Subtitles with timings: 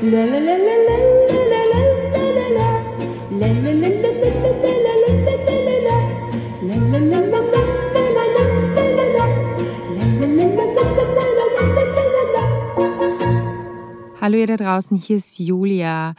[0.00, 0.10] Hallo
[14.36, 16.14] ihr da draußen, hier ist Julia.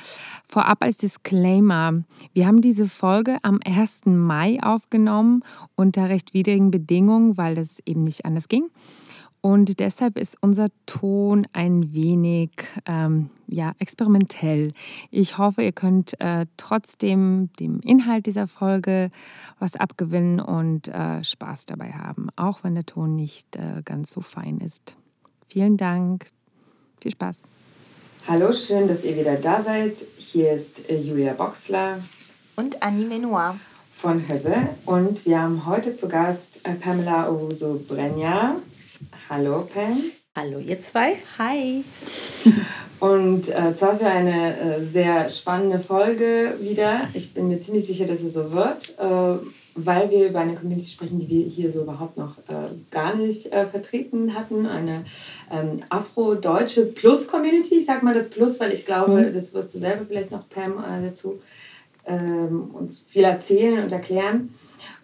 [0.46, 2.04] Vorab als Disclaimer,
[2.34, 4.08] wir haben diese Folge am 1.
[4.08, 5.42] Mai aufgenommen
[5.76, 8.70] unter recht widrigen Bedingungen, weil das eben nicht anders ging.
[9.40, 12.52] Und deshalb ist unser Ton ein wenig
[12.86, 14.74] ähm, ja, experimentell.
[15.12, 19.10] Ich hoffe, ihr könnt äh, trotzdem dem Inhalt dieser Folge
[19.60, 24.22] was abgewinnen und äh, Spaß dabei haben, auch wenn der Ton nicht äh, ganz so
[24.22, 24.96] fein ist.
[25.48, 26.32] Vielen Dank.
[27.02, 27.42] Viel Spaß.
[28.28, 29.96] Hallo, schön, dass ihr wieder da seid.
[30.18, 32.00] Hier ist äh, Julia Boxler
[32.56, 33.56] und Annie Menoir
[33.92, 34.56] von Höse.
[34.86, 38.58] Und wir haben heute zu Gast äh, Pamela Owusu-Brenja.
[39.30, 39.98] Hallo Pam.
[40.36, 41.16] Hallo ihr zwei.
[41.40, 41.84] Hi.
[43.00, 47.08] Und äh, zwar für eine äh, sehr spannende Folge wieder.
[47.14, 49.44] Ich bin mir ziemlich sicher, dass es so wird, äh,
[49.76, 53.52] weil wir über eine Community sprechen, die wir hier so überhaupt noch äh, gar nicht
[53.52, 54.68] äh, vertreten hatten.
[54.68, 55.04] Eine
[55.52, 57.80] ähm, afro-deutsche Plus-Community.
[57.80, 59.34] Ich sag mal das Plus, weil ich glaube, mhm.
[59.34, 61.40] das wirst du selber vielleicht noch, Pam, äh, dazu
[62.06, 64.50] ähm, uns viel erzählen und erklären.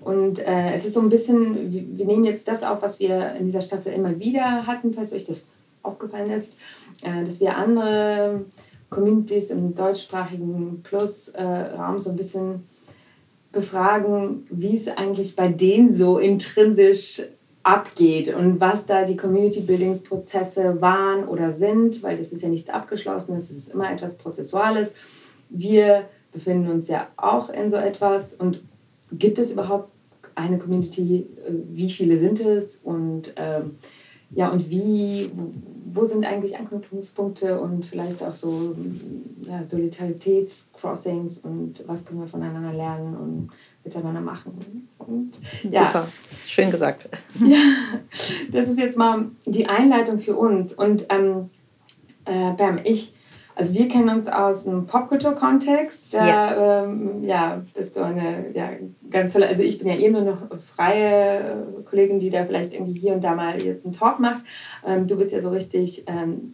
[0.02, 3.45] Und äh, es ist so ein bisschen, wir nehmen jetzt das auf, was wir in
[3.45, 5.52] dieser Staffel immer wieder hatten, falls euch das
[5.83, 6.53] aufgefallen ist,
[7.03, 8.45] äh, dass wir andere
[8.89, 12.64] Communities im deutschsprachigen Plus-Raum so ein bisschen
[13.52, 17.23] befragen, wie es eigentlich bei denen so intrinsisch
[17.64, 23.49] abgeht und was da die Community-Buildings-Prozesse waren oder sind, weil das ist ja nichts Abgeschlossenes,
[23.49, 24.94] es ist immer etwas Prozessuales.
[25.49, 28.61] Wir befinden uns ja auch in so etwas und
[29.11, 29.92] gibt es überhaupt
[30.36, 31.28] eine Community?
[31.48, 32.78] Äh, wie viele sind es?
[32.78, 33.78] Und ähm,
[34.31, 35.30] ja, und wie,
[35.86, 38.76] wo sind eigentlich Anknüpfungspunkte und vielleicht auch so
[39.44, 43.50] ja, Solidaritätscrossings und was können wir voneinander lernen und
[43.83, 44.88] miteinander machen.
[44.98, 45.88] Und, ja.
[45.88, 46.08] Super,
[46.45, 47.10] schön gesagt.
[47.39, 47.58] Ja,
[48.52, 50.73] das ist jetzt mal die Einleitung für uns.
[50.73, 51.49] Und ähm,
[52.26, 53.14] äh, Bam, ich
[53.55, 56.14] also wir kennen uns aus dem Popkultur-Kontext.
[56.14, 56.83] Da ja.
[56.83, 58.70] Ähm, ja, bist du eine ja,
[59.10, 62.99] ganz tolle, also ich bin ja eh nur noch freie Kollegin, die da vielleicht irgendwie
[62.99, 64.44] hier und da mal jetzt einen Talk macht.
[64.86, 66.54] Ähm, du bist ja so richtig ähm,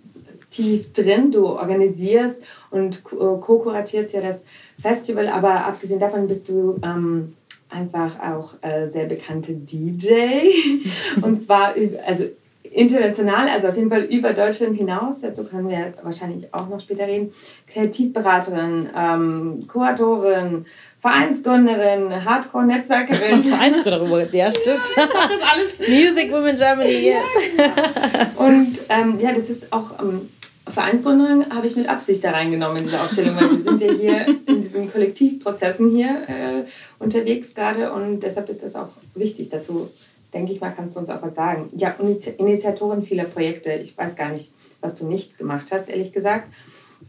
[0.51, 4.43] tief drin, du organisierst und co-kuratierst ja das
[4.79, 7.33] Festival, aber abgesehen davon bist du ähm,
[7.69, 10.41] einfach auch äh, sehr bekannte DJ.
[11.21, 11.73] und zwar,
[12.05, 12.25] also
[12.71, 17.05] international, also auf jeden Fall über Deutschland hinaus, dazu können wir wahrscheinlich auch noch später
[17.05, 17.31] reden,
[17.67, 20.65] Kreativberaterin, ähm, Kuratorin,
[20.99, 23.43] Vereinsgründerin, Hardcore-Netzwerkerin.
[23.43, 24.81] Vereinsgründerin, der stimmt.
[24.95, 25.79] das alles.
[25.89, 27.23] Music Women Germany, yes.
[27.57, 28.45] Ja, genau.
[28.45, 30.29] Und ähm, ja, das ist auch ähm,
[30.67, 34.27] Vereinsgründerin habe ich mit Absicht da reingenommen in diese Aufzählung, weil wir sind ja hier
[34.45, 36.63] in diesen Kollektivprozessen hier äh,
[36.99, 39.89] unterwegs gerade und deshalb ist das auch wichtig dazu
[40.33, 41.69] denke ich mal, kannst du uns auch was sagen.
[41.75, 41.95] Ja,
[42.37, 43.73] Initiatorin vieler Projekte.
[43.73, 46.47] Ich weiß gar nicht, was du nicht gemacht hast, ehrlich gesagt.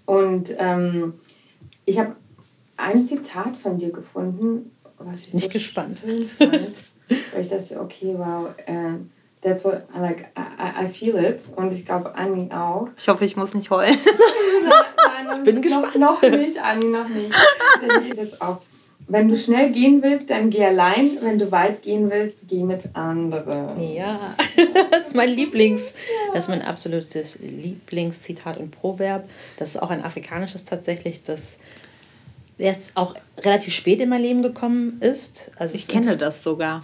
[0.07, 1.15] Und ähm,
[1.85, 2.17] ich habe
[2.77, 8.15] ein Zitat von dir gefunden, was ich nicht so gespannt fand, weil ich dachte, okay,
[8.17, 8.99] wow, uh,
[9.41, 11.49] that's what I like, I, I feel it.
[11.57, 12.89] Und ich glaube, Anni auch.
[12.97, 13.97] Ich hoffe, ich muss nicht heulen.
[14.65, 15.97] nein, nein, ich bin noch, gespannt.
[15.97, 17.33] Noch nicht, Anni, noch nicht.
[17.87, 18.61] Dann geht es auf.
[19.13, 21.11] Wenn du schnell gehen willst, dann geh allein.
[21.21, 23.79] Wenn du weit gehen willst, geh mit anderen.
[23.93, 24.35] Ja,
[24.91, 25.93] das ist mein Lieblings,
[26.33, 29.29] das ist mein absolutes Lieblingszitat und Proverb.
[29.59, 31.59] Das ist auch ein afrikanisches tatsächlich, das
[32.57, 35.51] erst auch relativ spät in mein Leben gekommen ist.
[35.57, 36.83] Also ich kenne das sogar.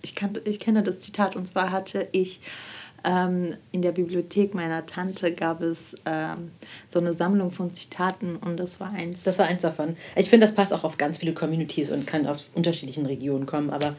[0.00, 2.40] Ich, kann, ich kenne das Zitat und zwar hatte ich
[3.04, 6.50] ähm, in der Bibliothek meiner Tante gab es ähm,
[6.88, 9.22] so eine Sammlung von Zitaten und das war eins.
[9.24, 9.96] Das war eins davon.
[10.16, 13.70] Ich finde, das passt auch auf ganz viele Communities und kann aus unterschiedlichen Regionen kommen.
[13.70, 13.94] Aber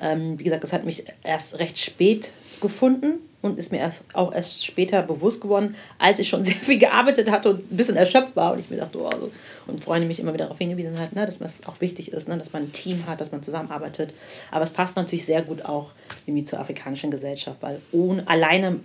[0.00, 4.34] ähm, wie gesagt, das hat mich erst recht spät gefunden und ist mir erst auch
[4.34, 8.34] erst später bewusst geworden, als ich schon sehr viel gearbeitet hatte und ein bisschen erschöpft
[8.36, 9.30] war und ich mir dachte, oh, also,
[9.66, 12.38] und Freunde mich immer wieder darauf hingewiesen hat, ne, dass es auch wichtig ist, ne,
[12.38, 14.12] dass man ein Team hat, dass man zusammenarbeitet.
[14.50, 15.92] Aber es passt natürlich sehr gut auch
[16.26, 18.80] irgendwie zur afrikanischen Gesellschaft, weil ohne, alleine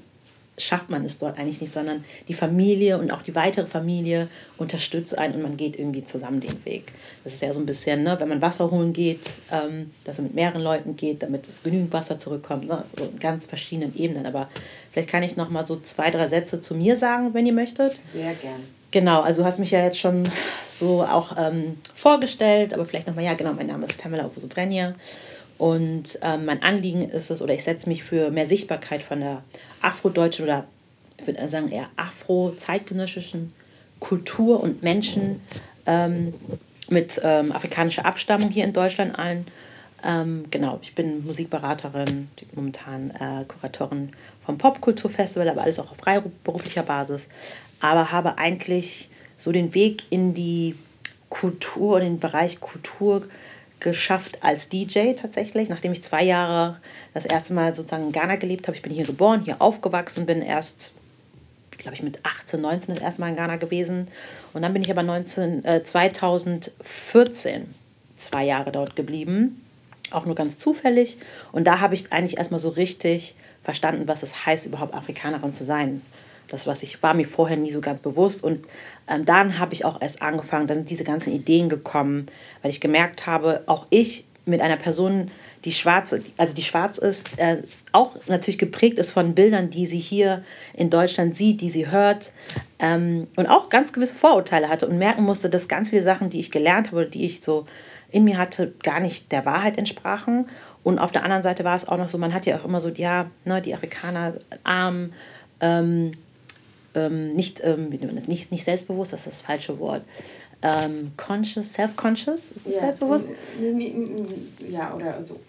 [0.57, 4.27] schafft man es dort eigentlich nicht, sondern die Familie und auch die weitere Familie
[4.57, 6.94] unterstützt einen und man geht irgendwie zusammen den Weg.
[7.23, 10.27] Das ist ja so ein bisschen, ne, wenn man Wasser holen geht, ähm, dass man
[10.27, 12.67] mit mehreren Leuten geht, damit es genügend Wasser zurückkommt.
[12.67, 14.25] Ne, so in ganz verschiedenen Ebenen.
[14.27, 14.47] Aber
[14.91, 18.01] vielleicht kann ich noch mal so zwei, drei Sätze zu mir sagen, wenn ihr möchtet.
[18.13, 18.61] Sehr gern.
[18.91, 20.29] Genau, also du hast mich ja jetzt schon
[20.67, 24.94] so auch ähm, vorgestellt, aber vielleicht nochmal, ja genau, mein Name ist Pamela Opusobrenja.
[25.57, 29.44] Und ähm, mein Anliegen ist es, oder ich setze mich für mehr Sichtbarkeit von der
[29.83, 30.65] afrodeutschen oder
[31.18, 33.53] ich würde sagen eher afro-zeitgenössischen
[34.00, 35.41] Kultur und Menschen
[35.85, 36.33] ähm,
[36.89, 39.45] mit ähm, afrikanischer Abstammung hier in Deutschland ein.
[40.03, 44.12] Ähm, genau, ich bin Musikberaterin, momentan äh, Kuratorin
[44.45, 47.29] vom Popkulturfestival, aber alles auch auf freiberuflicher Basis.
[47.79, 50.75] Aber habe eigentlich so den Weg in die
[51.29, 53.24] Kultur, in den Bereich Kultur
[53.83, 56.80] geschafft als DJ tatsächlich, nachdem ich zwei Jahre
[57.13, 58.75] das erste Mal sozusagen in Ghana gelebt habe.
[58.75, 60.95] Ich bin hier geboren, hier aufgewachsen, bin erst,
[61.77, 64.07] glaube ich, mit 18, 19 das erste Mal in Ghana gewesen.
[64.53, 67.75] Und dann bin ich aber 19, äh, 2014
[68.18, 69.62] zwei Jahre dort geblieben,
[70.12, 71.18] auch nur ganz zufällig.
[71.51, 75.63] Und da habe ich eigentlich erstmal so richtig verstanden, was es heißt, überhaupt Afrikanerin zu
[75.63, 76.01] sein.
[76.49, 78.43] Das, was ich war mir vorher nie so ganz bewusst.
[78.43, 78.67] Und
[79.07, 82.27] ähm, dann habe ich auch erst angefangen, da sind diese ganzen Ideen gekommen,
[82.61, 85.31] weil ich gemerkt habe, auch ich mit einer Person,
[85.65, 87.63] die schwarz, also die schwarz ist, äh,
[87.93, 90.43] auch natürlich geprägt ist von Bildern, die sie hier
[90.73, 92.33] in Deutschland sieht, die sie hört
[92.79, 96.39] ähm, und auch ganz gewisse Vorurteile hatte und merken musste, dass ganz viele Sachen, die
[96.39, 97.65] ich gelernt habe, die ich so
[98.11, 100.47] in mir hatte, gar nicht der Wahrheit entsprachen.
[100.83, 102.79] Und auf der anderen Seite war es auch noch so, man hat ja auch immer
[102.79, 105.13] so, ja, ne, die Afrikaner arm,
[105.61, 106.11] ähm,
[106.95, 110.03] ähm, nicht, ähm, nicht, nicht selbstbewusst, das ist das falsche Wort.
[110.61, 113.27] Ähm, conscious, self-conscious, ist das ja, selbstbewusst?
[114.69, 115.39] Ja, oder so.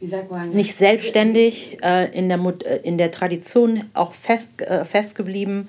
[0.00, 0.48] Wie sagt man?
[0.50, 5.68] Nicht selbstständig, äh, in, der, äh, in der Tradition auch fest, äh, festgeblieben.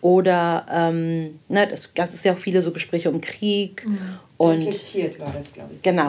[0.00, 3.86] Oder, ähm, ne, das, das ist ja auch viele so Gespräche um Krieg.
[3.86, 3.98] Mhm.
[4.36, 5.82] Und Reflektiert war das, glaube ich.
[5.82, 6.06] Genau.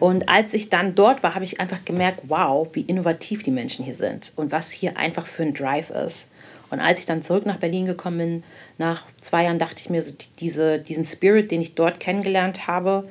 [0.00, 3.84] Und als ich dann dort war, habe ich einfach gemerkt, wow, wie innovativ die Menschen
[3.84, 6.28] hier sind und was hier einfach für ein Drive ist.
[6.70, 8.42] Und als ich dann zurück nach Berlin gekommen bin,
[8.76, 13.08] nach zwei Jahren, dachte ich mir, so diese, diesen Spirit, den ich dort kennengelernt habe,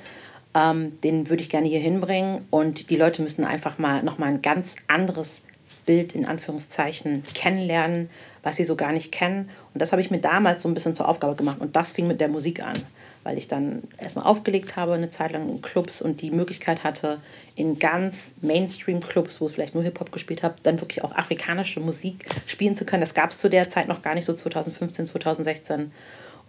[0.54, 2.46] ähm, den würde ich gerne hier hinbringen.
[2.52, 5.44] Und die Leute müssen einfach mal nochmal ein ganz anderes
[5.86, 8.10] Bild in Anführungszeichen kennenlernen,
[8.44, 9.50] was sie so gar nicht kennen.
[9.74, 11.60] Und das habe ich mir damals so ein bisschen zur Aufgabe gemacht.
[11.60, 12.78] Und das fing mit der Musik an
[13.28, 17.20] weil ich dann erstmal aufgelegt habe, eine Zeit lang in Clubs und die Möglichkeit hatte,
[17.56, 22.26] in ganz Mainstream-Clubs, wo es vielleicht nur Hip-Hop gespielt habe, dann wirklich auch afrikanische Musik
[22.46, 23.02] spielen zu können.
[23.02, 25.92] Das gab es zu der Zeit noch gar nicht, so 2015, 2016.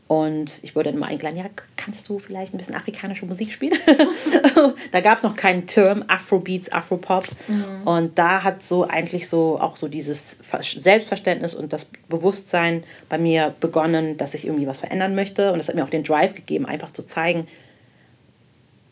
[0.09, 1.45] Und ich wurde dann mal eingeladen, ja,
[1.77, 3.79] kannst du vielleicht ein bisschen afrikanische Musik spielen?
[4.93, 7.27] da gab es noch keinen Term, Afrobeats, Afropop.
[7.47, 7.87] Mhm.
[7.87, 13.55] Und da hat so eigentlich so auch so dieses Selbstverständnis und das Bewusstsein bei mir
[13.61, 15.53] begonnen, dass ich irgendwie was verändern möchte.
[15.53, 17.47] Und das hat mir auch den Drive gegeben, einfach zu zeigen,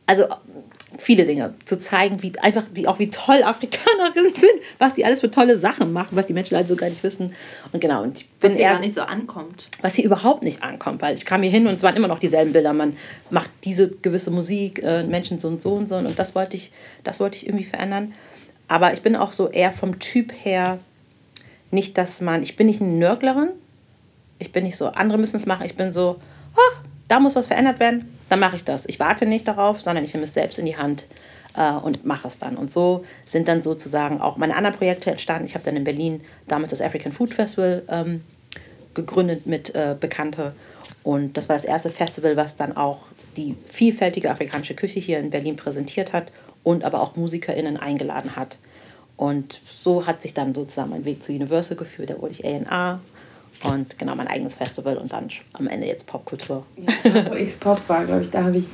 [0.07, 0.27] also
[0.99, 5.21] viele Dinge zu zeigen, wie einfach wie auch wie toll Afrikanerinnen sind, was die alles
[5.21, 7.35] für tolle Sachen machen, was die Menschen halt so gar nicht wissen.
[7.73, 9.69] Und genau, und ich bin was hier gar nicht so ankommt.
[9.83, 12.19] Was hier überhaupt nicht ankommt, weil ich kam hier hin und es waren immer noch
[12.19, 12.73] dieselben Bilder.
[12.73, 12.97] Man
[13.31, 16.73] macht diese gewisse Musik, äh, Menschen so und so und so und das wollte ich,
[17.05, 18.15] das wollte ich irgendwie verändern.
[18.69, 20.79] Aber ich bin auch so eher vom Typ her
[21.71, 23.51] nicht, dass man, ich bin nicht eine Nörglerin.
[24.39, 25.65] Ich bin nicht so, andere müssen es machen.
[25.65, 26.19] Ich bin so,
[26.55, 28.87] ach, da muss was verändert werden dann mache ich das.
[28.87, 31.07] Ich warte nicht darauf, sondern ich nehme es selbst in die Hand
[31.57, 32.57] äh, und mache es dann.
[32.57, 35.47] Und so sind dann sozusagen auch meine anderen Projekte entstanden.
[35.47, 38.23] Ich habe dann in Berlin damals das African Food Festival ähm,
[38.95, 40.55] gegründet mit äh, Bekannte.
[41.03, 43.01] Und das war das erste Festival, was dann auch
[43.37, 46.33] die vielfältige afrikanische Küche hier in Berlin präsentiert hat
[46.65, 48.59] und aber auch MusikerInnen eingeladen hat.
[49.17, 52.11] Und so hat sich dann sozusagen mein Weg zu Universal geführt.
[52.11, 53.01] Da wurde ich A&R
[53.65, 56.65] und genau mein eigenes Festival und dann am Ende jetzt Popkultur.
[56.77, 58.67] Ja, wo X-Pop war, glaube ich, da habe ich,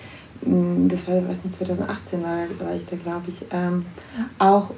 [0.42, 3.86] mm, das war, was nicht, 2018 war, war ich da, glaube ich, ähm,
[4.38, 4.70] auch,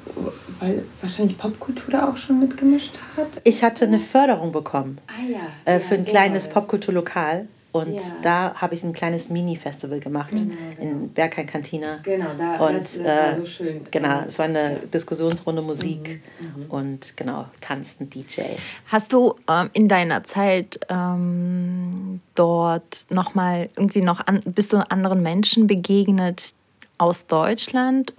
[0.59, 3.27] weil wahrscheinlich Popkultur da auch schon mitgemischt hat.
[3.43, 4.99] Ich hatte eine Förderung bekommen.
[5.07, 5.73] Ah ja.
[5.73, 7.47] Äh, für ja, ein kleines Popkulturlokal.
[7.75, 8.01] Und ja.
[8.21, 10.91] da habe ich ein kleines Mini-Festival gemacht genau, genau.
[10.91, 11.99] in Bergheim Kantine.
[12.03, 13.81] Genau, da, und, das, das war äh, so schön.
[13.91, 16.69] Genau, es war eine Diskussionsrunde Musik mhm, mhm.
[16.69, 18.43] und genau, tanzen DJ.
[18.87, 25.21] Hast du ähm, in deiner Zeit ähm, dort nochmal irgendwie noch an, bist du anderen
[25.21, 26.53] Menschen begegnet
[26.97, 28.13] aus Deutschland,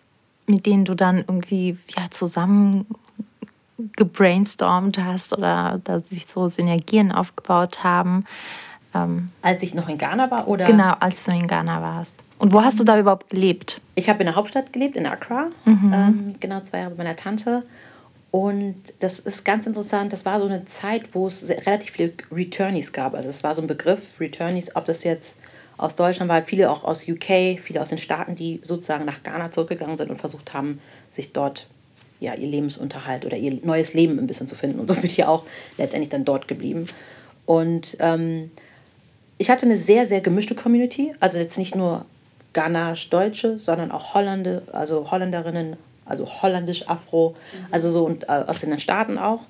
[0.47, 2.85] mit denen du dann irgendwie ja, zusammen
[3.97, 8.27] gebrainstormt hast oder da sich so Synergien aufgebaut haben?
[9.05, 10.67] Ähm, als ich noch in Ghana war, oder?
[10.67, 12.17] Genau, als du in Ghana warst.
[12.39, 13.81] Und wo hast du da überhaupt gelebt?
[13.95, 15.47] Ich habe in der Hauptstadt gelebt, in Accra.
[15.65, 15.93] Mhm.
[15.95, 17.63] Ähm, genau zwei Jahre bei meiner Tante.
[18.31, 20.13] Und das ist ganz interessant.
[20.13, 23.15] Das war so eine Zeit, wo es relativ viele Returnees gab.
[23.15, 25.39] Also es war so ein Begriff, Returnees, ob das jetzt
[25.79, 29.51] aus Deutschland war, viele auch aus UK, viele aus den Staaten, die sozusagen nach Ghana
[29.51, 31.69] zurückgegangen sind und versucht haben, sich dort
[32.19, 34.81] ja, ihr Lebensunterhalt oder ihr neues Leben ein bisschen zu finden.
[34.81, 35.45] Und so bin ich ja auch
[35.77, 36.87] letztendlich dann dort geblieben.
[37.45, 38.51] Und ähm,
[39.39, 41.15] ich hatte eine sehr, sehr gemischte Community.
[41.21, 42.05] Also jetzt nicht nur
[42.53, 45.77] Ghanasch-Deutsche, sondern auch Hollande, also Holländerinnen,
[46.07, 47.67] also holländisch, Afro, mhm.
[47.71, 49.43] also so und äh, aus den Staaten auch.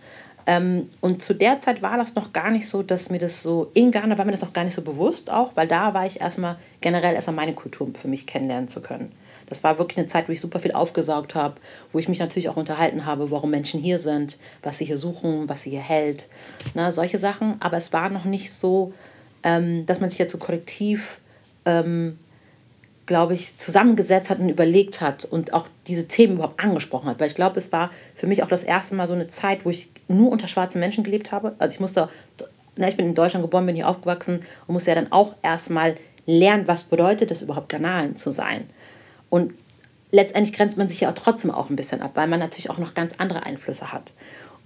[0.46, 3.70] Ähm, und zu der Zeit war das noch gar nicht so, dass mir das so,
[3.74, 6.20] in Ghana war mir das noch gar nicht so bewusst auch, weil da war ich
[6.20, 9.12] erstmal generell erstmal meine Kultur für mich kennenlernen zu können.
[9.48, 11.56] Das war wirklich eine Zeit, wo ich super viel aufgesaugt habe,
[11.92, 15.48] wo ich mich natürlich auch unterhalten habe, warum Menschen hier sind, was sie hier suchen,
[15.48, 16.28] was sie hier hält,
[16.74, 17.56] ne, solche Sachen.
[17.60, 18.92] Aber es war noch nicht so,
[19.46, 21.20] ähm, dass man sich jetzt so kollektiv,
[21.64, 22.18] ähm,
[23.06, 27.20] glaube ich, zusammengesetzt hat und überlegt hat und auch diese Themen überhaupt angesprochen hat.
[27.20, 29.70] Weil ich glaube, es war für mich auch das erste Mal so eine Zeit, wo
[29.70, 31.54] ich nur unter schwarzen Menschen gelebt habe.
[31.60, 32.08] Also ich musste,
[32.74, 35.94] na, ich bin in Deutschland geboren, bin hier aufgewachsen und musste ja dann auch erstmal
[36.26, 38.68] lernen, was bedeutet es überhaupt, Ghanaen zu sein.
[39.30, 39.52] Und
[40.10, 42.94] letztendlich grenzt man sich ja trotzdem auch ein bisschen ab, weil man natürlich auch noch
[42.94, 44.12] ganz andere Einflüsse hat.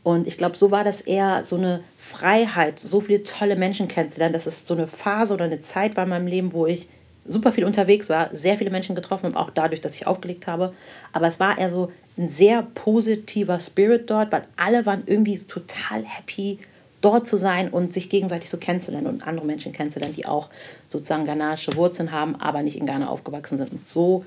[0.02, 4.32] Und ich glaube, so war das eher so eine Freiheit, so viele tolle Menschen kennenzulernen.
[4.32, 6.88] dass es so eine Phase oder eine Zeit war in meinem Leben, wo ich
[7.26, 10.72] super viel unterwegs war, sehr viele Menschen getroffen habe, auch dadurch, dass ich aufgelegt habe.
[11.12, 16.04] Aber es war eher so ein sehr positiver Spirit dort, weil alle waren irgendwie total
[16.04, 16.58] happy,
[17.00, 20.48] dort zu sein und sich gegenseitig so kennenzulernen und andere Menschen kennenzulernen, die auch
[20.88, 23.72] sozusagen ghanaische Wurzeln haben, aber nicht in Ghana aufgewachsen sind.
[23.72, 24.24] Und so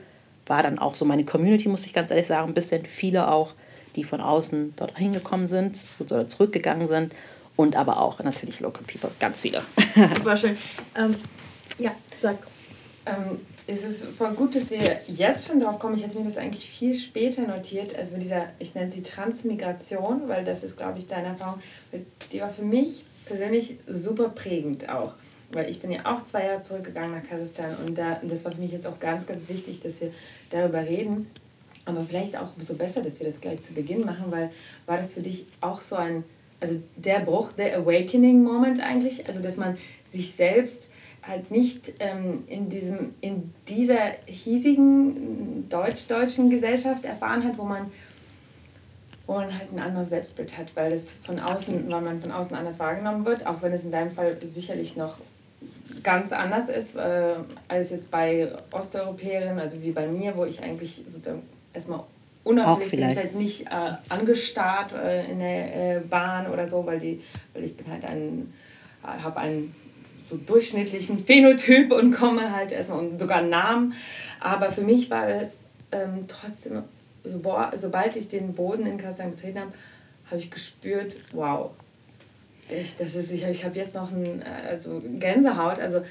[0.48, 3.54] war dann auch so meine Community, muss ich ganz ehrlich sagen, ein bisschen viele auch,
[3.96, 7.14] die von außen dort hingekommen sind oder zurückgegangen sind
[7.56, 9.62] und aber auch natürlich Local People, ganz viele.
[10.16, 10.58] Super schön.
[10.98, 11.16] Ähm,
[11.78, 12.38] ja, sag.
[13.06, 15.96] Ähm, es ist voll gut, dass wir jetzt schon drauf kommen.
[15.96, 20.28] Ich hätte mir das eigentlich viel später notiert, also mit dieser, ich nenne sie Transmigration,
[20.28, 21.62] weil das ist, glaube ich, deine Erfahrung.
[22.32, 25.14] Die war für mich persönlich super prägend auch
[25.54, 28.52] weil ich bin ja auch zwei Jahre zurückgegangen nach Kasachstan und da, und das war
[28.52, 30.12] für mich jetzt auch ganz, ganz wichtig, dass wir
[30.50, 31.28] darüber reden.
[31.86, 34.52] Aber vielleicht auch umso besser, dass wir das gleich zu Beginn machen, weil
[34.86, 36.24] war das für dich auch so ein,
[36.60, 40.90] also der Bruch, der Awakening-Moment eigentlich, also dass man sich selbst
[41.28, 47.92] halt nicht ähm, in, diesem, in dieser hiesigen deutsch-deutschen Gesellschaft erfahren hat, wo man
[49.26, 52.56] wo man halt ein anderes Selbstbild hat, weil es von außen, weil man von außen
[52.56, 55.18] anders wahrgenommen wird, auch wenn es in deinem Fall sicherlich noch
[56.04, 57.36] ganz anders ist äh,
[57.70, 62.04] als jetzt bei Osteuropäerinnen, also wie bei mir, wo ich eigentlich sozusagen erstmal
[62.44, 67.00] unabhängig bin, ich halt nicht äh, angestarrt äh, in der äh, Bahn oder so, weil,
[67.00, 67.22] die,
[67.54, 68.54] weil ich bin halt ein,
[69.04, 69.76] äh, habe einen
[70.22, 73.94] so durchschnittlichen Phänotyp und komme halt erstmal und sogar einen Namen.
[74.40, 75.58] Aber für mich war das
[75.92, 76.84] ähm, trotzdem,
[77.24, 79.72] so, boah, sobald ich den Boden in Kastan getreten habe,
[80.26, 81.72] habe ich gespürt, wow,
[82.70, 85.80] ich, das ist, ich, ich habe jetzt noch ein, also Gänsehaut.
[85.80, 86.02] Also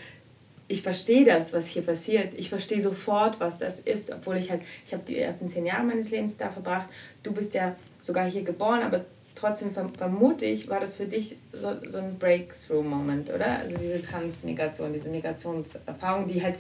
[0.73, 2.33] ich verstehe das, was hier passiert.
[2.33, 5.85] Ich verstehe sofort, was das ist, obwohl ich halt, ich habe die ersten zehn Jahre
[5.85, 6.87] meines Lebens da verbracht.
[7.23, 11.73] Du bist ja sogar hier geboren, aber trotzdem vermute ich, war das für dich so,
[11.91, 13.59] so ein Breakthrough-Moment, oder?
[13.59, 16.57] Also diese Transmigration, diese Migrationserfahrung, die halt,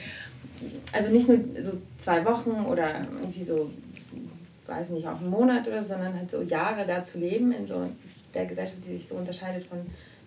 [0.92, 3.70] also nicht nur so zwei Wochen oder irgendwie so,
[4.66, 7.66] weiß nicht, auch einen Monat oder so, sondern halt so Jahre da zu leben in
[7.66, 7.88] so
[8.34, 9.78] der Gesellschaft, die sich so unterscheidet von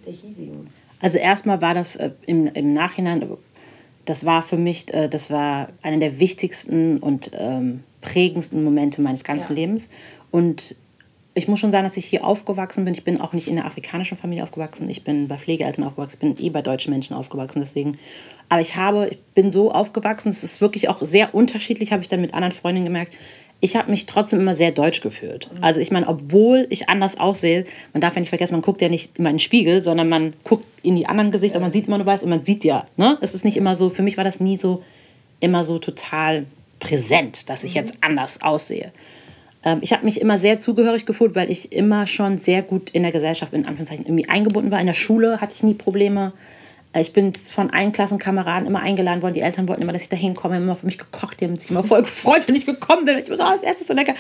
[0.04, 0.68] der hiesigen?
[1.02, 3.22] Also erstmal war das äh, im, im Nachhinein,
[4.06, 9.24] das war für mich, äh, das war einer der wichtigsten und ähm, prägendsten Momente meines
[9.24, 9.62] ganzen ja.
[9.62, 9.90] Lebens.
[10.32, 10.76] Und
[11.34, 12.94] ich muss schon sagen, dass ich hier aufgewachsen bin.
[12.94, 14.90] Ich bin auch nicht in einer afrikanischen Familie aufgewachsen.
[14.90, 16.18] Ich bin bei Pflegeeltern aufgewachsen.
[16.22, 17.60] Ich bin eh bei deutschen Menschen aufgewachsen.
[17.60, 17.98] Deswegen.
[18.48, 20.30] Aber ich habe, ich bin so aufgewachsen.
[20.30, 23.18] Es ist wirklich auch sehr unterschiedlich, habe ich dann mit anderen Freundinnen gemerkt
[23.62, 25.50] ich habe mich trotzdem immer sehr deutsch gefühlt.
[25.62, 28.90] Also ich meine, obwohl ich anders aussehe, man darf ja nicht vergessen, man guckt ja
[28.90, 31.98] nicht immer in den Spiegel, sondern man guckt in die anderen Gesichter, man sieht immer
[31.98, 32.86] nur weiß und man sieht ja.
[32.98, 33.18] Ne?
[33.22, 34.84] Es ist nicht immer so, für mich war das nie so
[35.40, 36.46] immer so total
[36.80, 38.92] präsent, dass ich jetzt anders aussehe.
[39.64, 43.04] Ähm, ich habe mich immer sehr zugehörig gefühlt, weil ich immer schon sehr gut in
[43.04, 44.80] der Gesellschaft in Anführungszeichen irgendwie eingebunden war.
[44.80, 46.34] In der Schule hatte ich nie Probleme.
[46.96, 49.34] Äh, ich bin von allen Klassenkameraden immer eingeladen worden.
[49.34, 51.42] Die Eltern wollten immer, dass ich da hinkomme, immer für mich gekocht.
[51.42, 53.18] Die haben sich immer voll gefreut, wenn ich gekommen bin.
[53.18, 54.16] Ich war so, oh, das Erste ist so lecker.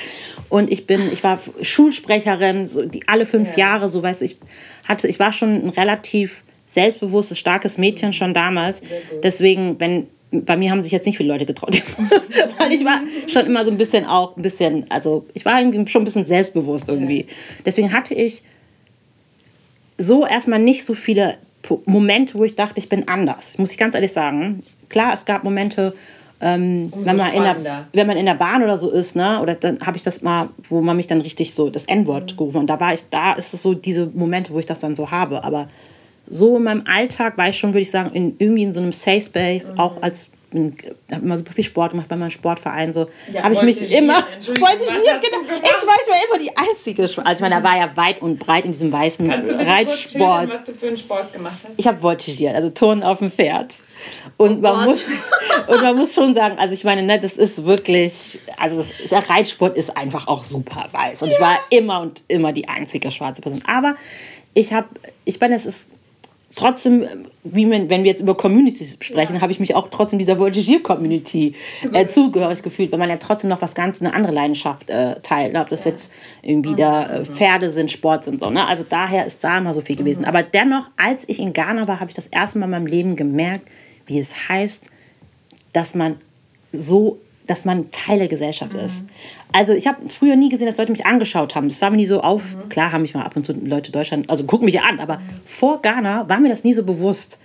[0.49, 3.69] Und ich bin, ich war Schulsprecherin, so die alle fünf ja.
[3.69, 4.37] Jahre, so weißt du, ich
[4.83, 8.81] hatte, ich war schon ein relativ selbstbewusstes, starkes Mädchen schon damals.
[9.23, 11.81] Deswegen, wenn bei mir haben sich jetzt nicht viele Leute getraut,
[12.57, 15.89] weil ich war schon immer so ein bisschen auch ein bisschen, also ich war irgendwie
[15.89, 17.27] schon ein bisschen selbstbewusst irgendwie.
[17.65, 18.43] Deswegen hatte ich
[19.97, 21.37] so erstmal nicht so viele
[21.85, 23.57] Momente, wo ich dachte, ich bin anders.
[23.57, 24.61] Muss ich ganz ehrlich sagen.
[24.89, 25.93] Klar, es gab Momente,
[26.41, 29.55] ähm, wenn, man in der, wenn man in der Bahn oder so ist, ne, oder
[29.55, 32.37] dann habe ich das mal, wo man mich dann richtig so das N-Wort mhm.
[32.37, 34.95] gerufen und da war ich, da ist es so diese Momente, wo ich das dann
[34.95, 35.43] so habe.
[35.43, 35.67] Aber
[36.27, 38.91] so in meinem Alltag war ich schon, würde ich sagen, in, irgendwie in so einem
[38.91, 39.79] Safe Space, mhm.
[39.79, 40.31] auch als
[41.11, 42.93] habe immer super viel Sport gemacht bei meinem Sportverein.
[42.93, 45.21] So ja, habe ich mich immer voltigiert.
[45.21, 45.41] Genau.
[45.47, 47.03] Ich weiß, war immer die einzige.
[47.03, 50.49] Also ich meine, da war ja weit und breit in diesem weißen Kannst du Reitsport.
[50.49, 51.73] was du für einen Sport gemacht hast?
[51.77, 53.73] Ich habe voltigiert, also Turnen auf dem Pferd.
[54.37, 55.05] Und, oh man muss,
[55.67, 59.29] und man muss schon sagen, also ich meine, ne, das ist wirklich, also das, der
[59.29, 61.21] Reitsport ist einfach auch super weiß.
[61.21, 61.35] Und ja.
[61.35, 63.63] ich war immer und immer die einzige schwarze Person.
[63.65, 63.95] Aber
[64.53, 64.87] ich habe,
[65.25, 65.89] ich meine, es ist
[66.55, 67.05] trotzdem,
[67.43, 69.41] wie man, wenn wir jetzt über Communities sprechen, ja.
[69.41, 71.55] habe ich mich auch trotzdem dieser Voltigier-Community
[71.93, 75.53] äh, zugehörig gefühlt, weil man ja trotzdem noch was ganz, eine andere Leidenschaft äh, teilt.
[75.53, 75.61] Ne?
[75.61, 75.91] Ob das ja.
[75.91, 76.77] jetzt irgendwie mhm.
[76.77, 78.49] da äh, Pferde sind, Sport sind, so.
[78.49, 78.65] Ne?
[78.65, 80.21] Also daher ist da immer so viel gewesen.
[80.21, 80.25] Mhm.
[80.25, 83.15] Aber dennoch, als ich in Ghana war, habe ich das erste Mal in meinem Leben
[83.15, 83.67] gemerkt,
[84.07, 84.85] wie es heißt,
[85.73, 86.17] dass man
[86.71, 88.79] so dass man Teil der Gesellschaft mhm.
[88.79, 89.05] ist.
[89.51, 91.69] Also ich habe früher nie gesehen, dass Leute mich angeschaut haben.
[91.69, 92.55] Das war mir nie so auf.
[92.55, 92.69] Mhm.
[92.69, 95.17] Klar haben mich mal ab und zu Leute Deutschland, also gucken mich ja an, aber
[95.17, 95.41] mhm.
[95.45, 97.39] vor Ghana war mir das nie so bewusst.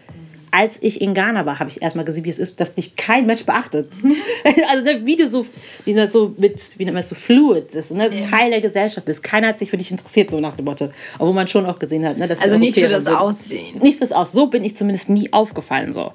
[0.52, 3.24] Als ich in Ghana war, habe ich erstmal gesehen, wie es ist, dass dich kein
[3.24, 3.92] Mensch beachtet.
[4.68, 5.46] also ne, wie du so,
[5.84, 8.12] wie das so mit, wie nennt man das so fluid ist, ne?
[8.12, 8.26] Ja.
[8.26, 9.22] Teil der Gesellschaft bist.
[9.22, 10.90] Keiner hat sich für dich interessiert, so nach dem Motto.
[11.18, 13.14] Obwohl man schon auch gesehen hat, ne, dass Also nicht für das sind.
[13.14, 13.78] Aussehen.
[13.80, 14.40] Nicht fürs Aussehen.
[14.40, 15.92] So bin ich zumindest nie aufgefallen.
[15.92, 16.10] So.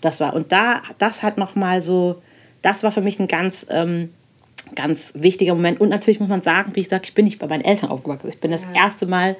[0.00, 0.34] Das war.
[0.34, 2.22] Und da, das hat nochmal so
[2.62, 4.10] das war für mich ein ganz, ähm,
[4.74, 5.80] ganz wichtiger Moment.
[5.80, 8.28] Und natürlich muss man sagen, wie ich sage, ich bin nicht bei meinen Eltern aufgewachsen.
[8.28, 8.74] Ich bin das ja.
[8.74, 9.36] erste Mal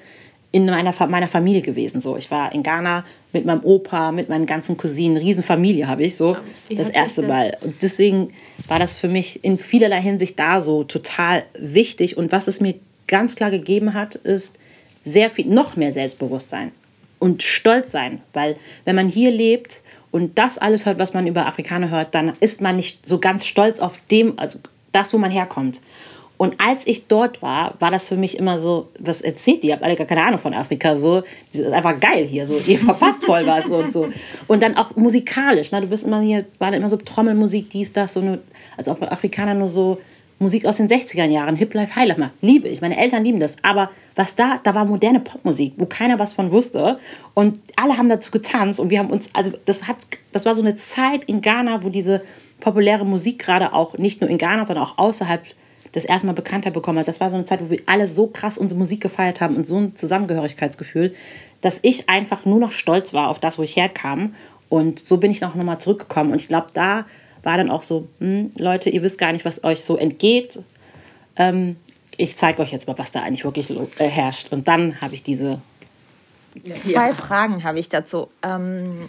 [0.52, 2.00] in meiner, meiner Familie gewesen.
[2.00, 2.16] So.
[2.16, 6.36] Ich war in Ghana mit meinem Opa, mit meinen ganzen Cousinen, Riesenfamilie habe ich so
[6.68, 7.22] wie das erste?
[7.22, 7.56] Mal.
[7.60, 8.32] Und deswegen
[8.66, 12.16] war das für mich in vielerlei Hinsicht da so total wichtig.
[12.16, 12.74] Und was es mir
[13.06, 14.58] ganz klar gegeben hat, ist
[15.04, 16.72] sehr viel, noch mehr Selbstbewusstsein
[17.20, 18.20] und Stolz sein.
[18.32, 22.32] Weil wenn man hier lebt, und das alles hört, was man über Afrikaner hört, dann
[22.40, 24.58] ist man nicht so ganz stolz auf dem, also
[24.92, 25.80] das, wo man herkommt.
[26.40, 29.68] Und als ich dort war, war das für mich immer so, was erzählt ihr?
[29.68, 30.96] Ihr habt alle gar keine Ahnung von Afrika.
[30.96, 31.20] So,
[31.52, 32.46] das ist einfach geil hier.
[32.46, 34.08] So, ihr verpasst voll was so und so.
[34.48, 35.70] Und dann auch musikalisch.
[35.70, 35.82] Ne?
[35.82, 38.38] Du bist immer hier, war immer so Trommelmusik, dies, das, so eine,
[38.78, 39.98] als ob Afrikaner nur so
[40.42, 42.80] Musik aus den 60er Jahren, Hip Life, High liebe ich.
[42.80, 43.56] Meine Eltern lieben das.
[43.62, 46.99] Aber was da, da war moderne Popmusik, wo keiner was von wusste.
[47.35, 49.99] Und alle haben dazu getanzt und wir haben uns, also das hat,
[50.32, 52.23] das war so eine Zeit in Ghana, wo diese
[52.59, 55.42] populäre Musik gerade auch nicht nur in Ghana, sondern auch außerhalb
[55.92, 57.09] das erstmal bekannter bekommen hat.
[57.09, 59.66] Das war so eine Zeit, wo wir alle so krass unsere Musik gefeiert haben und
[59.66, 61.14] so ein Zusammengehörigkeitsgefühl,
[61.61, 64.35] dass ich einfach nur noch stolz war auf das, wo ich herkam.
[64.70, 66.32] Und so bin ich auch nochmal zurückgekommen.
[66.32, 67.04] Und ich glaube, da
[67.42, 70.58] war dann auch so, hm, Leute, ihr wisst gar nicht, was euch so entgeht.
[71.36, 71.76] Ähm,
[72.17, 74.52] ich zeige euch jetzt mal, was da eigentlich wirklich äh, herrscht.
[74.52, 75.60] Und dann habe ich diese.
[76.73, 77.14] Zwei ja.
[77.14, 78.28] Fragen habe ich dazu.
[78.43, 79.08] Ähm,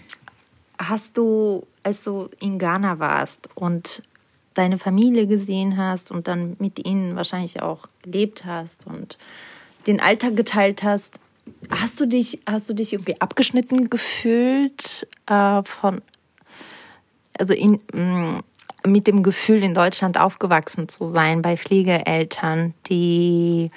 [0.77, 4.03] hast du, als du in Ghana warst und
[4.53, 9.17] deine Familie gesehen hast und dann mit ihnen wahrscheinlich auch gelebt hast und
[9.87, 11.19] den Alltag geteilt hast,
[11.69, 16.01] hast du dich, hast du dich irgendwie abgeschnitten gefühlt äh, von
[17.37, 18.41] also in, mm,
[18.85, 23.71] mit dem Gefühl, in Deutschland aufgewachsen zu sein, bei Pflegeeltern, die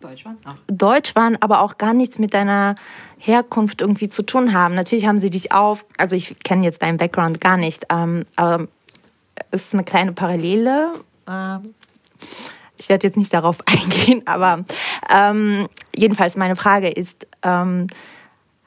[0.00, 0.38] Deutsch waren?
[0.44, 0.56] Ach.
[0.66, 2.74] Deutsch waren, aber auch gar nichts mit deiner
[3.18, 4.74] Herkunft irgendwie zu tun haben.
[4.74, 8.68] Natürlich haben sie dich auf, also ich kenne jetzt deinen Background gar nicht, ähm, aber
[9.50, 10.92] es ist eine kleine Parallele.
[11.26, 11.74] Ähm,
[12.76, 14.64] ich werde jetzt nicht darauf eingehen, aber
[15.10, 17.86] ähm, jedenfalls meine Frage ist, ähm,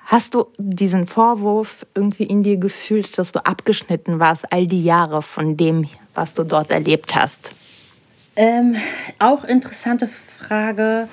[0.08, 5.22] Hast du diesen Vorwurf irgendwie in dir gefühlt, dass du abgeschnitten warst all die Jahre
[5.22, 7.52] von dem, was du dort erlebt hast?
[8.38, 8.78] Ähm,
[9.20, 11.10] auch interessante Frage.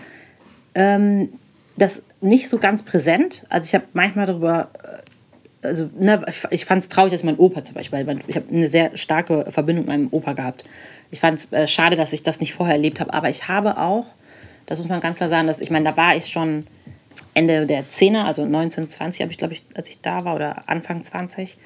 [0.77, 1.31] Ähm,
[1.77, 3.45] das nicht so ganz präsent.
[3.49, 7.65] Also ich habe manchmal darüber, äh, also ne, ich fand es traurig, dass mein Opa
[7.65, 10.63] zum Beispiel, weil ich habe eine sehr starke Verbindung mit meinem Opa gehabt.
[11.11, 13.77] Ich fand es äh, schade, dass ich das nicht vorher erlebt habe, aber ich habe
[13.77, 14.07] auch,
[14.67, 16.65] das muss man ganz klar sagen, dass ich meine, da war ich schon
[17.35, 20.69] Ende der 10er, also 19, 20 habe ich, glaube ich, als ich da war, oder
[20.69, 21.57] Anfang 20.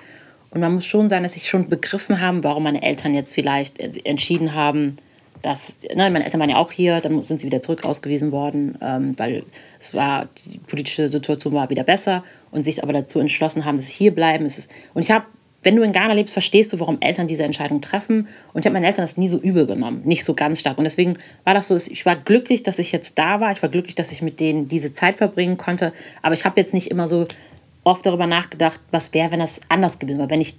[0.50, 3.78] Und man muss schon sein, dass ich schon begriffen habe, warum meine Eltern jetzt vielleicht
[4.06, 4.96] entschieden haben,
[5.42, 8.76] dass, ne, meine Eltern waren ja auch hier, dann sind sie wieder zurück ausgewiesen worden,
[8.80, 9.44] ähm, weil
[9.78, 13.88] es war, die politische Situation war wieder besser und sich aber dazu entschlossen haben, dass
[13.88, 14.46] sie hier bleiben.
[14.46, 15.26] Es ist, und ich habe
[15.62, 18.28] wenn du in Ghana lebst, verstehst du, warum Eltern diese Entscheidung treffen.
[18.52, 20.78] Und ich habe meinen Eltern das nie so übel genommen, nicht so ganz stark.
[20.78, 23.50] Und deswegen war das so, ich war glücklich, dass ich jetzt da war.
[23.50, 25.92] Ich war glücklich, dass ich mit denen diese Zeit verbringen konnte.
[26.22, 27.26] Aber ich habe jetzt nicht immer so
[27.82, 30.30] oft darüber nachgedacht, was wäre, wenn das anders gewesen wäre.
[30.30, 30.54] Wenn ich,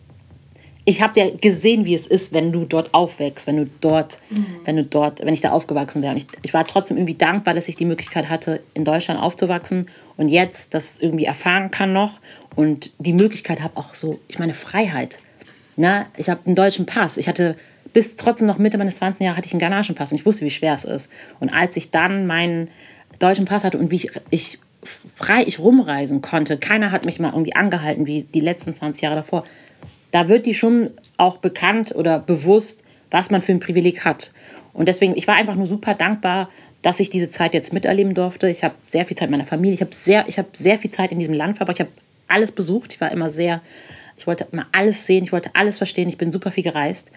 [0.83, 4.45] ich habe ja gesehen, wie es ist, wenn du dort aufwächst, wenn du dort, mhm.
[4.65, 6.11] wenn du dort, wenn ich da aufgewachsen wäre.
[6.11, 9.87] Und ich, ich war trotzdem irgendwie dankbar, dass ich die Möglichkeit hatte, in Deutschland aufzuwachsen
[10.17, 12.19] und jetzt das irgendwie erfahren kann noch
[12.59, 15.19] und die Möglichkeit habe, auch so, ich meine, Freiheit.
[15.77, 17.15] Na, ich habe einen deutschen Pass.
[17.15, 17.55] Ich hatte
[17.93, 19.23] bis trotzdem noch Mitte meines 20.
[19.23, 21.09] Jahres hatte ich einen ghanaischen Pass und ich wusste, wie schwer es ist.
[21.39, 22.67] Und als ich dann meinen
[23.17, 24.59] deutschen Pass hatte und wie ich, ich
[25.15, 29.15] frei ich rumreisen konnte, keiner hat mich mal irgendwie angehalten wie die letzten 20 Jahre
[29.15, 29.45] davor,
[30.11, 34.33] da wird die schon auch bekannt oder bewusst, was man für ein Privileg hat.
[34.73, 36.49] Und deswegen, ich war einfach nur super dankbar,
[36.81, 38.49] dass ich diese Zeit jetzt miterleben durfte.
[38.49, 41.13] Ich habe sehr viel Zeit mit meiner Familie, ich habe sehr, hab sehr viel Zeit
[41.13, 41.77] in diesem Land verbracht.
[41.77, 42.93] Ich habe alles besucht.
[42.93, 43.61] Ich war immer sehr,
[44.17, 46.09] ich wollte immer alles sehen, ich wollte alles verstehen.
[46.09, 47.11] Ich bin super viel gereist.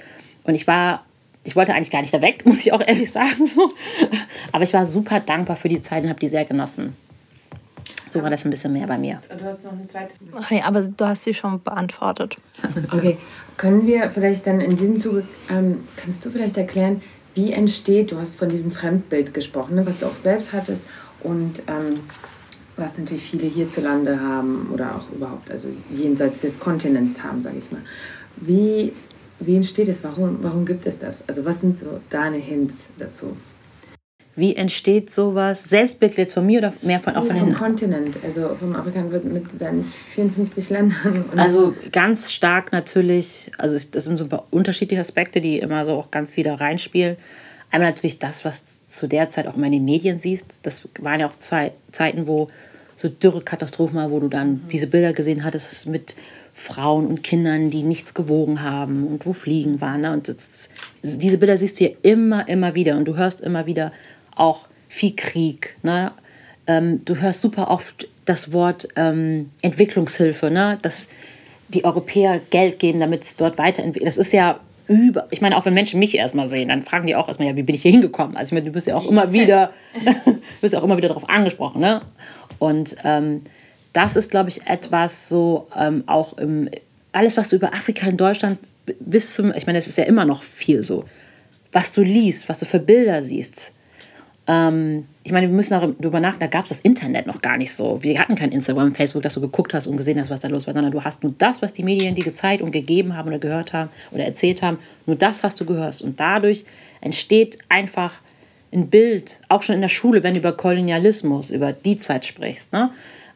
[0.44, 1.04] Und ich war,
[1.44, 3.46] ich wollte eigentlich gar nicht da weg, muss ich auch ehrlich sagen.
[3.46, 3.70] So.
[4.52, 6.96] Aber ich war super dankbar für die Zeit und habe die sehr genossen.
[8.10, 9.22] So war das ein bisschen mehr bei mir.
[9.38, 10.44] Du hast noch eine zweite Frage.
[10.46, 12.36] Hey, aber du hast sie schon beantwortet.
[12.92, 13.16] Okay,
[13.56, 17.00] können wir vielleicht dann in diesem Zuge, ähm, kannst du vielleicht erklären,
[17.34, 20.84] wie entsteht, du hast von diesem Fremdbild gesprochen, ne, was du auch selbst hattest
[21.20, 22.00] und ähm,
[22.76, 27.70] was natürlich viele hierzulande haben oder auch überhaupt, also jenseits des Kontinents haben, sage ich
[27.70, 27.82] mal.
[28.36, 28.92] Wie,
[29.40, 30.02] wie entsteht es?
[30.02, 31.26] Warum, warum gibt es das?
[31.28, 33.36] Also was sind so deine Hints dazu?
[34.34, 35.64] Wie entsteht sowas?
[35.64, 39.26] Selbstbild jetzt von mir oder mehr von auch von Vom Kontinent, also vom Afrika wird
[39.26, 41.24] mit seinen 54 Ländern.
[41.36, 45.92] Also ganz stark natürlich, also das sind so ein paar unterschiedliche Aspekte, die immer so
[45.92, 47.18] auch ganz da reinspielen.
[47.70, 50.46] Einmal natürlich das, was zu der Zeit auch immer in den Medien siehst.
[50.62, 52.48] Das waren ja auch zwei Zeiten, wo
[52.96, 56.14] so Dürrekatastrophen waren, wo du dann diese Bilder gesehen hattest mit
[56.54, 60.02] Frauen und Kindern, die nichts gewogen haben und wo Fliegen waren.
[60.02, 60.12] Ne?
[60.12, 60.68] Und das,
[61.02, 62.96] diese Bilder siehst du ja immer, immer wieder.
[62.96, 63.92] Und du hörst immer wieder
[64.36, 65.76] auch viel Krieg.
[65.82, 66.12] Ne?
[66.66, 70.78] ähm, du hörst super oft das Wort ähm, Entwicklungshilfe, ne?
[70.82, 71.08] dass
[71.68, 74.06] die Europäer Geld geben, damit es dort weiterentwickelt.
[74.06, 74.60] Das ist ja
[74.92, 75.28] über.
[75.30, 77.62] Ich meine, auch wenn Menschen mich erstmal sehen, dann fragen die auch erstmal, ja, wie
[77.62, 78.36] bin ich hier hingekommen?
[78.36, 79.72] Also ich meine, du bist ja auch immer wieder,
[80.24, 82.02] du bist ja auch immer wieder darauf angesprochen, ne?
[82.58, 83.42] Und ähm,
[83.92, 86.70] das ist, glaube ich, etwas so ähm, auch im,
[87.12, 88.58] alles, was du über Afrika in Deutschland
[89.00, 91.04] bis zum, ich meine, es ist ja immer noch viel so,
[91.70, 93.72] was du liest, was du für Bilder siehst.
[94.46, 97.72] Ähm, ich meine, wir müssen darüber nachdenken, da gab es das Internet noch gar nicht
[97.72, 98.02] so.
[98.02, 100.66] Wir hatten kein Instagram, Facebook, dass du geguckt hast und gesehen hast, was da los
[100.66, 103.38] war, sondern du hast nur das, was die Medien dir gezeigt und gegeben haben oder
[103.38, 106.00] gehört haben oder erzählt haben, nur das hast du gehört.
[106.02, 106.64] Und dadurch
[107.00, 108.14] entsteht einfach
[108.72, 112.72] ein Bild, auch schon in der Schule, wenn du über Kolonialismus, über die Zeit sprichst.
[112.72, 112.90] Ne?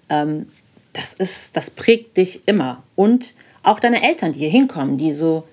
[0.08, 0.46] Ähm,
[0.92, 2.82] das, ist, das prägt dich immer.
[2.96, 5.46] Und auch deine Eltern, die hier hinkommen, die so,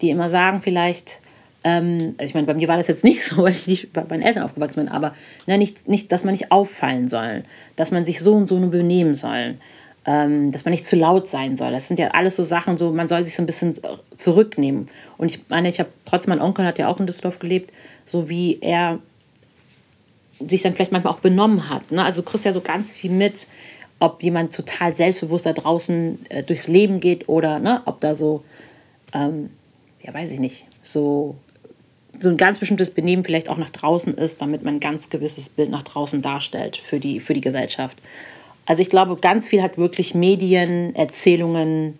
[0.00, 1.20] die immer sagen vielleicht,
[1.64, 4.04] ähm, also ich meine, bei mir war das jetzt nicht so, weil ich nicht bei
[4.08, 5.14] meinen Eltern aufgewachsen bin, aber
[5.46, 7.44] ne, nicht, nicht, dass man nicht auffallen soll,
[7.76, 9.54] dass man sich so und so nur benehmen soll,
[10.04, 11.70] ähm, dass man nicht zu laut sein soll.
[11.70, 13.78] Das sind ja alles so Sachen, so man soll sich so ein bisschen
[14.16, 14.88] zurücknehmen.
[15.18, 17.72] Und ich meine, ich habe trotzdem, mein Onkel hat ja auch in Düsseldorf gelebt,
[18.04, 18.98] so wie er
[20.40, 21.92] sich dann vielleicht manchmal auch benommen hat.
[21.92, 22.04] Ne?
[22.04, 23.46] Also du kriegst ja so ganz viel mit,
[24.00, 28.42] ob jemand total selbstbewusst da draußen äh, durchs Leben geht oder ne, ob da so,
[29.14, 29.50] ähm,
[30.02, 31.36] ja weiß ich nicht, so,
[32.22, 35.48] so ein ganz bestimmtes Benehmen vielleicht auch nach draußen ist, damit man ein ganz gewisses
[35.48, 37.98] Bild nach draußen darstellt für die, für die Gesellschaft.
[38.64, 41.98] Also ich glaube, ganz viel hat wirklich Medien, Erzählungen,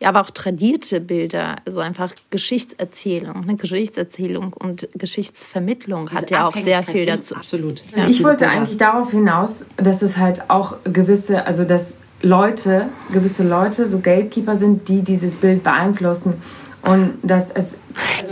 [0.00, 3.42] Ja, aber auch tradierte Bilder, also einfach Geschichtserzählung.
[3.42, 7.36] Eine Geschichtserzählung und Geschichtsvermittlung hat ja auch sehr viel dazu.
[7.36, 7.82] Absolut.
[7.94, 8.08] Ja.
[8.08, 13.86] ich wollte eigentlich darauf hinaus, dass es halt auch gewisse, also dass Leute, gewisse Leute,
[13.86, 16.34] so Gatekeeper sind, die dieses Bild beeinflussen
[16.82, 17.52] und Das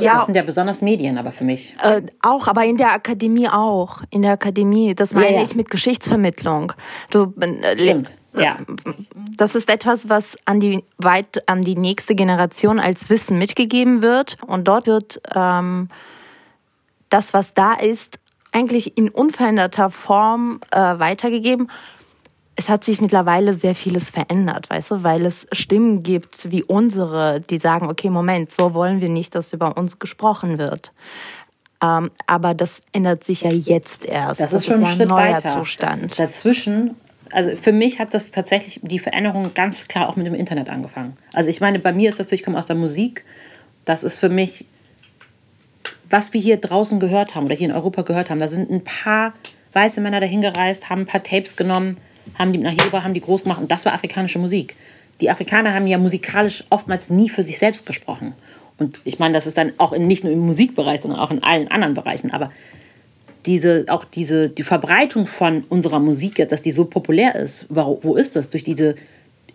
[0.01, 1.75] Ja, sind ja besonders Medien, aber für mich.
[1.83, 4.03] äh, auch, aber in der Akademie auch.
[4.11, 5.43] In der Akademie, das meine ja.
[5.43, 6.73] ich mit Geschichtsvermittlung.
[7.11, 8.17] Du, äh, Stimmt.
[8.37, 8.59] Ja.
[9.37, 14.37] Das ist etwas, was an die weit an die nächste Generation als Wissen mitgegeben wird
[14.47, 15.89] und dort wird ähm,
[17.09, 18.21] das, was da ist,
[18.53, 21.69] eigentlich in unveränderter Form äh, weitergegeben.
[22.57, 27.41] Es hat sich mittlerweile sehr vieles verändert, weißt du, weil es Stimmen gibt wie unsere,
[27.41, 30.93] die sagen, okay, Moment, so wollen wir nicht, dass über uns gesprochen wird.
[31.83, 34.41] Ähm, aber das ändert sich ja jetzt erst.
[34.41, 35.55] Das, ist schon ja ein Schritt neuer weiter.
[35.55, 36.19] Zustand.
[36.19, 36.97] Dazwischen,
[37.33, 41.17] also für mich hat das tatsächlich die Veränderung ganz klar auch mit dem Internet angefangen.
[41.33, 43.25] Also ich meine, bei mir ist das natürlich, ich komme aus der Musik.
[43.87, 44.67] Das ist für mich,
[46.11, 48.41] was wir hier draußen gehört haben oder hier in Europa gehört haben.
[48.41, 49.33] Da sind ein paar
[49.73, 51.97] weiße Männer dahin gereist, haben ein paar Tapes genommen,
[52.39, 54.77] haben die nach gebracht, haben die groß gemacht und das war afrikanische Musik.
[55.21, 58.33] Die Afrikaner haben ja musikalisch oftmals nie für sich selbst gesprochen.
[58.79, 61.43] Und ich meine, das ist dann auch in, nicht nur im Musikbereich, sondern auch in
[61.43, 62.31] allen anderen Bereichen.
[62.31, 62.51] Aber
[63.45, 68.17] diese, auch diese, die Verbreitung von unserer Musik dass die so populär ist, wo, wo
[68.17, 68.49] ist das?
[68.49, 68.95] Durch diese,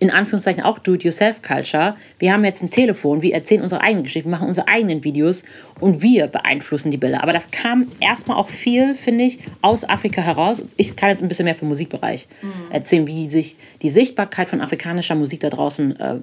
[0.05, 1.95] in Anführungszeichen auch Do-it-yourself-Culture.
[2.19, 5.43] Wir haben jetzt ein Telefon, wir erzählen unsere eigenen Geschichten, wir machen unsere eigenen Videos
[5.79, 7.23] und wir beeinflussen die Bilder.
[7.23, 10.61] Aber das kam erstmal auch viel, finde ich, aus Afrika heraus.
[10.77, 12.27] Ich kann jetzt ein bisschen mehr vom Musikbereich
[12.69, 16.15] erzählen, wie sich die Sichtbarkeit von afrikanischer Musik da draußen äh,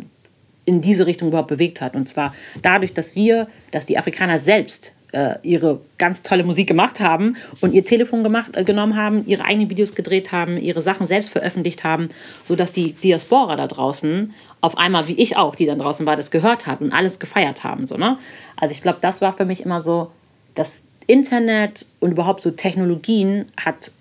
[0.65, 1.95] in diese Richtung überhaupt bewegt hat.
[1.95, 7.01] Und zwar dadurch, dass wir, dass die Afrikaner selbst äh, ihre ganz tolle Musik gemacht
[7.01, 11.07] haben und ihr Telefon gemacht, äh, genommen haben, ihre eigenen Videos gedreht haben, ihre Sachen
[11.07, 12.09] selbst veröffentlicht haben,
[12.45, 16.31] sodass die Diaspora da draußen auf einmal, wie ich auch, die dann draußen war, das
[16.31, 17.87] gehört hat und alles gefeiert haben.
[17.87, 18.19] So, ne?
[18.57, 20.11] Also ich glaube, das war für mich immer so,
[20.55, 23.93] das Internet und überhaupt so Technologien hat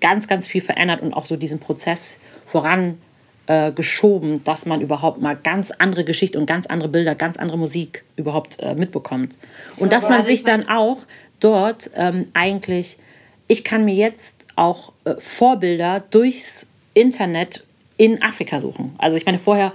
[0.00, 2.98] ganz, ganz viel verändert und auch so diesen Prozess voran
[3.46, 7.58] äh, geschoben, dass man überhaupt mal ganz andere Geschichte und ganz andere Bilder, ganz andere
[7.58, 9.38] Musik überhaupt äh, mitbekommt.
[9.76, 10.98] Und ja, dass man sich dann auch
[11.40, 12.98] dort ähm, eigentlich,
[13.48, 17.64] ich kann mir jetzt auch äh, Vorbilder durchs Internet
[17.96, 18.94] in Afrika suchen.
[18.98, 19.72] Also ich meine, vorher,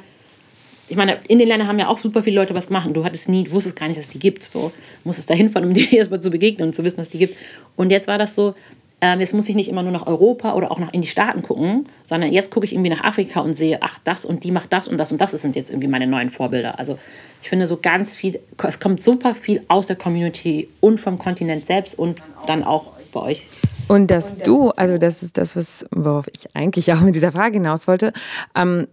[0.87, 3.03] ich meine, in den Ländern haben ja auch super viele Leute was gemacht und du
[3.03, 4.43] hattest nie, du wusstest gar nicht, dass es die gibt.
[4.43, 4.71] So,
[5.03, 7.37] musstest da hinfahren, um die erstmal zu begegnen und zu wissen, dass es die gibt.
[7.75, 8.55] Und jetzt war das so,
[9.01, 11.41] ähm, jetzt muss ich nicht immer nur nach Europa oder auch nach in die Staaten
[11.41, 14.73] gucken, sondern jetzt gucke ich irgendwie nach Afrika und sehe, ach, das und die macht
[14.73, 16.77] das und das und das sind jetzt irgendwie meine neuen Vorbilder.
[16.79, 16.99] Also
[17.41, 21.65] ich finde so ganz viel, es kommt super viel aus der Community und vom Kontinent
[21.65, 23.47] selbst und dann auch bei euch.
[23.87, 27.57] Und dass du, also das ist das, was, worauf ich eigentlich auch mit dieser Frage
[27.57, 28.13] hinaus wollte,
[28.55, 28.87] ähm,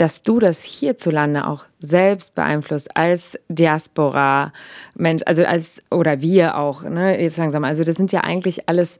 [0.00, 4.50] dass du das hierzulande auch selbst beeinflusst als Diaspora
[4.94, 7.64] Mensch, also als oder wir auch, ne, jetzt langsam.
[7.64, 8.98] Also das sind ja eigentlich alles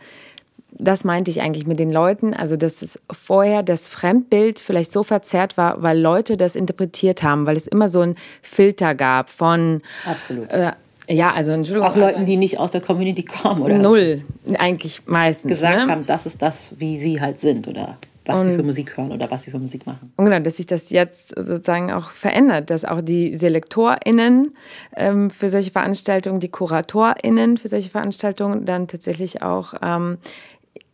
[0.73, 5.03] das meinte ich eigentlich mit den Leuten, also dass es vorher das Fremdbild vielleicht so
[5.03, 9.83] verzerrt war, weil Leute das interpretiert haben, weil es immer so einen Filter gab von
[10.07, 10.53] Absolut.
[10.53, 10.73] Äh,
[11.09, 11.91] ja, also Entschuldigung.
[11.91, 13.79] Auch Leuten, die nicht aus der Community kommen, oder?
[13.79, 14.23] Null,
[14.59, 15.49] eigentlich meistens.
[15.49, 15.93] Gesagt ne?
[15.93, 17.99] haben, das ist das, wie sie halt sind, oder?
[18.33, 20.13] Was und, sie für Musik hören oder was sie für Musik machen.
[20.17, 24.55] Und genau, dass sich das jetzt sozusagen auch verändert, dass auch die SelektorInnen
[24.97, 30.19] ähm, für solche Veranstaltungen, die KuratorInnen für solche Veranstaltungen dann tatsächlich auch ähm,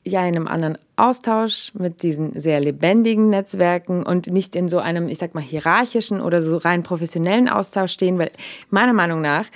[0.05, 5.09] ja in einem anderen Austausch mit diesen sehr lebendigen Netzwerken und nicht in so einem,
[5.09, 8.31] ich sag mal, hierarchischen oder so rein professionellen Austausch stehen, weil
[8.70, 9.46] meiner Meinung nach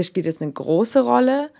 [0.00, 1.50] spielt es eine große Rolle,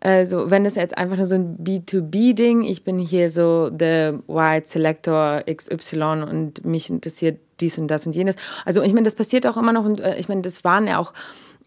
[0.00, 4.68] also, wenn es jetzt einfach nur so ein B2B-Ding, ich bin hier so der White
[4.68, 8.36] Selector XY und mich interessiert dies und das und jenes.
[8.64, 10.98] Also, ich meine, das passiert auch immer noch und äh, ich meine, das waren ja
[10.98, 11.12] auch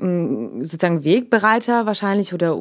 [0.01, 2.57] sozusagen Wegbereiter wahrscheinlich oder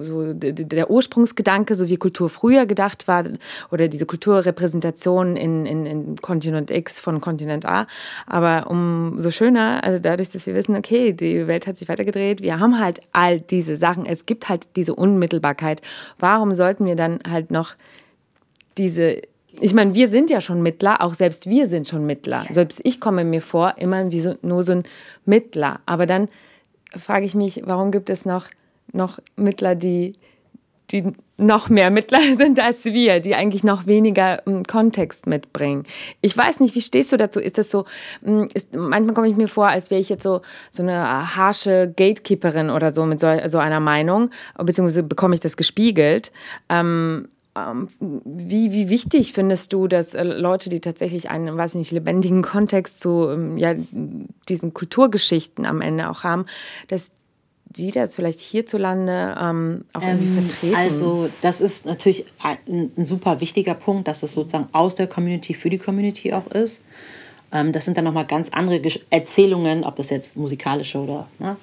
[0.00, 3.24] so der Ursprungsgedanke, so wie Kultur früher gedacht war
[3.70, 7.86] oder diese Kulturrepräsentation in, in, in Kontinent X von Kontinent A.
[8.26, 12.60] Aber umso schöner, also dadurch, dass wir wissen, okay, die Welt hat sich weitergedreht, wir
[12.60, 15.80] haben halt all diese Sachen, es gibt halt diese Unmittelbarkeit.
[16.18, 17.76] Warum sollten wir dann halt noch
[18.76, 19.22] diese
[19.60, 22.44] ich meine, wir sind ja schon Mittler, auch selbst wir sind schon Mittler.
[22.50, 24.82] Selbst ich komme mir vor, immer wie so, nur so ein
[25.24, 25.78] Mittler.
[25.86, 26.28] Aber dann
[26.98, 28.48] frage ich mich, warum gibt es noch,
[28.92, 30.14] noch Mittler, die,
[30.90, 35.84] die noch mehr Mittler sind als wir, die eigentlich noch weniger hm, Kontext mitbringen.
[36.20, 37.40] Ich weiß nicht, wie stehst du dazu?
[37.40, 37.84] Ist das so,
[38.22, 41.92] hm, ist, manchmal komme ich mir vor, als wäre ich jetzt so, so eine harsche
[41.94, 46.32] Gatekeeperin oder so mit so, so einer Meinung, beziehungsweise bekomme ich das gespiegelt.
[46.68, 47.28] Ähm,
[48.00, 52.98] wie, wie wichtig findest du, dass äh, Leute, die tatsächlich einen, weiß nicht, lebendigen Kontext
[52.98, 53.74] zu ähm, ja,
[54.48, 56.46] diesen Kulturgeschichten am Ende auch haben,
[56.88, 57.12] dass
[57.76, 60.76] die das vielleicht hierzulande ähm, auch irgendwie ähm, vertreten?
[60.76, 62.58] Also das ist natürlich ein,
[62.96, 66.82] ein, super wichtiger Punkt, dass es sozusagen aus der Community für die Community auch ist.
[67.52, 71.56] Ähm, das sind dann nochmal ganz andere Erzählungen, ob das jetzt musikalische oder ne,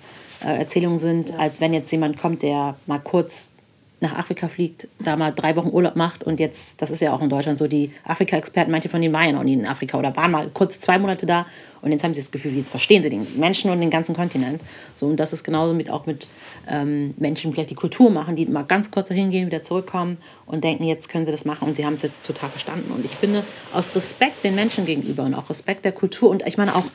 [0.44, 1.38] äh, Erzählungen sind, ja.
[1.38, 3.54] als wenn jetzt jemand kommt, der mal kurz
[4.02, 7.22] nach Afrika fliegt, da mal drei Wochen Urlaub macht und jetzt, das ist ja auch
[7.22, 10.16] in Deutschland so, die Afrika-Experten, manche von denen waren ja noch nie in Afrika oder
[10.16, 11.46] waren mal kurz zwei Monate da
[11.84, 14.64] und jetzt haben sie das Gefühl, jetzt verstehen sie den Menschen und den ganzen Kontinent.
[14.96, 16.28] So, und das ist genauso mit auch mit
[16.68, 20.18] ähm, Menschen, die vielleicht die Kultur machen, die mal ganz kurz dahin gehen, wieder zurückkommen
[20.48, 22.92] und denken, jetzt können sie das machen und sie haben es jetzt total verstanden.
[22.92, 26.58] Und ich finde, aus Respekt den Menschen gegenüber und auch Respekt der Kultur und ich
[26.58, 26.86] meine auch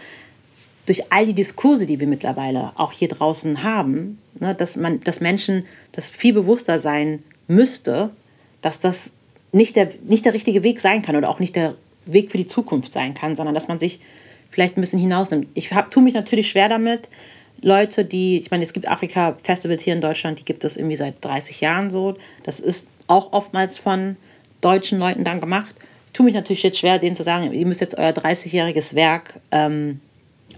[0.87, 5.21] durch all die Diskurse, die wir mittlerweile auch hier draußen haben, ne, dass, man, dass
[5.21, 8.11] Menschen das viel bewusster sein müsste,
[8.63, 9.13] dass das
[9.53, 11.75] nicht der, nicht der richtige Weg sein kann oder auch nicht der
[12.07, 14.01] Weg für die Zukunft sein kann, sondern dass man sich
[14.51, 15.49] vielleicht ein bisschen hinausnimmt.
[15.55, 17.11] Ich tue mich natürlich schwer damit,
[17.63, 21.25] Leute, die, ich meine, es gibt Afrika-Festivals hier in Deutschland, die gibt es irgendwie seit
[21.25, 22.17] 30 Jahren so.
[22.43, 24.17] Das ist auch oftmals von
[24.61, 25.75] deutschen Leuten dann gemacht.
[26.07, 29.41] Ich tue mich natürlich jetzt schwer, denen zu sagen, ihr müsst jetzt euer 30-jähriges Werk
[29.51, 30.01] ähm,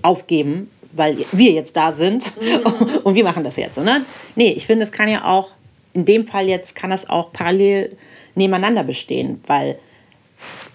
[0.02, 2.98] aufgeben, weil wir jetzt da sind mhm.
[3.04, 3.78] und wir machen das jetzt.
[3.78, 4.04] Ne?
[4.36, 5.52] Nee, ich finde, es kann ja auch,
[5.92, 7.96] in dem Fall jetzt kann das auch parallel
[8.34, 9.78] nebeneinander bestehen, weil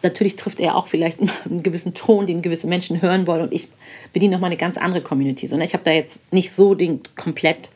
[0.01, 3.69] natürlich trifft er auch vielleicht einen gewissen Ton, den gewisse Menschen hören wollen und ich
[4.11, 5.47] bediene nochmal eine ganz andere Community.
[5.47, 5.65] So, ne?
[5.65, 7.69] Ich habe da jetzt nicht so den komplett,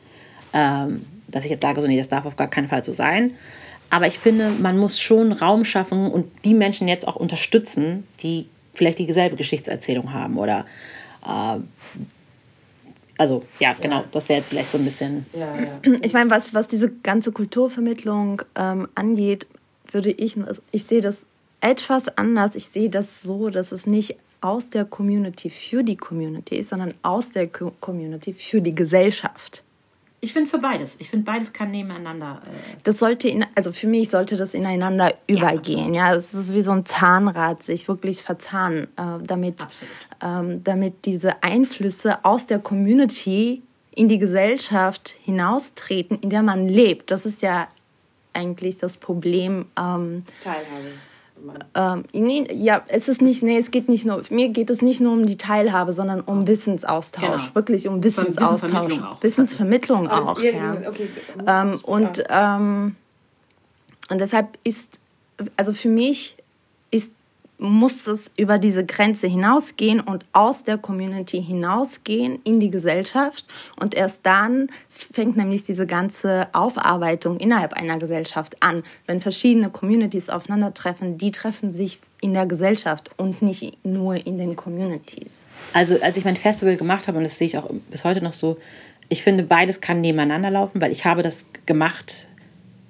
[0.52, 3.34] ähm, dass ich jetzt sage, so, nee, das darf auf gar keinen Fall so sein.
[3.90, 8.46] Aber ich finde, man muss schon Raum schaffen und die Menschen jetzt auch unterstützen, die
[8.74, 10.66] vielleicht dieselbe Geschichtserzählung haben oder
[11.28, 11.60] äh,
[13.18, 15.26] also ja, genau, das wäre jetzt vielleicht so ein bisschen.
[15.32, 15.98] Ja, ja.
[16.02, 19.46] Ich meine, was, was diese ganze Kulturvermittlung ähm, angeht,
[19.90, 20.36] würde ich,
[20.70, 21.26] ich sehe das
[21.60, 22.54] etwas anders.
[22.54, 27.32] Ich sehe das so, dass es nicht aus der Community für die Community, sondern aus
[27.32, 29.64] der Community für die Gesellschaft.
[30.20, 30.96] Ich finde für beides.
[30.98, 32.42] Ich finde beides kann nebeneinander.
[32.44, 35.94] Äh das sollte, in, also für mich sollte das ineinander übergehen.
[35.94, 39.66] Ja, es ist wie so ein Zahnrad, sich wirklich verzahnen, äh, damit,
[40.22, 47.10] ähm, damit diese Einflüsse aus der Community in die Gesellschaft hinaustreten, in der man lebt.
[47.10, 47.68] Das ist ja
[48.32, 49.66] eigentlich das Problem.
[49.78, 50.92] Ähm, Teilhabe
[51.74, 55.00] ähm, nee, ja, es ist nicht, nee, es geht nicht nur, mir geht es nicht
[55.00, 57.42] nur um die Teilhabe, sondern um Wissensaustausch.
[57.42, 57.54] Genau.
[57.54, 58.62] Wirklich um Wissensaustausch.
[58.62, 59.22] Wissensvermittlung auch.
[59.22, 60.88] Wissensvermittlung auch, ja.
[60.88, 61.08] Okay.
[61.46, 62.96] Ähm, und, ähm,
[64.10, 64.98] und deshalb ist,
[65.56, 66.36] also für mich
[67.58, 73.44] muss es über diese Grenze hinausgehen und aus der Community hinausgehen in die Gesellschaft.
[73.80, 78.82] Und erst dann fängt nämlich diese ganze Aufarbeitung innerhalb einer Gesellschaft an.
[79.06, 84.56] Wenn verschiedene Communities aufeinandertreffen, die treffen sich in der Gesellschaft und nicht nur in den
[84.56, 85.38] Communities.
[85.72, 88.32] Also als ich mein Festival gemacht habe, und das sehe ich auch bis heute noch
[88.32, 88.56] so,
[89.08, 92.28] ich finde, beides kann nebeneinander laufen, weil ich habe das gemacht,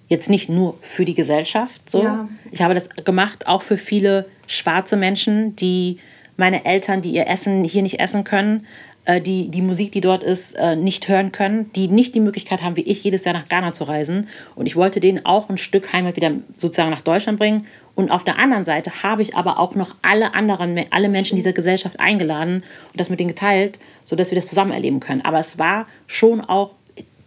[0.09, 1.89] jetzt nicht nur für die Gesellschaft.
[1.89, 2.03] So.
[2.03, 2.29] Ja.
[2.51, 5.99] Ich habe das gemacht auch für viele schwarze Menschen, die
[6.37, 8.67] meine Eltern, die ihr Essen hier nicht essen können,
[9.05, 12.63] äh, die die Musik, die dort ist, äh, nicht hören können, die nicht die Möglichkeit
[12.63, 14.29] haben, wie ich, jedes Jahr nach Ghana zu reisen.
[14.55, 17.67] Und ich wollte denen auch ein Stück Heimat wieder sozusagen nach Deutschland bringen.
[17.95, 21.53] Und auf der anderen Seite habe ich aber auch noch alle anderen, alle Menschen dieser
[21.53, 25.23] Gesellschaft eingeladen und das mit denen geteilt, sodass wir das zusammen erleben können.
[25.23, 26.75] Aber es war schon auch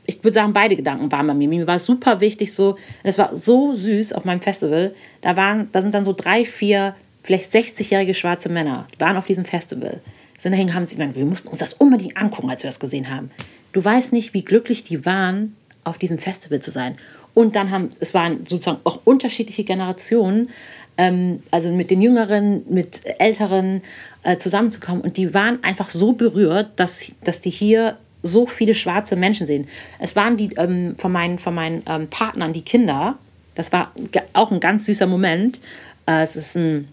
[0.05, 1.47] ich würde sagen, beide Gedanken waren bei mir.
[1.47, 4.93] Mir war super wichtig, so, es war so süß auf meinem Festival.
[5.21, 9.25] Da waren, da sind dann so drei, vier, vielleicht 60-jährige schwarze Männer, die waren auf
[9.25, 10.01] diesem Festival.
[10.39, 13.09] Sind dahin, haben sie gesagt, wir mussten uns das unbedingt angucken, als wir das gesehen
[13.09, 13.29] haben.
[13.73, 16.97] Du weißt nicht, wie glücklich die waren, auf diesem Festival zu sein.
[17.33, 20.49] Und dann haben, es waren sozusagen auch unterschiedliche Generationen,
[20.97, 23.81] ähm, also mit den Jüngeren, mit Älteren
[24.23, 25.01] äh, zusammenzukommen.
[25.01, 29.67] Und die waren einfach so berührt, dass, dass die hier so viele schwarze Menschen sehen.
[29.99, 33.17] Es waren die ähm, von meinen, von meinen ähm, Partnern, die Kinder.
[33.55, 33.91] Das war
[34.33, 35.59] auch ein ganz süßer Moment.
[36.05, 36.87] Äh, es ist ein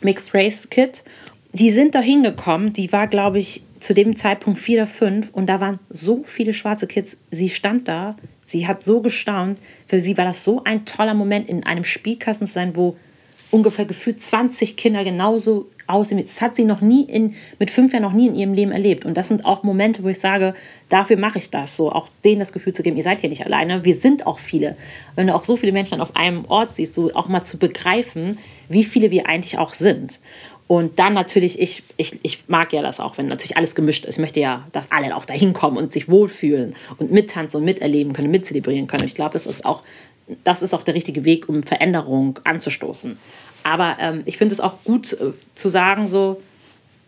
[0.00, 1.02] Mixed Race Kid.
[1.52, 2.72] Die sind da hingekommen.
[2.72, 5.30] Die war, glaube ich, zu dem Zeitpunkt vier oder fünf.
[5.32, 7.18] Und da waren so viele schwarze Kids.
[7.30, 8.16] Sie stand da.
[8.44, 9.58] Sie hat so gestaunt.
[9.86, 12.96] Für sie war das so ein toller Moment, in einem Spielkasten zu sein, wo
[13.50, 16.22] ungefähr gefühlt 20 Kinder genauso aussehen.
[16.22, 19.04] Das hat sie noch nie in, mit fünf Jahren noch nie in ihrem Leben erlebt.
[19.04, 20.54] Und das sind auch Momente, wo ich sage,
[20.88, 21.76] dafür mache ich das.
[21.76, 23.84] So auch denen das Gefühl zu geben, ihr seid hier nicht alleine.
[23.84, 24.76] Wir sind auch viele.
[25.16, 28.38] Wenn du auch so viele Menschen auf einem Ort siehst, so auch mal zu begreifen,
[28.72, 30.20] wie viele wir eigentlich auch sind.
[30.68, 34.14] Und dann natürlich, ich, ich, ich mag ja das auch, wenn natürlich alles gemischt ist.
[34.14, 38.12] Ich möchte ja, dass alle auch da hinkommen und sich wohlfühlen und mittanzen und miterleben
[38.14, 39.02] können, mitzelebrieren können.
[39.02, 39.82] Und ich glaube, es ist auch,
[40.44, 43.18] das ist auch der richtige Weg, um Veränderung anzustoßen.
[43.64, 46.40] Aber ähm, ich finde es auch gut äh, zu sagen, so,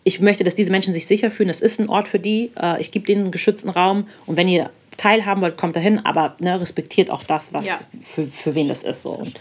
[0.04, 1.48] ich möchte, dass diese Menschen sich sicher fühlen.
[1.48, 2.50] Es ist ein Ort für die.
[2.60, 4.06] Äh, ich gebe denen einen geschützten Raum.
[4.26, 6.04] Und wenn ihr teilhaben wollt, kommt dahin.
[6.04, 7.78] Aber ne, respektiert auch das, was ja.
[8.00, 9.02] für, für wen das ist.
[9.02, 9.12] So.
[9.12, 9.34] Und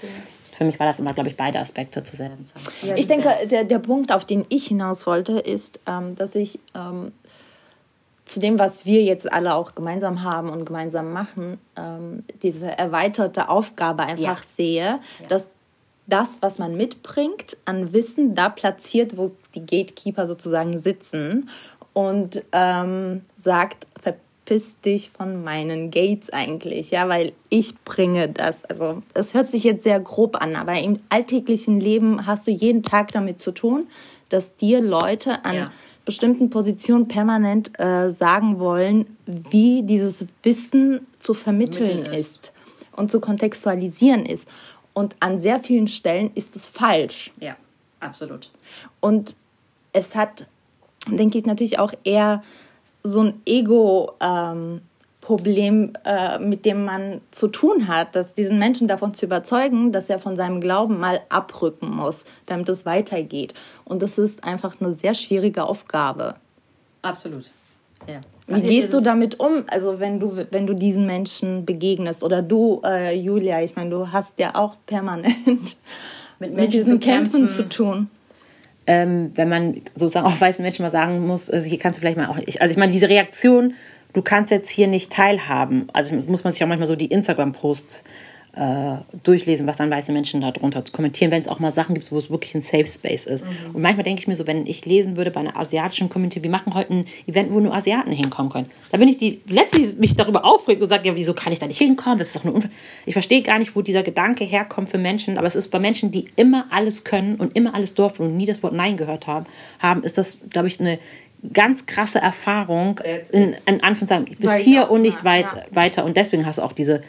[0.55, 2.61] für mich war das immer, glaube ich, beide Aspekte zu selben Zeit.
[2.83, 6.59] Ja, ich denke, der, der Punkt, auf den ich hinaus wollte, ist, ähm, dass ich
[6.75, 7.11] ähm,
[8.25, 13.49] zu dem, was wir jetzt alle auch gemeinsam haben und gemeinsam machen, ähm, diese erweiterte
[13.49, 14.47] Aufgabe einfach ja.
[14.47, 14.99] sehe, ja.
[15.27, 15.49] dass
[16.07, 21.49] das, was man mitbringt an Wissen, da platziert, wo die Gatekeeper sozusagen sitzen
[21.93, 23.87] und ähm, sagt,
[24.45, 28.65] verpiss dich von meinen Gates eigentlich, ja, weil ich bringe das.
[28.65, 32.83] Also es hört sich jetzt sehr grob an, aber im alltäglichen Leben hast du jeden
[32.83, 33.87] Tag damit zu tun,
[34.29, 35.65] dass dir Leute an ja.
[36.05, 42.15] bestimmten Positionen permanent äh, sagen wollen, wie dieses Wissen zu vermitteln ist.
[42.15, 42.53] ist
[42.95, 44.47] und zu kontextualisieren ist.
[44.93, 47.31] Und an sehr vielen Stellen ist es falsch.
[47.39, 47.55] Ja,
[47.99, 48.51] absolut.
[48.99, 49.35] Und
[49.93, 50.45] es hat,
[51.07, 52.43] denke ich, natürlich auch eher
[53.03, 54.83] so ein Ego-Problem,
[55.21, 60.09] ähm, äh, mit dem man zu tun hat, dass diesen Menschen davon zu überzeugen, dass
[60.09, 63.53] er von seinem Glauben mal abrücken muss, damit es weitergeht.
[63.85, 66.35] Und das ist einfach eine sehr schwierige Aufgabe.
[67.01, 67.51] Absolut.
[68.07, 68.21] Ja.
[68.47, 72.23] Wie gehst du damit um, also wenn du, wenn du diesen Menschen begegnest?
[72.23, 75.77] Oder du, äh, Julia, ich meine, du hast ja auch permanent
[76.39, 78.09] mit, mit diesen Kämpfen, kämpfen zu tun.
[78.85, 82.17] Ähm, wenn man sozusagen auch weißen Menschen mal sagen muss, also hier kannst du vielleicht
[82.17, 83.75] mal auch, ich, also ich meine, diese Reaktion,
[84.11, 88.03] du kannst jetzt hier nicht teilhaben, also muss man sich auch manchmal so die Instagram-Posts
[88.55, 92.17] äh, durchlesen, was dann weiße Menschen darunter kommentieren, wenn es auch mal Sachen gibt, wo
[92.19, 93.45] es wirklich ein Safe Space ist.
[93.45, 93.75] Mhm.
[93.75, 96.51] Und manchmal denke ich mir so, wenn ich lesen würde bei einer asiatischen Community, wir
[96.51, 98.69] machen heute ein Event, wo nur Asiaten hinkommen können.
[98.91, 101.59] Da bin ich die letzte, die mich darüber aufregt und sagt, ja, wieso kann ich
[101.59, 102.19] da nicht hinkommen?
[102.19, 102.71] Das ist doch eine Unfall.
[103.07, 106.11] Ich verstehe gar nicht, wo dieser Gedanke herkommt für Menschen, aber es ist bei Menschen,
[106.11, 109.47] die immer alles können und immer alles durften und nie das Wort Nein gehört haben,
[109.79, 110.99] haben ist das, glaube ich, eine
[111.51, 112.99] ganz krasse Erfahrung
[113.31, 115.63] in, in Anführungszeichen bis hier und nicht weit, ja.
[115.71, 116.05] weiter.
[116.05, 117.03] Und deswegen hast du auch diese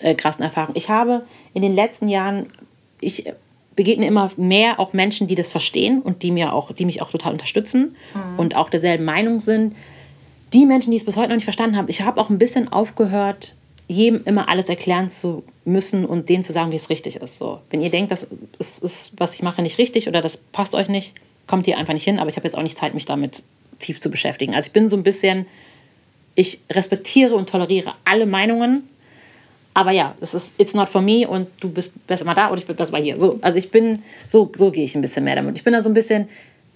[0.00, 0.76] äh, krassen Erfahrungen.
[0.76, 1.24] Ich habe
[1.54, 2.46] in den letzten Jahren,
[3.00, 3.32] ich
[3.76, 7.10] begegne immer mehr auch Menschen, die das verstehen und die mir auch, die mich auch
[7.10, 8.38] total unterstützen mhm.
[8.38, 9.76] und auch derselben Meinung sind.
[10.52, 12.72] Die Menschen, die es bis heute noch nicht verstanden haben, ich habe auch ein bisschen
[12.72, 13.54] aufgehört,
[13.86, 17.38] jedem immer alles erklären zu müssen und denen zu sagen, wie es richtig ist.
[17.38, 18.28] So, wenn ihr denkt, das
[18.58, 21.14] ist, ist, was ich mache, nicht richtig oder das passt euch nicht,
[21.46, 22.18] kommt ihr einfach nicht hin.
[22.18, 23.44] Aber ich habe jetzt auch nicht Zeit, mich damit
[23.78, 24.54] tief zu beschäftigen.
[24.54, 25.46] Also ich bin so ein bisschen,
[26.34, 28.88] ich respektiere und toleriere alle Meinungen
[29.78, 32.58] aber ja, es ist it's not for me und du bist besser mal da und
[32.58, 33.16] ich bin besser mal hier.
[33.16, 35.56] So, also ich bin, so, so gehe ich ein bisschen mehr damit.
[35.56, 36.28] Ich bin da so ein bisschen,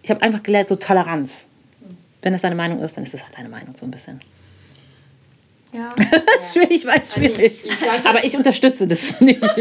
[0.04, 1.46] ich habe einfach gelernt, so Toleranz.
[2.22, 4.20] Wenn das deine Meinung ist, dann ist das halt deine Meinung, so ein bisschen.
[5.72, 5.92] Ja.
[5.96, 7.64] das ist schwierig, ich weiß, schwierig.
[7.64, 9.42] Also ich, ich aber ich unterstütze das nicht.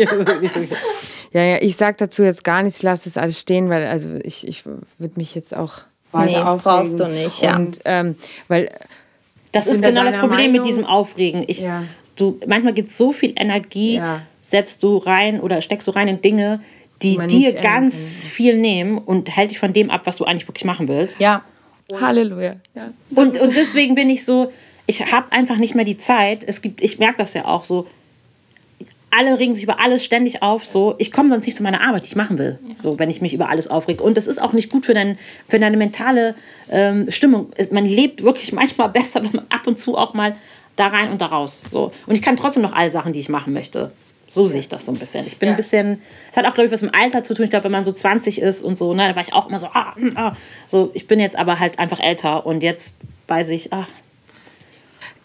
[1.34, 4.08] ja, ja, ich sage dazu jetzt gar nichts, ich lasse das alles stehen, weil also
[4.24, 5.80] ich, ich würde mich jetzt auch
[6.12, 6.62] weiter nee, aufregen.
[6.62, 7.56] brauchst du nicht, ja.
[7.56, 8.16] Und, ähm,
[8.50, 8.70] weil
[9.52, 11.44] das ist genau das Problem Meinung, mit diesem Aufregen.
[11.48, 11.86] Ich, ja
[12.22, 14.22] du, manchmal gibt es so viel Energie, ja.
[14.42, 16.62] setzt du rein oder steckst du rein in Dinge,
[17.02, 20.66] die dir ganz viel nehmen und hält dich von dem ab, was du eigentlich wirklich
[20.66, 21.20] machen willst.
[21.20, 21.44] Ja.
[21.88, 22.56] Und Halleluja.
[22.76, 22.90] Ja.
[23.16, 24.52] Und, und deswegen bin ich so,
[24.86, 26.44] ich habe einfach nicht mehr die Zeit.
[26.46, 27.88] Es gibt, ich merke das ja auch so,
[29.12, 30.66] alle regen sich über alles ständig auf.
[30.66, 32.58] So, ich komme sonst nicht zu meiner Arbeit, die ich machen will.
[32.76, 34.02] So, wenn ich mich über alles aufrege.
[34.02, 35.18] Und das ist auch nicht gut für, dein,
[35.50, 36.34] für deine mentale
[36.70, 37.52] ähm, Stimmung.
[37.72, 40.36] Man lebt wirklich manchmal besser, wenn man ab und zu auch mal
[40.76, 41.62] da rein und da raus.
[41.70, 41.92] So.
[42.06, 43.92] Und ich kann trotzdem noch all Sachen, die ich machen möchte.
[44.32, 45.28] So sehe ich das so ein bisschen.
[45.28, 45.54] Ich bin ja.
[45.54, 46.02] ein bisschen,
[46.32, 47.44] es hat auch, glaube ich, was mit dem Alter zu tun.
[47.44, 49.60] Ich glaube, wenn man so 20 ist und so, ne, da war ich auch immer
[49.60, 50.38] so, ah, hm, ah.
[50.68, 52.96] So, ich bin jetzt aber halt einfach älter und jetzt
[53.28, 53.86] weiß ich, ah.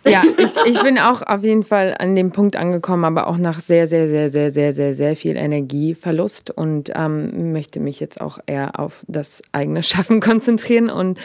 [0.04, 3.60] Ja, ich, ich bin auch auf jeden Fall an dem Punkt angekommen, aber auch nach
[3.60, 8.38] sehr, sehr, sehr, sehr, sehr, sehr, sehr viel Energieverlust und ähm, möchte mich jetzt auch
[8.46, 11.18] eher auf das eigene Schaffen konzentrieren und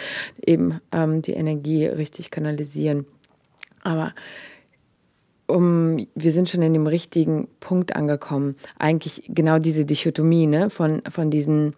[0.45, 3.05] eben ähm, die Energie richtig kanalisieren.
[3.83, 4.13] Aber
[5.47, 8.55] um, wir sind schon in dem richtigen Punkt angekommen.
[8.79, 10.69] Eigentlich genau diese Dichotomie ne?
[10.69, 11.75] von, von diesen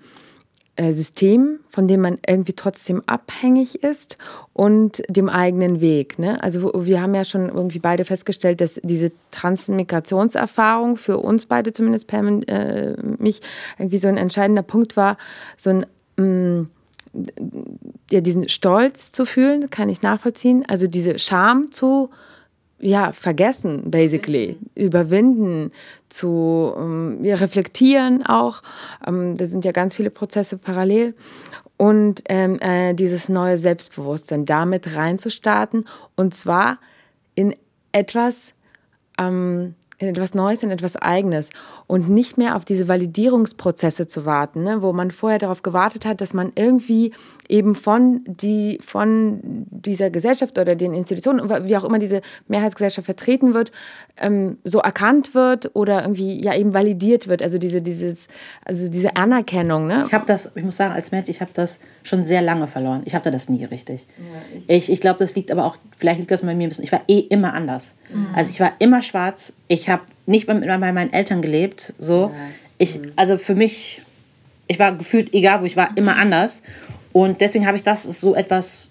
[0.76, 4.18] äh, Systemen, von dem man irgendwie trotzdem abhängig ist
[4.54, 6.18] und dem eigenen Weg.
[6.18, 6.41] Ne?
[6.41, 12.08] Also wir haben ja schon irgendwie beide festgestellt, dass diese Transmigrationserfahrung für uns beide, zumindest
[12.08, 13.41] und äh, mich,
[13.78, 15.18] irgendwie so ein entscheidender Punkt war,
[15.58, 15.86] so ein
[16.18, 16.70] mh, mm,
[18.11, 20.66] ja, diesen Stolz zu fühlen, kann ich nachvollziehen.
[20.68, 22.09] Also diese Scham zu
[22.80, 24.57] ja, vergessen, basically.
[24.76, 25.72] Überwinden,
[26.09, 28.61] zu ähm, ja, reflektieren auch.
[29.07, 31.16] Ähm, da sind ja ganz viele Prozesse parallel.
[31.78, 35.86] Und ähm, äh, dieses neue Selbstbewusstsein damit reinzustarten.
[36.16, 36.78] Und zwar
[37.36, 37.55] in
[37.93, 38.53] etwas,
[39.18, 41.49] ähm, in etwas Neues, in etwas Eigenes
[41.94, 46.22] und nicht mehr auf diese Validierungsprozesse zu warten, ne, wo man vorher darauf gewartet hat,
[46.22, 47.14] dass man irgendwie
[47.48, 49.39] eben von, die, von
[49.70, 53.72] dieser Gesellschaft oder den Institutionen, wie auch immer diese Mehrheitsgesellschaft vertreten wird,
[54.18, 57.44] ähm, so erkannt wird oder irgendwie ja eben validiert wird.
[57.44, 58.26] Also diese, dieses,
[58.66, 59.86] also diese Anerkennung.
[59.86, 60.06] Ne?
[60.08, 63.04] Ich habe das, ich muss sagen, als Mensch, ich habe das schon sehr lange verloren.
[63.06, 64.08] Ich hatte das nie richtig.
[64.18, 66.86] Ja, ich ich glaube, das liegt aber auch, vielleicht liegt das bei mir ein bisschen,
[66.86, 67.98] ich war eh immer anders.
[68.12, 68.30] Mhm.
[68.34, 71.93] Also ich war immer schwarz, ich habe nicht bei, bei meinen Eltern gelebt.
[71.97, 72.32] So.
[72.34, 72.41] Ja.
[72.78, 73.11] Ich, mhm.
[73.15, 74.01] also für mich,
[74.67, 76.63] ich war gefühlt, egal wo ich war, immer anders.
[77.11, 78.89] Und deswegen habe ich das so etwas,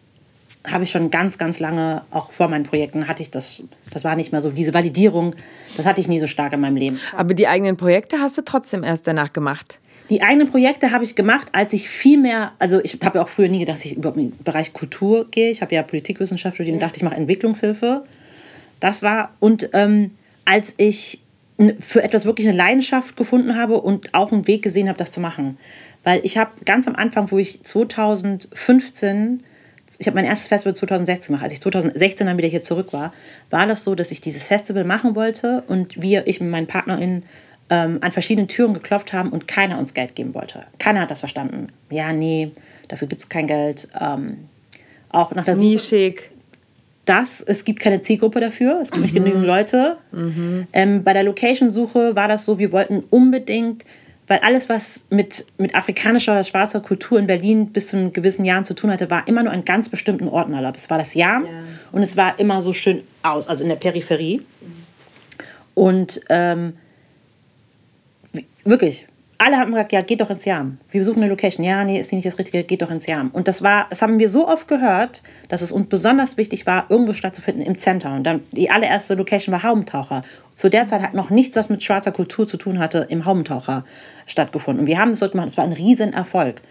[0.64, 4.14] habe ich schon ganz, ganz lange, auch vor meinen Projekten, hatte ich das, das war
[4.14, 5.34] nicht mehr so, diese Validierung,
[5.76, 7.00] das hatte ich nie so stark in meinem Leben.
[7.16, 9.80] Aber die eigenen Projekte hast du trotzdem erst danach gemacht?
[10.10, 13.28] Die eigenen Projekte habe ich gemacht, als ich viel mehr, also ich habe ja auch
[13.28, 15.50] früher nie gedacht, dass ich überhaupt in den Bereich Kultur gehe.
[15.50, 18.04] Ich habe ja Politikwissenschaft studiert und dachte, ich mache Entwicklungshilfe.
[18.78, 20.10] Das war, und ähm,
[20.44, 21.21] als ich
[21.80, 25.20] für etwas wirklich eine Leidenschaft gefunden habe und auch einen Weg gesehen habe, das zu
[25.20, 25.58] machen.
[26.04, 29.42] Weil ich habe ganz am Anfang, wo ich 2015,
[29.98, 33.12] ich habe mein erstes Festival 2016 gemacht, als ich 2016 dann wieder hier zurück war,
[33.50, 37.22] war das so, dass ich dieses Festival machen wollte und wir, ich mit meinen PartnerInnen,
[37.70, 40.64] ähm, an verschiedenen Türen geklopft haben und keiner uns Geld geben wollte.
[40.78, 41.68] Keiner hat das verstanden.
[41.90, 42.50] Ja, nee,
[42.88, 43.88] dafür gibt es kein Geld.
[43.98, 44.48] Ähm,
[45.08, 46.32] auch nach der Nischig
[47.04, 49.02] das, es gibt keine Zielgruppe dafür, es gibt mhm.
[49.02, 49.96] nicht genügend Leute.
[50.12, 50.66] Mhm.
[50.72, 53.84] Ähm, bei der Location-Suche war das so, wir wollten unbedingt,
[54.28, 58.44] weil alles, was mit, mit afrikanischer oder schwarzer Kultur in Berlin bis zu einem gewissen
[58.44, 60.76] Jahren zu tun hatte, war immer nur an ganz bestimmten Orten erlaubt.
[60.76, 61.48] Es war das Jahr ja.
[61.90, 64.38] und es war immer so schön aus, also in der Peripherie.
[64.60, 64.66] Mhm.
[65.74, 66.74] Und ähm,
[68.64, 69.06] wirklich,
[69.42, 70.78] alle haben gesagt, ja, geht doch ins Jam.
[70.90, 71.64] Wir suchen eine Location.
[71.64, 73.30] Ja, nee, ist die nicht das Richtige, geht doch ins Jam.
[73.30, 76.86] Und das war, das haben wir so oft gehört, dass es uns besonders wichtig war,
[76.88, 78.14] irgendwo stattzufinden im Center.
[78.14, 80.22] Und dann die allererste Location war Haubentaucher.
[80.54, 83.84] Zu der Zeit hat noch nichts, was mit schwarzer Kultur zu tun hatte, im Haubentaucher
[84.26, 84.82] stattgefunden.
[84.82, 85.48] Und wir haben das dort gemacht.
[85.48, 86.62] Es war ein Riesenerfolg.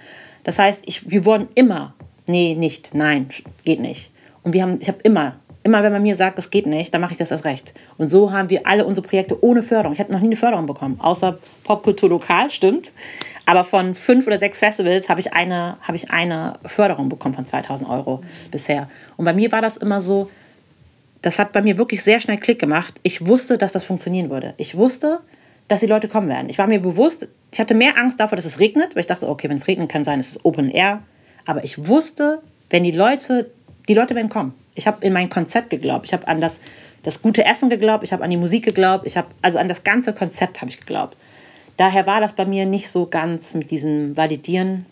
[0.43, 1.93] Das heißt, ich, wir wurden immer,
[2.25, 3.29] nee, nicht, nein,
[3.65, 4.11] geht nicht.
[4.43, 7.01] Und wir haben, ich habe immer Immer wenn man mir sagt, das geht nicht, dann
[7.01, 7.73] mache ich das erst recht.
[7.97, 9.93] Und so haben wir alle unsere Projekte ohne Förderung.
[9.93, 12.91] Ich hatte noch nie eine Förderung bekommen, außer Popkultur lokal, stimmt.
[13.45, 17.45] Aber von fünf oder sechs Festivals habe ich, eine, habe ich eine Förderung bekommen von
[17.45, 18.89] 2000 Euro bisher.
[19.17, 20.29] Und bei mir war das immer so,
[21.21, 22.95] das hat bei mir wirklich sehr schnell Klick gemacht.
[23.03, 24.55] Ich wusste, dass das funktionieren würde.
[24.57, 25.19] Ich wusste,
[25.67, 26.49] dass die Leute kommen werden.
[26.49, 29.29] Ich war mir bewusst, ich hatte mehr Angst davor, dass es regnet, weil ich dachte,
[29.29, 31.03] okay, wenn es regnet, kann sein, es ist Open Air.
[31.45, 33.51] Aber ich wusste, wenn die Leute,
[33.87, 34.53] die Leute werden kommen.
[34.75, 36.05] Ich habe in mein Konzept geglaubt.
[36.05, 36.61] Ich habe an das,
[37.03, 38.03] das gute Essen geglaubt.
[38.03, 39.05] Ich habe an die Musik geglaubt.
[39.05, 41.17] Ich habe also an das ganze Konzept habe ich geglaubt.
[41.77, 44.85] Daher war das bei mir nicht so ganz mit diesem Validieren.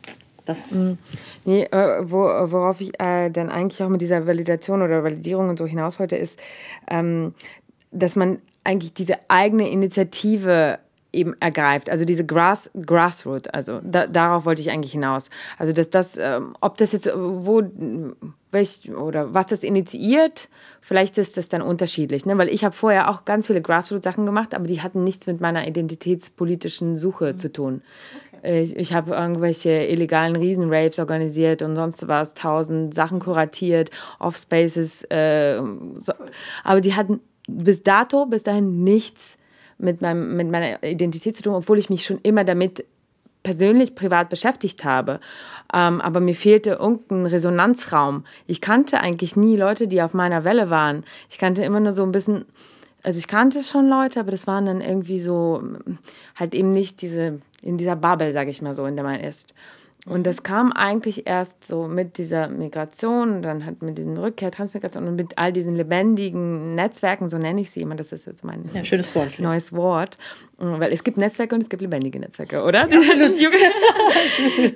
[0.45, 0.97] Das mhm.
[1.45, 5.59] nee, äh, wo, worauf ich äh, dann eigentlich auch mit dieser Validation oder Validierung und
[5.59, 6.39] so hinaus wollte, ist,
[6.89, 7.35] ähm,
[7.91, 10.79] dass man eigentlich diese eigene Initiative
[11.11, 11.89] eben ergreift.
[11.89, 15.29] Also diese Grass, Grassroot, also da, darauf wollte ich eigentlich hinaus.
[15.57, 17.63] Also dass das, ähm, ob das jetzt, wo,
[18.51, 20.49] welch, oder was das initiiert,
[20.81, 22.25] vielleicht ist das dann unterschiedlich.
[22.25, 22.37] Ne?
[22.37, 25.67] Weil ich habe vorher auch ganz viele Grassroot-Sachen gemacht, aber die hatten nichts mit meiner
[25.67, 27.37] identitätspolitischen Suche mhm.
[27.37, 27.81] zu tun.
[28.37, 28.63] Okay.
[28.63, 35.61] Ich, ich habe irgendwelche illegalen Riesenraves organisiert und sonst was, tausend Sachen kuratiert, Off-Spaces, äh,
[35.99, 36.13] so.
[36.63, 39.37] aber die hatten bis dato, bis dahin nichts
[39.77, 42.85] mit, meinem, mit meiner Identität zu tun, obwohl ich mich schon immer damit
[43.43, 45.19] persönlich privat beschäftigt habe.
[45.73, 48.25] Ähm, aber mir fehlte irgendein Resonanzraum.
[48.47, 51.03] Ich kannte eigentlich nie Leute, die auf meiner Welle waren.
[51.29, 52.45] Ich kannte immer nur so ein bisschen,
[53.03, 55.63] also ich kannte schon Leute, aber das waren dann irgendwie so,
[56.35, 59.53] halt eben nicht diese, in dieser Bubble, sage ich mal so, in der man ist.
[60.09, 65.07] Und das kam eigentlich erst so mit dieser Migration dann halt mit den Rückkehr, Transmigration
[65.07, 68.67] und mit all diesen lebendigen Netzwerken, so nenne ich sie immer, das ist jetzt mein
[68.73, 70.17] ja, schönes Wort, neues Wort.
[70.57, 72.87] Weil es gibt Netzwerke und es gibt lebendige Netzwerke, oder?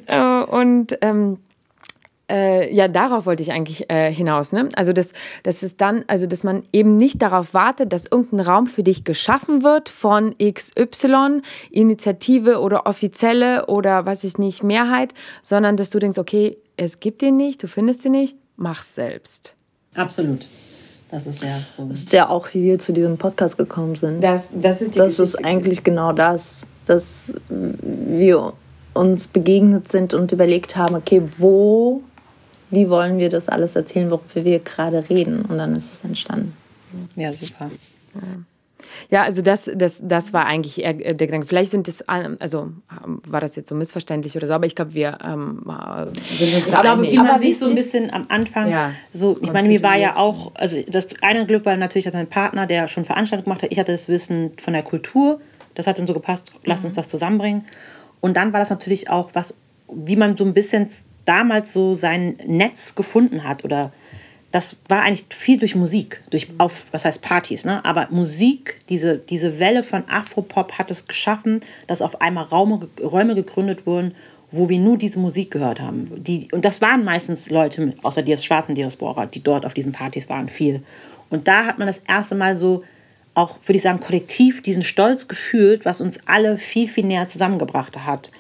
[0.07, 1.39] Ja, und ähm,
[2.34, 4.51] äh, ja, darauf wollte ich eigentlich äh, hinaus.
[4.51, 4.69] Ne?
[4.75, 5.13] Also, dass,
[5.43, 9.03] dass es dann, also dass man eben nicht darauf wartet, dass irgendein Raum für dich
[9.03, 15.99] geschaffen wird von XY, Initiative oder offizielle oder was ich nicht, Mehrheit, sondern dass du
[15.99, 19.55] denkst, okay, es gibt den nicht, du findest ihn nicht, mach's selbst.
[19.93, 20.47] Absolut.
[21.11, 21.86] Das ist ja so.
[21.86, 24.23] Das ist ja auch, wie wir zu diesem Podcast gekommen sind.
[24.23, 25.38] Das, das ist die Das Geschichte.
[25.38, 28.53] ist eigentlich genau das, dass wir
[28.95, 32.01] uns begegnet sind und überlegt haben, okay, wo
[32.74, 35.43] wie wollen wir das alles erzählen, worüber wir gerade reden.
[35.43, 36.53] Und dann ist es entstanden.
[37.15, 37.69] Ja, super.
[39.09, 41.47] Ja, also das, das, das war eigentlich eher der Gedanke.
[41.47, 45.17] Vielleicht sind das, also war das jetzt so missverständlich oder so, aber ich glaube, wir
[45.24, 45.63] ähm,
[46.38, 49.51] sind uns Ich glaube, wie man sich so ein bisschen am Anfang ja, so, ich
[49.51, 52.88] meine, mir war ja auch, also das eine Glück war natürlich, dass mein Partner, der
[52.88, 55.39] schon Veranstaltungen gemacht hat, ich hatte das Wissen von der Kultur,
[55.76, 56.97] das hat dann so gepasst, lass uns mhm.
[56.97, 57.65] das zusammenbringen.
[58.19, 59.57] Und dann war das natürlich auch was,
[59.91, 60.89] wie man so ein bisschen
[61.26, 63.91] damals so sein Netz gefunden hat oder
[64.51, 67.84] das war eigentlich viel durch Musik, durch auf, was heißt Partys, ne?
[67.84, 73.34] Aber Musik, diese, diese Welle von Afropop hat es geschaffen, dass auf einmal Raume, Räume
[73.34, 74.13] gegründet wurden,
[74.51, 76.11] wo wir nur diese Musik gehört haben.
[76.24, 80.30] Die, und das waren meistens Leute, außer Dias Schwarzen Diaspora, die dort auf diesen Partys
[80.30, 80.84] waren, viel.
[81.32, 82.84] Und da hat man das erste Mal so
[83.34, 88.05] auch, würde ich sagen, kollektiv diesen Stolz gefühlt, was uns alle viel, viel näher zusammengebracht
[88.05, 88.32] hat.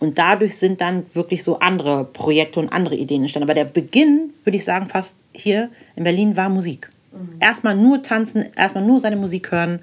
[0.00, 3.48] Und dadurch sind dann wirklich so andere Projekte und andere Ideen entstanden.
[3.48, 6.90] Aber der Beginn, würde ich sagen, fast hier in Berlin war Musik.
[7.12, 7.36] Mhm.
[7.38, 9.80] Erstmal nur tanzen, erstmal nur seine Musik hören,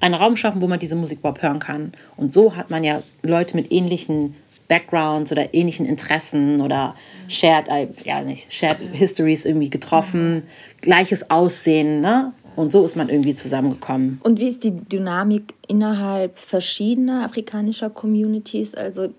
[0.00, 1.92] einen Raum schaffen, wo man diese Musik überhaupt hören kann.
[2.16, 4.34] Und so hat man ja Leute mit ähnlichen
[4.68, 6.94] Backgrounds oder ähnlichen Interessen oder
[7.26, 10.42] shared, äh, ja nicht, shared Histories irgendwie getroffen,
[10.82, 12.32] gleiches Aussehen, ne?
[12.58, 14.20] Und so ist man irgendwie zusammengekommen.
[14.24, 18.74] Und wie ist die Dynamik innerhalb verschiedener afrikanischer Communities?
[18.74, 19.10] Also äh,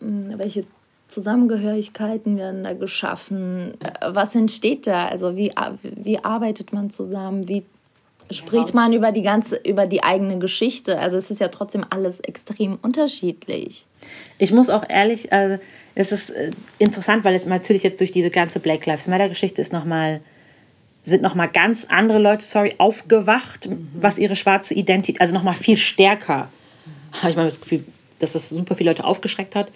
[0.00, 0.64] welche
[1.08, 3.74] Zusammengehörigkeiten werden da geschaffen?
[4.00, 5.08] Was entsteht da?
[5.08, 5.52] Also wie,
[5.82, 7.46] wie arbeitet man zusammen?
[7.48, 7.64] Wie
[8.30, 10.98] spricht man über die ganze, über die eigene Geschichte?
[11.00, 13.84] Also es ist ja trotzdem alles extrem unterschiedlich.
[14.38, 15.58] Ich muss auch ehrlich, äh,
[15.94, 19.60] es ist äh, interessant, weil es natürlich jetzt durch diese ganze Black Lives Matter Geschichte
[19.60, 20.22] ist nochmal
[21.02, 23.88] sind noch mal ganz andere Leute, sorry, aufgewacht, mhm.
[23.94, 26.48] was ihre schwarze Identität, also noch mal viel stärker.
[26.84, 27.18] Mhm.
[27.18, 27.84] Habe ich mal das Gefühl,
[28.18, 29.70] dass das super viele Leute aufgeschreckt hat,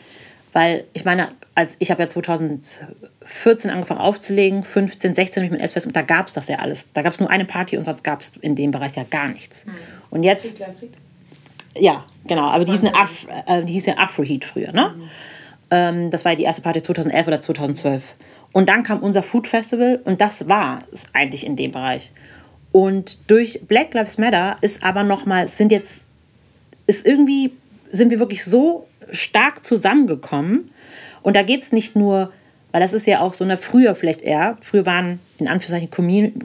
[0.53, 5.61] weil ich meine, als ich habe ja 2014 angefangen aufzulegen, 15, 16 habe ich mit
[5.61, 6.93] SPS, da gab es das ja alles.
[6.93, 9.29] Da gab es nur eine Party und sonst gab es in dem Bereich ja gar
[9.29, 9.67] nichts.
[9.67, 9.73] Mhm.
[10.11, 10.63] Und jetzt
[11.77, 12.45] Ja, genau.
[12.45, 14.95] Aber die eine Af äh, die hieß ja Afroheat früher, ne?
[14.97, 15.11] Mhm.
[15.71, 18.15] Ähm, das war die erste Party 2011 oder 2012.
[18.55, 22.13] Und dann kam unser Food Festival und das war es eigentlich in dem Bereich.
[22.71, 26.09] Und durch Black Lives Matter ist aber nochmal, sind jetzt,
[26.87, 27.53] ist irgendwie,
[27.91, 30.71] sind wir wirklich so stark zusammengekommen.
[31.23, 32.33] Und da geht es nicht nur,
[32.71, 35.91] weil das ist ja auch so eine früher vielleicht eher, früher waren in Anführungszeichen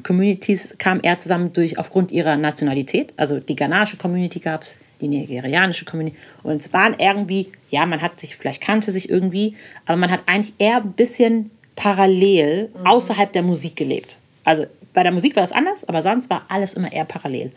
[0.01, 3.13] Communities, kamen eher zusammen durch aufgrund ihrer Nationalität.
[3.17, 6.17] Also die ghanaische Community gab es, die nigerianische Community.
[6.41, 9.55] Und es waren irgendwie, ja, man hat sich, vielleicht kannte sich irgendwie,
[9.85, 12.85] aber man hat eigentlich eher ein bisschen parallel mhm.
[12.85, 14.19] außerhalb der Musik gelebt.
[14.43, 17.53] Also bei der Musik war das anders, aber sonst war alles immer eher parallel.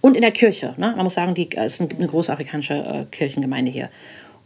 [0.00, 0.74] Und in der Kirche.
[0.78, 0.94] Ne?
[0.96, 3.90] Man muss sagen, die, es ist eine große afrikanische äh, Kirchengemeinde hier.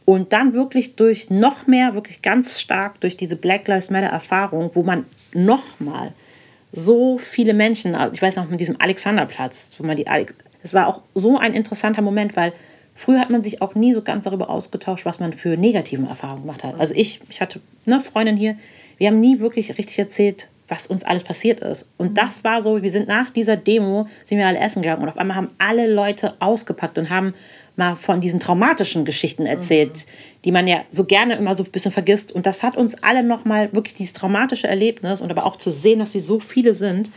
[0.04, 4.72] Und dann wirklich durch noch mehr, wirklich ganz stark durch diese Black Lives Matter Erfahrung,
[4.74, 6.12] wo man nochmal
[6.72, 10.06] so viele Menschen, also ich weiß noch mit diesem Alexanderplatz, wo man die,
[10.64, 12.52] es war auch so ein interessanter Moment, weil
[12.96, 16.42] früher hat man sich auch nie so ganz darüber ausgetauscht, was man für negativen Erfahrungen
[16.42, 16.80] gemacht hat.
[16.80, 18.56] Also ich, ich hatte eine Freundin hier,
[19.02, 21.88] wir haben nie wirklich richtig erzählt, was uns alles passiert ist.
[21.98, 25.08] Und das war so, wir sind nach dieser Demo, sind wir alle essen gegangen und
[25.08, 27.34] auf einmal haben alle Leute ausgepackt und haben
[27.74, 30.42] mal von diesen traumatischen Geschichten erzählt, mhm.
[30.44, 32.30] die man ja so gerne immer so ein bisschen vergisst.
[32.30, 35.98] Und das hat uns alle nochmal wirklich dieses traumatische Erlebnis und aber auch zu sehen,
[35.98, 37.10] dass wir so viele sind,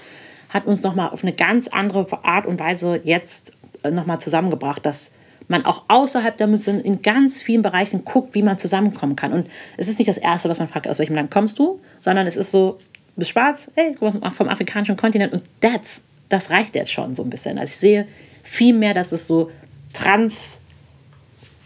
[0.49, 3.51] hat uns nochmal auf eine ganz andere Art und Weise jetzt
[3.87, 5.11] nochmal zusammengebracht, dass
[5.47, 9.31] man auch außerhalb der Musik in ganz vielen Bereichen guckt, wie man zusammenkommen kann.
[9.31, 12.27] Und es ist nicht das Erste, was man fragt, aus welchem Land kommst du, sondern
[12.27, 12.79] es ist so,
[13.15, 17.29] du bist schwarz, hey, vom afrikanischen Kontinent und that's, das reicht jetzt schon so ein
[17.29, 17.57] bisschen.
[17.57, 18.07] Also ich sehe
[18.43, 19.51] viel mehr, dass es so
[19.93, 20.59] trans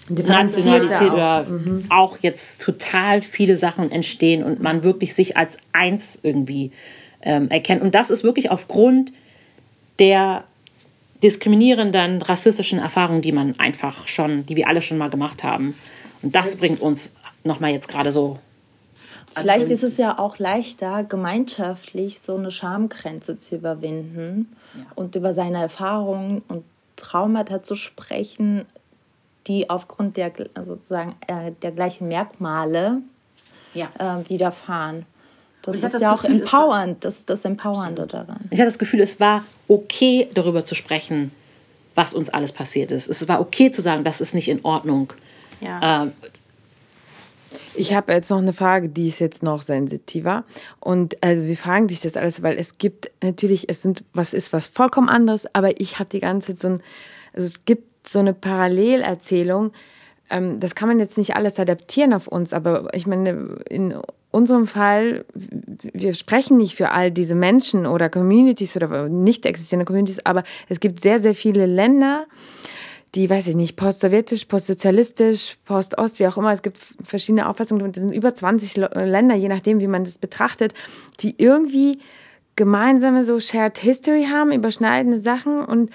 [0.09, 1.85] Nationalität oder mhm.
[1.89, 6.71] auch jetzt total viele Sachen entstehen und man wirklich sich als eins irgendwie
[7.21, 7.81] ähm, erkennt.
[7.81, 9.13] Und das ist wirklich aufgrund
[9.99, 10.45] der
[11.23, 15.75] diskriminierenden, rassistischen Erfahrungen, die man einfach schon, die wir alle schon mal gemacht haben.
[16.21, 18.39] Und das bringt uns nochmal jetzt gerade so.
[19.35, 24.85] Vielleicht ist es ja auch leichter, gemeinschaftlich so eine Schamgrenze zu überwinden ja.
[24.95, 26.63] und über seine Erfahrungen und
[26.95, 28.65] Traumata zu sprechen,
[29.47, 30.31] die aufgrund der
[30.65, 33.01] sozusagen äh, der gleichen Merkmale
[33.73, 33.89] ja.
[33.99, 35.05] äh, widerfahren.
[35.73, 38.27] Das ist das ja auch Gefühl, empowernd, das das Empowernde absolut.
[38.27, 38.39] daran.
[38.49, 41.31] Ich hatte das Gefühl, es war okay, darüber zu sprechen,
[41.95, 43.07] was uns alles passiert ist.
[43.07, 45.13] Es war okay zu sagen, das ist nicht in Ordnung.
[45.61, 46.03] Ja.
[46.03, 46.13] Ähm,
[47.75, 50.43] ich habe jetzt noch eine Frage, die ist jetzt noch sensitiver.
[50.79, 54.53] Und also wir fragen dich das alles, weil es gibt natürlich, es sind, was ist
[54.53, 56.83] was vollkommen anderes, aber ich habe die ganze Zeit so ein,
[57.33, 59.71] also es gibt so eine Parallelerzählung.
[60.29, 63.95] Ähm, das kann man jetzt nicht alles adaptieren auf uns, aber ich meine, in
[64.31, 70.25] unserem Fall, wir sprechen nicht für all diese Menschen oder Communities oder nicht existierende Communities,
[70.25, 72.27] aber es gibt sehr, sehr viele Länder,
[73.15, 77.95] die, weiß ich nicht, postsowjetisch, postsozialistisch, postost, wie auch immer, es gibt verschiedene Auffassungen, es
[77.95, 80.73] sind über 20 Länder, je nachdem, wie man das betrachtet,
[81.21, 81.99] die irgendwie
[82.55, 85.89] gemeinsame so Shared History haben, überschneidende Sachen und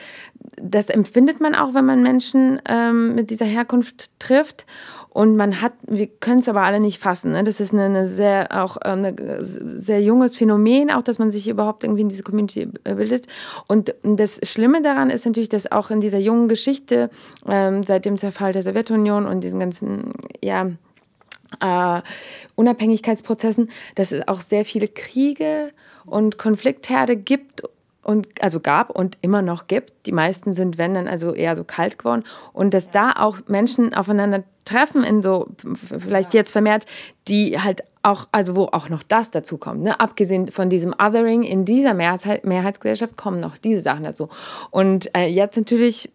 [0.56, 4.66] das empfindet man auch, wenn man Menschen ähm, mit dieser Herkunft trifft.
[5.14, 7.32] Und man hat, wir können es aber alle nicht fassen.
[7.32, 7.44] Ne?
[7.44, 11.48] Das ist eine, eine sehr auch ein äh, sehr junges Phänomen, auch dass man sich
[11.48, 13.28] überhaupt irgendwie in diese Community bildet.
[13.68, 17.10] Und das Schlimme daran ist natürlich, dass auch in dieser jungen Geschichte
[17.46, 20.72] ähm, seit dem Zerfall der Sowjetunion und diesen ganzen ja
[21.60, 22.02] äh,
[22.56, 25.70] Unabhängigkeitsprozessen, dass es auch sehr viele Kriege
[26.06, 27.62] und Konfliktherde gibt
[28.04, 30.06] und also gab und immer noch gibt.
[30.06, 32.24] Die meisten sind, wenn dann, also eher so kalt geworden.
[32.52, 36.86] Und dass da auch Menschen aufeinander treffen, in so, vielleicht jetzt vermehrt,
[37.28, 39.82] die halt auch, also wo auch noch das dazu kommt.
[39.82, 39.98] Ne?
[39.98, 44.28] Abgesehen von diesem Othering in dieser Mehrheit, Mehrheitsgesellschaft kommen noch diese Sachen dazu.
[44.70, 46.10] Und äh, jetzt natürlich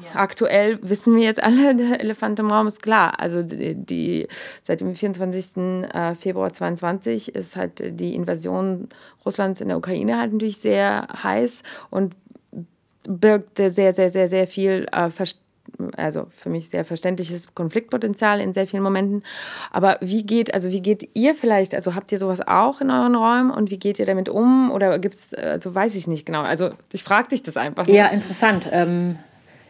[0.00, 0.20] ja.
[0.20, 3.20] Aktuell wissen wir jetzt alle, der Elefant im Raum ist klar.
[3.20, 4.28] Also die, die
[4.62, 5.56] seit dem 24.
[5.56, 8.88] Äh, Februar 2022 ist halt die Invasion
[9.24, 12.14] Russlands in der Ukraine halt natürlich sehr heiß und
[13.08, 15.10] birgt sehr, sehr, sehr, sehr viel äh,
[15.96, 19.22] also für mich sehr verständliches Konfliktpotenzial in sehr vielen Momenten.
[19.70, 23.14] Aber wie geht, also wie geht ihr vielleicht, also habt ihr sowas auch in euren
[23.14, 24.70] Räumen und wie geht ihr damit um?
[24.70, 26.42] Oder gibt es, also weiß ich nicht genau.
[26.42, 27.86] Also ich frage dich das einfach.
[27.86, 28.64] Ja, interessant.
[28.70, 29.18] Ähm,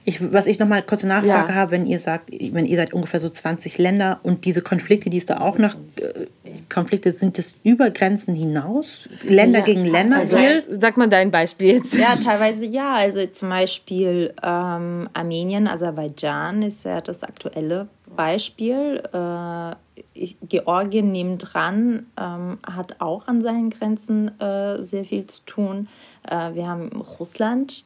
[0.08, 1.54] ich, was ich noch mal kurz Nachfrage ja.
[1.54, 5.18] habe, wenn ihr sagt, wenn ihr seid ungefähr so 20 Länder und diese Konflikte, die
[5.18, 6.26] es da auch noch äh,
[6.70, 9.64] Konflikte sind, das über Grenzen hinaus, Länder ja.
[9.66, 10.16] gegen Länder.
[10.16, 10.36] Also,
[10.70, 11.94] sag mal dein Beispiel jetzt.
[11.94, 12.94] Ja, teilweise ja.
[12.94, 19.02] Also zum Beispiel ähm, Armenien, Aserbaidschan ist ja das aktuelle Beispiel.
[19.12, 19.74] Äh,
[20.14, 25.88] ich, Georgien nebendran ähm, hat auch an seinen Grenzen äh, sehr viel zu tun.
[26.28, 27.84] Äh, wir haben Russland,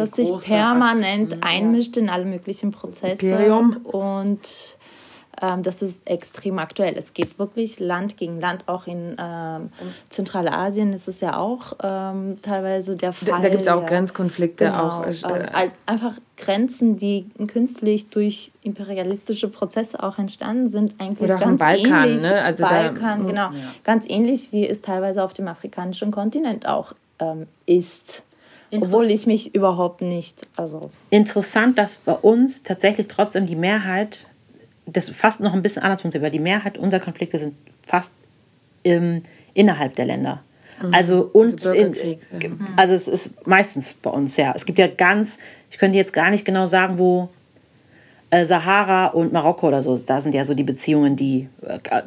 [0.00, 2.02] das sich permanent Akten, einmischt ja.
[2.02, 3.26] in alle möglichen Prozesse.
[3.26, 3.78] Imperium.
[3.84, 4.76] Und
[5.42, 6.94] ähm, das ist extrem aktuell.
[6.96, 9.70] Es geht wirklich Land gegen Land, auch in ähm,
[10.10, 13.28] Zentralasien ist es ja auch ähm, teilweise der Fall.
[13.28, 13.86] Da, da gibt es auch ja.
[13.86, 14.66] Grenzkonflikte.
[14.66, 21.30] Genau, auch, äh, ähm, einfach Grenzen, die künstlich durch imperialistische Prozesse auch entstanden sind, eigentlich
[21.30, 22.22] Oder ganz Balkan, ähnlich.
[22.22, 22.42] Ne?
[22.42, 23.50] Also Balkan, da, genau.
[23.50, 23.74] Ja.
[23.84, 28.22] Ganz ähnlich, wie es teilweise auf dem afrikanischen Kontinent auch ähm, ist.
[28.72, 30.46] Obwohl ich mich überhaupt nicht.
[30.56, 34.26] Also Interessant, dass bei uns tatsächlich trotzdem die Mehrheit
[34.86, 37.54] das fast noch ein bisschen anders funktioniert, weil die Mehrheit unserer Konflikte sind
[37.86, 38.12] fast
[38.82, 39.22] im,
[39.54, 40.42] innerhalb der Länder.
[40.82, 40.94] Mhm.
[40.94, 42.18] Also und also, in,
[42.76, 44.52] also es ist meistens bei uns ja.
[44.54, 45.38] Es gibt ja ganz,
[45.70, 47.28] ich könnte jetzt gar nicht genau sagen, wo
[48.30, 52.02] äh, Sahara und Marokko oder so, da sind ja so die Beziehungen, die, äh,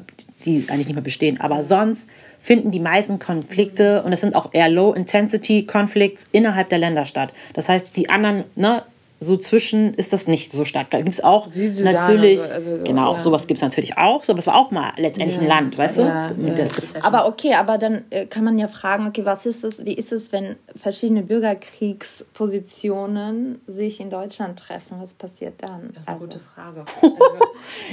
[0.46, 1.40] die eigentlich nicht mehr bestehen.
[1.40, 2.10] Aber sonst
[2.44, 7.32] finden die meisten Konflikte, und es sind auch eher Low-Intensity-Conflicts, innerhalb der Länder statt.
[7.54, 8.84] Das heißt, die anderen, ne,
[9.24, 10.92] so zwischen ist das nicht so stark.
[10.92, 13.20] Da gibt es auch Südsudan natürlich, so, also so, genau, ja.
[13.20, 15.44] sowas gibt es natürlich auch, so, aber es war auch mal letztendlich ja.
[15.44, 16.36] ein Land, weißt ja, du?
[16.46, 16.56] Ja.
[17.02, 20.12] aber okay, aber dann äh, kann man ja fragen, okay, was ist es, wie ist
[20.12, 24.98] es, wenn verschiedene Bürgerkriegspositionen sich in Deutschland treffen?
[25.02, 25.92] Was passiert dann?
[25.94, 26.28] Das ist eine also.
[26.28, 26.86] gute Frage.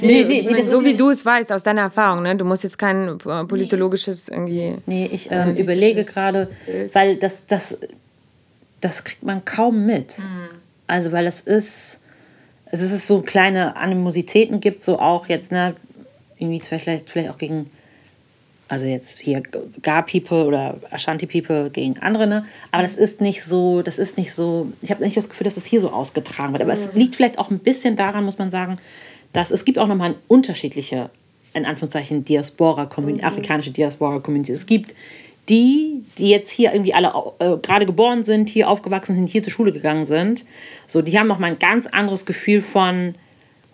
[0.00, 2.34] Also, nee, nee, nee, so wie du es weißt, aus deiner Erfahrung, ne?
[2.36, 4.78] du musst jetzt kein äh, politologisches irgendwie...
[4.86, 6.50] Nee, ich ähm, überlege gerade,
[6.92, 7.80] weil das, das,
[8.80, 10.18] das kriegt man kaum mit.
[10.18, 10.59] Mhm
[10.90, 12.00] also, weil es ist,
[12.66, 15.76] es ist so kleine Animositäten gibt, so auch jetzt, ne,
[16.36, 17.70] irgendwie vielleicht, vielleicht auch gegen,
[18.66, 19.40] also jetzt hier
[19.82, 22.44] Gar People oder Ashanti People gegen andere, ne?
[22.72, 25.56] Aber das ist nicht so, das ist nicht so, ich habe nicht das Gefühl, dass
[25.56, 26.62] es das hier so ausgetragen wird.
[26.62, 26.80] Aber mhm.
[26.80, 28.78] es liegt vielleicht auch ein bisschen daran, muss man sagen,
[29.32, 31.10] dass es gibt auch nochmal unterschiedliche,
[31.54, 33.28] in Anführungszeichen, Diaspora-Community, mhm.
[33.28, 34.50] afrikanische Diaspora-Community.
[34.50, 34.96] Es gibt
[35.48, 39.52] die, die jetzt hier irgendwie alle äh, gerade geboren sind, hier aufgewachsen sind, hier zur
[39.52, 40.44] Schule gegangen sind,
[40.86, 43.14] so, die haben noch mal ein ganz anderes Gefühl von,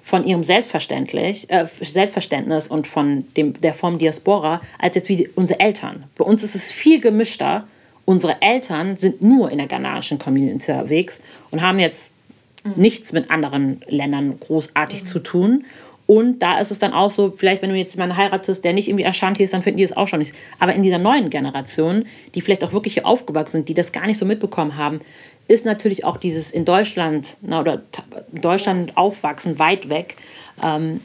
[0.02, 5.28] von ihrem Selbstverständlich, äh, Selbstverständnis und von dem, der Form Diaspora, als jetzt wie die,
[5.28, 6.04] unsere Eltern.
[6.16, 7.66] Bei uns ist es viel gemischter.
[8.04, 12.14] Unsere Eltern sind nur in der ghanaischen Community unterwegs und haben jetzt
[12.62, 12.74] mhm.
[12.76, 15.06] nichts mit anderen Ländern großartig mhm.
[15.06, 15.64] zu tun.
[16.06, 18.88] Und da ist es dann auch so, vielleicht wenn du jetzt jemanden heiratest, der nicht
[18.88, 20.34] irgendwie Ashanti ist, dann finden die es auch schon nicht.
[20.58, 24.06] Aber in dieser neuen Generation, die vielleicht auch wirklich hier aufgewachsen sind, die das gar
[24.06, 25.00] nicht so mitbekommen haben,
[25.48, 27.82] ist natürlich auch dieses in Deutschland na, oder
[28.32, 30.16] in Deutschland aufwachsen, weit weg.
[30.62, 31.00] Ähm,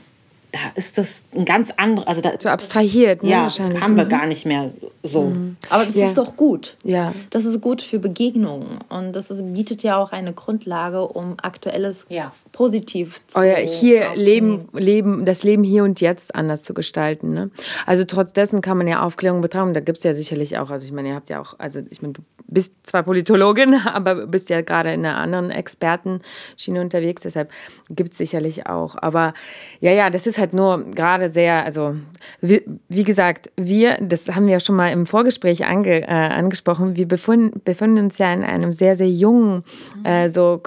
[0.52, 3.82] da ist das ein ganz anderes, also da so abstrahiert, ne, ja, wahrscheinlich.
[3.82, 4.10] haben wir mhm.
[4.10, 5.30] gar nicht mehr so.
[5.30, 5.56] Mhm.
[5.70, 6.06] Aber das ja.
[6.06, 6.76] ist doch gut.
[6.84, 7.14] Ja.
[7.30, 12.06] Das ist gut für Begegnungen und das ist, bietet ja auch eine Grundlage, um aktuelles
[12.10, 12.34] ja.
[12.52, 17.34] Positiv zu Euer hier leben, leben, das Leben hier und jetzt anders zu gestalten.
[17.34, 17.52] Ne?
[17.86, 19.74] Also trotz dessen kann man ja Aufklärung betreiben.
[19.74, 22.02] Da gibt es ja sicherlich auch, also ich meine, ihr habt ja auch, also ich
[22.02, 22.22] meine, du
[22.52, 27.52] bist zwar Politologin, aber bist ja gerade in einer anderen Expertenschiene unterwegs, deshalb
[27.90, 28.96] gibt es sicherlich auch.
[28.96, 29.34] Aber
[29.80, 31.96] ja, ja, das ist halt nur gerade sehr, also
[32.42, 36.96] wie, wie, gesagt, wir, das haben wir ja schon mal im Vorgespräch ange, äh, angesprochen,
[36.96, 39.64] wir befinden, befinden uns ja in einem sehr, sehr jungen
[40.04, 40.60] äh, so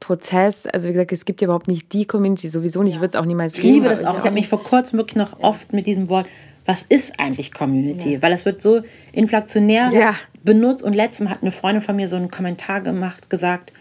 [0.00, 0.66] Community-Buildings-Prozess.
[0.66, 3.00] Also wie gesagt, es gibt ja überhaupt nicht die Community, sowieso nicht, ja.
[3.00, 3.56] wird es auch niemals.
[3.58, 4.18] Ich liebe das auch.
[4.18, 5.44] Ich habe mich vor kurzem wirklich noch ja.
[5.44, 6.26] oft mit diesem Wort
[6.66, 8.14] was ist eigentlich Community?
[8.14, 8.22] Ja.
[8.22, 8.82] Weil es wird so
[9.12, 10.84] inflationär benutzt.
[10.84, 13.72] Und letztens hat eine Freundin von mir so einen Kommentar gemacht, gesagt,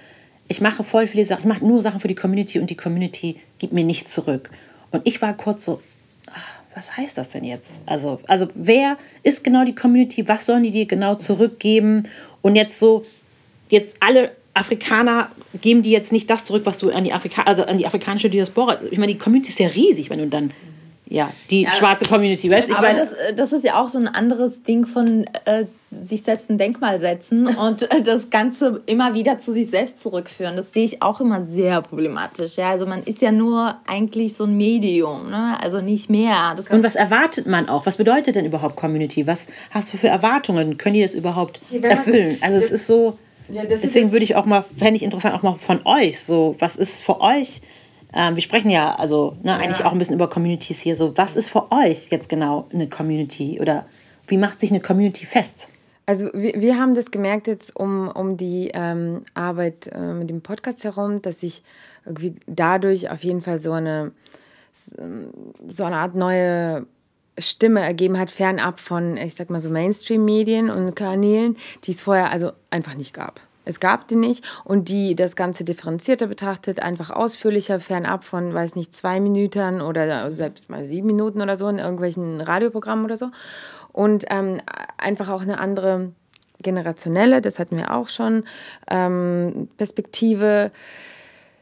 [0.48, 3.40] ich mache voll viele Sachen, ich mache nur Sachen für die Community und die Community
[3.60, 4.50] gibt mir nichts zurück.
[4.92, 5.82] Und ich war kurz so,
[6.34, 7.84] ach, was heißt das denn jetzt?
[7.86, 10.28] Also, also wer ist genau die Community?
[10.28, 12.08] Was sollen die dir genau zurückgeben?
[12.42, 13.04] Und jetzt so,
[13.70, 15.30] jetzt alle Afrikaner
[15.62, 18.30] geben die jetzt nicht das zurück, was du an die, Afrika also an die afrikanische
[18.30, 18.78] Diaspora.
[18.92, 20.52] Ich meine, die Community ist ja riesig, wenn du dann
[21.12, 22.76] ja, die ja, schwarze Community, weißt du?
[22.76, 25.66] Aber das, das ist ja auch so ein anderes Ding von äh,
[26.04, 30.56] sich selbst ein Denkmal setzen und äh, das Ganze immer wieder zu sich selbst zurückführen.
[30.56, 32.58] Das sehe ich auch immer sehr problematisch.
[32.58, 35.58] Ja, also man ist ja nur eigentlich so ein Medium, ne?
[35.62, 36.54] also nicht mehr.
[36.56, 37.88] Das und was erwartet man auch?
[37.88, 39.26] Was bedeutet denn überhaupt Community?
[39.26, 40.78] Was hast du für Erwartungen?
[40.78, 42.38] Können die das überhaupt erfüllen?
[42.42, 43.18] Also es ist so.
[43.52, 46.76] Ja, deswegen würde ich auch mal, fände ich interessant auch mal von euch so, was
[46.76, 47.62] ist für euch
[48.14, 50.96] ähm, wir sprechen ja also ne, eigentlich auch ein bisschen über Communities hier.
[50.96, 53.86] So, was ist für euch jetzt genau eine Community oder
[54.28, 55.70] wie macht sich eine Community fest?
[56.06, 60.42] Also wir, wir haben das gemerkt jetzt um, um die ähm, Arbeit äh, mit dem
[60.42, 61.62] Podcast herum, dass sich
[62.04, 64.12] irgendwie dadurch auf jeden Fall so eine,
[65.68, 66.88] so eine Art neue
[67.40, 72.32] Stimme ergeben hat, fernab von, ich sag mal so Mainstream-Medien und Kanälen, die es vorher
[72.32, 73.42] also einfach nicht gab.
[73.66, 78.76] Es gab die nicht und die das Ganze differenzierter betrachtet, einfach ausführlicher, fernab von, weiß
[78.76, 83.30] nicht, zwei Minuten oder selbst mal sieben Minuten oder so in irgendwelchen Radioprogrammen oder so.
[83.92, 84.60] Und ähm,
[84.98, 86.14] einfach auch eine andere
[86.62, 88.44] generationelle, das hatten wir auch schon,
[88.90, 90.72] ähm, Perspektive,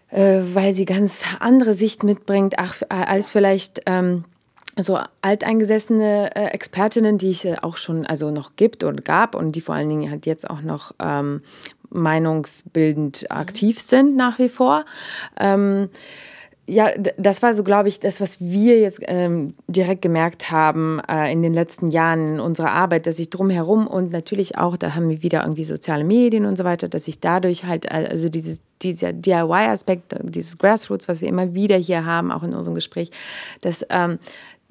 [0.10, 4.24] äh, weil sie ganz andere Sicht mitbringt, ach, als vielleicht ähm,
[4.80, 9.54] so alteingesessene äh, Expertinnen, die es äh, auch schon also noch gibt und gab und
[9.54, 11.42] die vor allen Dingen halt jetzt auch noch ähm,
[11.90, 14.86] meinungsbildend aktiv sind nach wie vor.
[15.40, 15.90] Ähm,
[16.70, 21.32] ja, das war so, glaube ich, das, was wir jetzt ähm, direkt gemerkt haben äh,
[21.32, 25.08] in den letzten Jahren in unserer Arbeit, dass sich drumherum und natürlich auch, da haben
[25.08, 29.14] wir wieder irgendwie soziale Medien und so weiter, dass sich dadurch halt, also dieses, dieser
[29.14, 33.12] DIY-Aspekt, dieses Grassroots, was wir immer wieder hier haben, auch in unserem Gespräch,
[33.62, 34.20] dass ähm,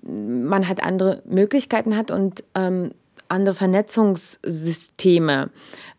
[0.07, 2.92] man halt andere Möglichkeiten hat und ähm,
[3.28, 5.50] andere Vernetzungssysteme.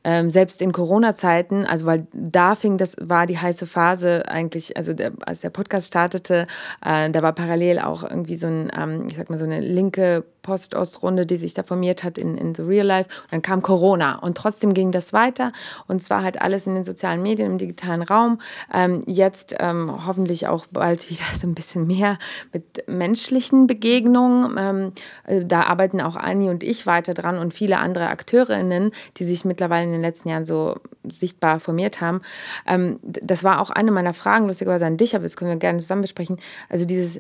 [0.03, 4.93] Ähm, selbst in Corona-Zeiten, also weil da fing das, war die heiße Phase eigentlich, also
[4.93, 6.47] der, als der Podcast startete,
[6.85, 10.23] äh, da war parallel auch irgendwie so ein, ähm, ich sag mal, so eine linke
[10.47, 13.09] Post-Ost-Runde, die sich da formiert hat in, in the real life.
[13.23, 15.51] Und dann kam Corona und trotzdem ging das weiter
[15.87, 18.39] und zwar halt alles in den sozialen Medien, im digitalen Raum.
[18.73, 22.17] Ähm, jetzt ähm, hoffentlich auch bald wieder so ein bisschen mehr
[22.53, 24.55] mit menschlichen Begegnungen.
[24.57, 24.91] Ähm,
[25.25, 29.43] äh, da arbeiten auch Anni und ich weiter dran und viele andere Akteurinnen, die sich
[29.43, 32.21] mittlerweile in den letzten Jahren so sichtbar formiert haben.
[32.65, 35.79] Ähm, das war auch eine meiner Fragen, lustigerweise an dich, aber das können wir gerne
[35.79, 36.37] zusammen besprechen.
[36.69, 37.19] Also dieses,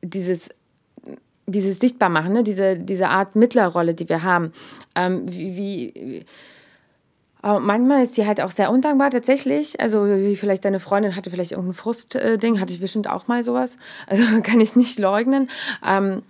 [0.00, 0.48] dieses
[1.46, 2.42] dieses Sichtbarmachen, ne?
[2.42, 4.52] diese, diese Art Mittlerrolle, die wir haben.
[4.94, 6.24] Ähm, wie, wie,
[7.42, 9.80] aber manchmal ist die halt auch sehr undankbar tatsächlich.
[9.80, 13.76] Also wie vielleicht deine Freundin hatte vielleicht irgendein Frustding, hatte ich bestimmt auch mal sowas.
[14.06, 15.50] Also kann ich nicht leugnen.
[15.84, 16.22] Ähm,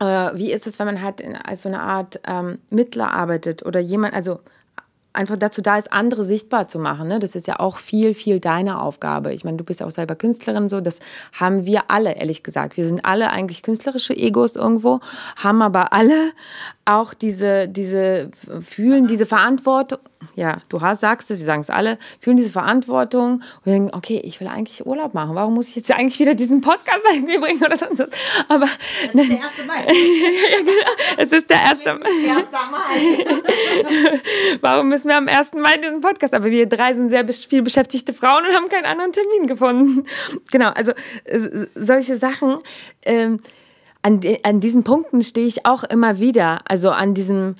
[0.00, 0.04] äh,
[0.34, 3.80] wie ist es, wenn man halt in, als so eine Art ähm, Mittler arbeitet oder
[3.80, 4.40] jemand, also
[5.12, 7.08] einfach dazu da ist, andere sichtbar zu machen.
[7.08, 7.18] Ne?
[7.18, 9.32] Das ist ja auch viel, viel deine Aufgabe.
[9.32, 11.00] Ich meine, du bist ja auch selber Künstlerin, so das
[11.32, 12.76] haben wir alle, ehrlich gesagt.
[12.76, 15.00] Wir sind alle eigentlich künstlerische Egos irgendwo,
[15.36, 16.32] haben aber alle
[16.84, 18.30] auch diese, diese
[18.62, 19.98] fühlen diese Verantwortung.
[20.34, 24.20] Ja, du hast, sagst es, wir sagen es alle, fühlen diese Verantwortung und denken, okay,
[24.22, 25.34] ich will eigentlich Urlaub machen.
[25.34, 28.08] Warum muss ich jetzt eigentlich wieder diesen Podcast irgendwie bringen oder sonst was?
[28.48, 28.66] Aber
[29.06, 29.74] es ist der erste Mai.
[29.86, 30.72] ja, genau.
[31.16, 32.10] Es ist der erste Mai.
[34.60, 35.54] Warum müssen wir am 1.
[35.54, 36.34] Mai diesen Podcast?
[36.34, 40.04] Aber wir drei sind sehr viel beschäftigte Frauen und haben keinen anderen Termin gefunden.
[40.50, 40.90] Genau, also
[41.24, 42.58] äh, solche Sachen.
[43.02, 43.40] Ähm,
[44.02, 46.60] an, an diesen Punkten stehe ich auch immer wieder.
[46.66, 47.54] Also an diesem,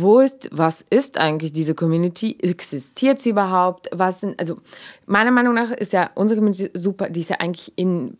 [0.00, 2.36] wo ist, was ist eigentlich diese Community?
[2.40, 3.88] Existiert sie überhaupt?
[3.92, 4.58] Was sind, also
[5.06, 8.16] meiner Meinung nach ist ja unsere Community super, die ist ja eigentlich in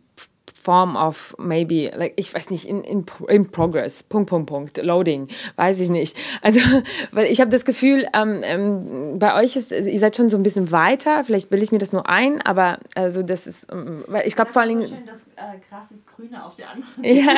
[0.63, 5.27] form of maybe, like, ich weiß nicht, in, in, in progress, Punkt, Punkt, Punkt, loading,
[5.57, 6.17] weiß ich nicht.
[6.41, 6.61] Also,
[7.11, 10.43] weil ich habe das Gefühl, ähm, ähm, bei euch ist, ihr seid schon so ein
[10.43, 14.25] bisschen weiter, vielleicht bilde ich mir das nur ein, aber also das ist, ähm, weil
[14.25, 14.87] ich glaube vor allen Dingen...
[14.87, 17.33] schön, das äh, Gras ist grüner auf der anderen ja.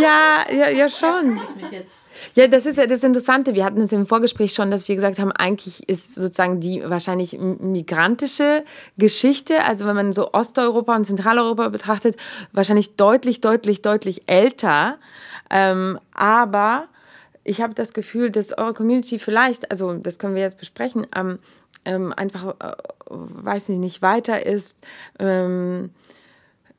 [0.00, 1.36] ja, ja, ja, schon.
[1.36, 1.96] Ich mich jetzt
[2.34, 3.54] ja, das ist ja das Interessante.
[3.54, 7.38] Wir hatten es im Vorgespräch schon, dass wir gesagt haben, eigentlich ist sozusagen die wahrscheinlich
[7.38, 8.64] migrantische
[8.96, 12.16] Geschichte, also wenn man so Osteuropa und Zentraleuropa betrachtet,
[12.52, 14.98] wahrscheinlich deutlich, deutlich, deutlich älter.
[15.50, 16.88] Ähm, aber
[17.44, 21.38] ich habe das Gefühl, dass eure Community vielleicht, also das können wir jetzt besprechen, ähm,
[21.84, 22.74] ähm, einfach, äh,
[23.08, 24.76] weiß nicht, nicht weiter ist.
[25.18, 25.90] Ähm,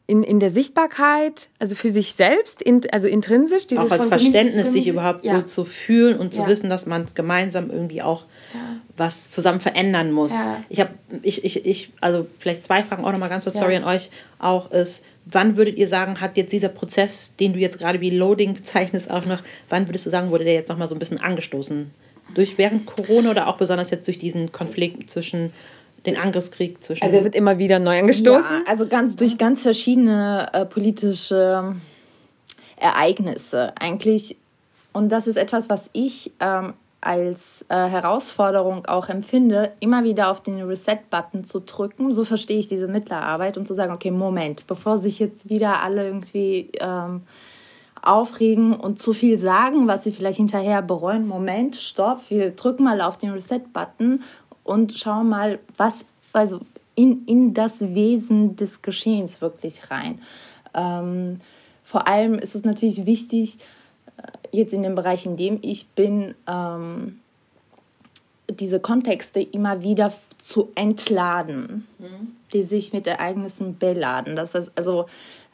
[0.10, 3.68] in, in der Sichtbarkeit, also für sich selbst, in, also intrinsisch.
[3.68, 5.36] Dieses auch als Verständnis, sich überhaupt ja.
[5.36, 6.48] so zu fühlen und zu ja.
[6.48, 8.60] wissen, dass man gemeinsam irgendwie auch ja.
[8.98, 10.34] was zusammen verändern muss.
[10.68, 10.90] Ich habe,
[11.22, 14.72] ich, ich, ich, also vielleicht zwei Fragen auch nochmal ganz kurz, sorry an euch, auch
[14.72, 18.56] ist, wann würdet ihr sagen, hat jetzt dieser Prozess, den du jetzt gerade wie Loading
[18.56, 21.92] bezeichnest, auch noch, wann würdest du sagen, wurde der jetzt nochmal so ein bisschen angestoßen?
[22.34, 25.54] Durch während Corona oder auch besonders jetzt durch diesen Konflikt zwischen
[26.06, 27.04] den Angriffskrieg zwischen.
[27.04, 28.58] Also er wird immer wieder neu angestoßen.
[28.58, 31.76] Ja, also ganz durch ganz verschiedene äh, politische
[32.78, 34.38] Ereignisse eigentlich.
[34.94, 40.42] Und das ist etwas, was ich ähm, als äh, Herausforderung auch empfinde, immer wieder auf
[40.42, 42.14] den Reset-Button zu drücken.
[42.14, 46.06] So verstehe ich diese Mittlerarbeit und zu sagen, okay, Moment, bevor sich jetzt wieder alle
[46.06, 47.22] irgendwie ähm,
[48.02, 51.28] aufregen und zu viel sagen, was sie vielleicht hinterher bereuen.
[51.28, 54.24] Moment, stopp, wir drücken mal auf den Reset-Button
[54.70, 56.60] und schau mal, was, also
[56.94, 60.22] in, in das Wesen des Geschehens wirklich rein.
[60.76, 61.42] Ähm,
[61.84, 63.58] vor allem ist es natürlich wichtig,
[64.18, 67.20] äh, jetzt in dem Bereich, in dem ich bin, ähm,
[68.60, 72.36] diese Kontexte immer wieder zu entladen, mhm.
[72.54, 74.36] die sich mit Ereignissen beladen.
[74.36, 75.06] Das heißt also,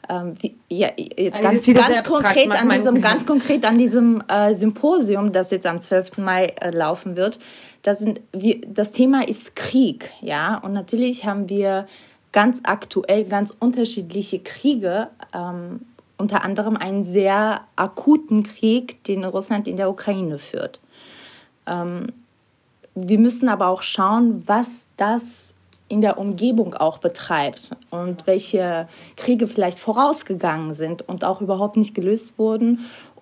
[0.08, 4.54] ähm, wie, ja, jetzt also ganz, ganz konkret an diesem, ganz konkret an diesem äh,
[4.54, 6.18] Symposium, das jetzt am 12.
[6.18, 7.38] Mai äh, laufen wird,
[7.82, 11.86] das, sind, wir, das Thema ist Krieg, ja, und natürlich haben wir
[12.32, 15.80] ganz aktuell ganz unterschiedliche Kriege, ähm,
[16.18, 20.80] unter anderem einen sehr akuten Krieg, den Russland in der Ukraine führt.
[21.66, 22.08] Ähm,
[22.96, 25.54] wir müssen aber auch schauen, was das
[25.88, 31.94] in der Umgebung auch betreibt und welche Kriege vielleicht vorausgegangen sind und auch überhaupt nicht
[31.94, 32.80] gelöst wurden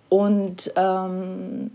[0.09, 1.72] und ähm,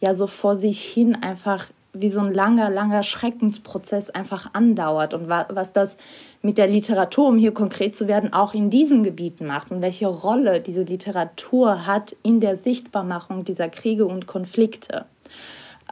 [0.00, 5.28] ja so vor sich hin einfach wie so ein langer, langer Schreckensprozess einfach andauert und
[5.28, 5.96] wa was das
[6.40, 10.06] mit der Literatur, um hier konkret zu werden, auch in diesen Gebieten macht und welche
[10.06, 15.04] Rolle diese Literatur hat in der Sichtbarmachung dieser Kriege und Konflikte.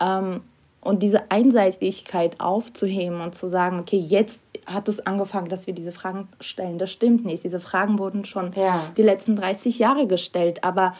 [0.01, 0.41] Ähm,
[0.81, 5.93] und diese Einseitigkeit aufzuheben und zu sagen, okay, jetzt hat es angefangen, dass wir diese
[5.93, 6.79] Fragen stellen.
[6.79, 7.45] Das stimmt nicht.
[7.45, 8.83] Diese Fragen wurden schon ja.
[8.97, 10.62] die letzten 30 Jahre gestellt.
[10.62, 10.95] Aber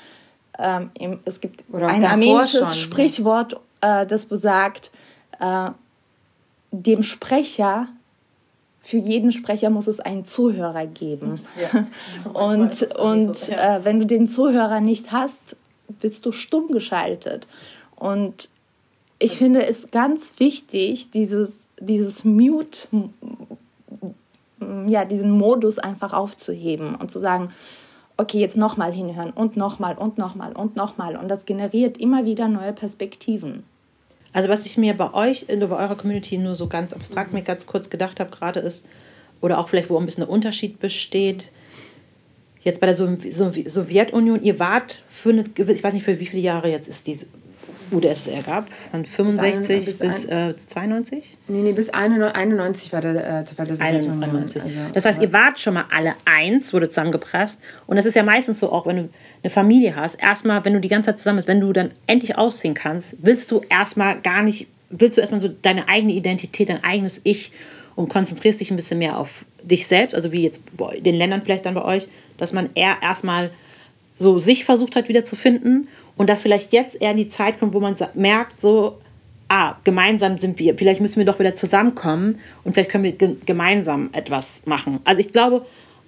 [0.59, 0.91] ähm,
[1.25, 4.91] es gibt ein armenisches schon, Sprichwort, äh, das besagt,
[5.41, 5.71] äh,
[6.71, 7.89] dem Sprecher
[8.81, 11.41] für jeden Sprecher muss es einen Zuhörer geben.
[11.61, 11.87] Ja.
[12.33, 13.53] und und so.
[13.53, 13.77] ja.
[13.77, 15.57] äh, wenn du den Zuhörer nicht hast,
[16.01, 17.47] bist du stumm geschaltet.
[17.97, 18.49] Und
[19.19, 22.89] ich finde es ganz wichtig, dieses, dieses Mute,
[24.87, 27.51] ja, diesen Modus einfach aufzuheben und zu sagen,
[28.17, 31.17] okay, jetzt nochmal hinhören und nochmal und nochmal und nochmal.
[31.17, 33.65] Und das generiert immer wieder neue Perspektiven.
[34.33, 37.67] Also was ich mir bei euch, bei eurer Community nur so ganz abstrakt mir ganz
[37.67, 38.87] kurz gedacht habe gerade ist,
[39.41, 41.53] oder auch vielleicht wo ein bisschen ein Unterschied besteht,
[42.63, 46.69] jetzt bei der Sowjetunion, ihr wart für eine, ich weiß nicht für wie viele Jahre
[46.69, 47.07] jetzt ist
[47.91, 51.25] diese UdSSR gab, von 65 bis, bis, bis äh, 92?
[51.49, 54.23] Nee, nee, bis 91 war der, äh, war der Sowjetunion.
[54.23, 54.61] Also,
[54.93, 57.61] das heißt, ihr wart schon mal alle eins, wurde zusammengepresst.
[57.87, 59.09] Und das ist ja meistens so, auch wenn du
[59.43, 62.37] eine Familie hast, erstmal, wenn du die ganze Zeit zusammen bist, wenn du dann endlich
[62.37, 66.83] ausziehen kannst, willst du erstmal gar nicht, willst du erstmal so deine eigene Identität, dein
[66.83, 67.53] eigenes Ich
[67.95, 71.43] und konzentrierst dich ein bisschen mehr auf dich selbst, also wie jetzt bei den Ländern
[71.43, 73.51] vielleicht dann bei euch, dass man eher erstmal
[74.15, 75.89] so sich versucht hat wieder zu finden
[76.19, 78.99] und dass vielleicht jetzt eher in die Zeit kommt, wo man merkt, so,
[79.49, 83.15] ah, gemeinsam sind wir, vielleicht müssen wir doch wieder zusammenkommen und vielleicht können wir
[83.47, 85.01] gemeinsam etwas machen.
[85.05, 85.65] Also ich glaube,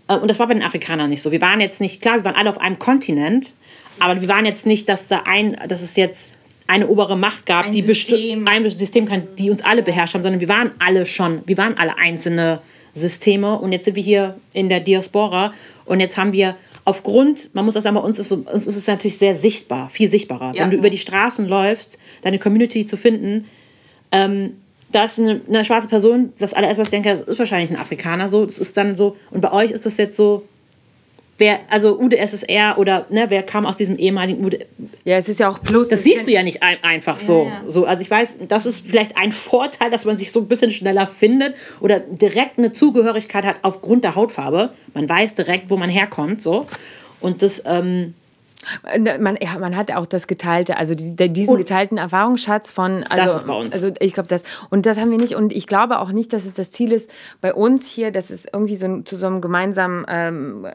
[0.09, 1.33] äh, und das war bei den Afrikanern nicht so.
[1.33, 3.55] Wir waren jetzt nicht, klar, wir waren alle auf einem Kontinent,
[3.99, 6.31] aber wir waren jetzt nicht, dass da ein, dass es jetzt
[6.67, 8.47] eine obere Macht gab, ein die System.
[8.47, 11.79] ein System kann, die uns alle beherrscht haben, sondern wir waren alle schon, wir waren
[11.79, 12.61] alle einzelne
[12.93, 15.55] Systeme und jetzt sind wir hier in der Diaspora
[15.85, 16.57] und jetzt haben wir
[16.91, 19.89] aufgrund, man muss das sagen, bei uns ist, so, uns ist es natürlich sehr sichtbar,
[19.91, 20.55] viel sichtbarer.
[20.55, 20.65] Ja.
[20.65, 23.47] Wenn du über die Straßen läufst, deine Community zu finden,
[24.13, 24.57] ähm,
[24.93, 27.77] da ist eine, eine, schwarze Person, das allererste, was ich denke, das ist wahrscheinlich ein
[27.77, 28.45] Afrikaner so.
[28.45, 30.43] Das ist dann so, und bei euch ist das jetzt so,
[31.41, 34.67] wer, also UdSSR oder ne, wer kam aus diesem ehemaligen UD.
[35.05, 35.89] Ja, es ist ja auch plus.
[35.89, 37.63] Das siehst du ja nicht ein, einfach so, ja, ja.
[37.67, 37.87] so.
[37.87, 41.07] Also ich weiß, das ist vielleicht ein Vorteil, dass man sich so ein bisschen schneller
[41.07, 44.71] findet oder direkt eine Zugehörigkeit hat aufgrund der Hautfarbe.
[44.95, 46.67] Man weiß direkt, wo man herkommt, so.
[47.21, 48.15] Und das, ähm,
[49.19, 53.05] man, ja, man hat auch das geteilte, also diesen geteilten Erfahrungsschatz von.
[53.05, 53.73] Also, das ist bei uns.
[53.73, 54.43] Also ich glaube das.
[54.69, 55.35] Und das haben wir nicht.
[55.35, 58.45] Und ich glaube auch nicht, dass es das Ziel ist bei uns hier, dass es
[58.45, 60.67] irgendwie so zu so einem gemeinsamen ähm,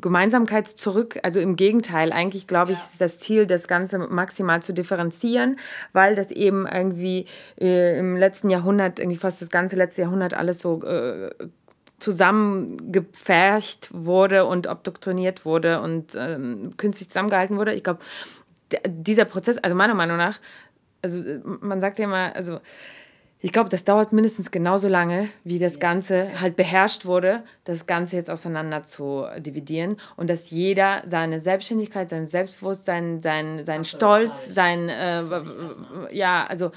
[0.00, 1.18] Gemeinsamkeit zurück.
[1.22, 2.84] Also im Gegenteil, eigentlich glaube ich, ja.
[2.84, 5.58] ist das Ziel, das Ganze maximal zu differenzieren,
[5.92, 7.26] weil das eben irgendwie
[7.58, 11.30] äh, im letzten Jahrhundert, irgendwie fast das ganze letzte Jahrhundert alles so äh,
[11.98, 17.74] zusammengepfercht wurde und obdoktriniert wurde und ähm, künstlich zusammengehalten wurde.
[17.74, 18.00] Ich glaube,
[18.86, 20.38] dieser Prozess, also meiner Meinung nach,
[21.02, 21.22] also
[21.60, 22.60] man sagt ja immer, also
[23.38, 28.16] ich glaube, das dauert mindestens genauso lange, wie das Ganze halt beherrscht wurde, das Ganze
[28.16, 34.88] jetzt auseinander zu dividieren und dass jeder seine Selbstständigkeit, sein Selbstbewusstsein, sein, sein Stolz, sein,
[34.88, 35.22] äh,
[36.12, 36.72] ja, also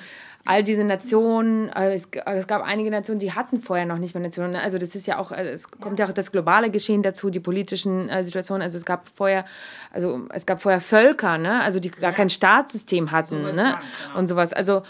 [0.49, 4.23] all diese Nationen, äh, es, es, gab einige Nationen, die hatten vorher noch nicht mehr
[4.23, 4.55] Nationen.
[4.55, 7.39] Also das ist ja auch, äh, es kommt ja auch das globale Geschehen dazu, die
[7.39, 8.63] politischen äh, Situationen.
[8.63, 9.45] Also es gab vorher,
[9.93, 11.61] also es gab vorher Völker, ne?
[11.61, 13.75] also die gar kein Staatssystem hatten so ne?
[14.15, 14.51] und sowas.
[14.51, 14.81] Also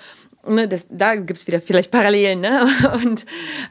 [0.48, 2.40] ne, das, da gibt es wieder vielleicht Parallelen.
[2.40, 2.66] Ne?
[2.94, 3.26] Und,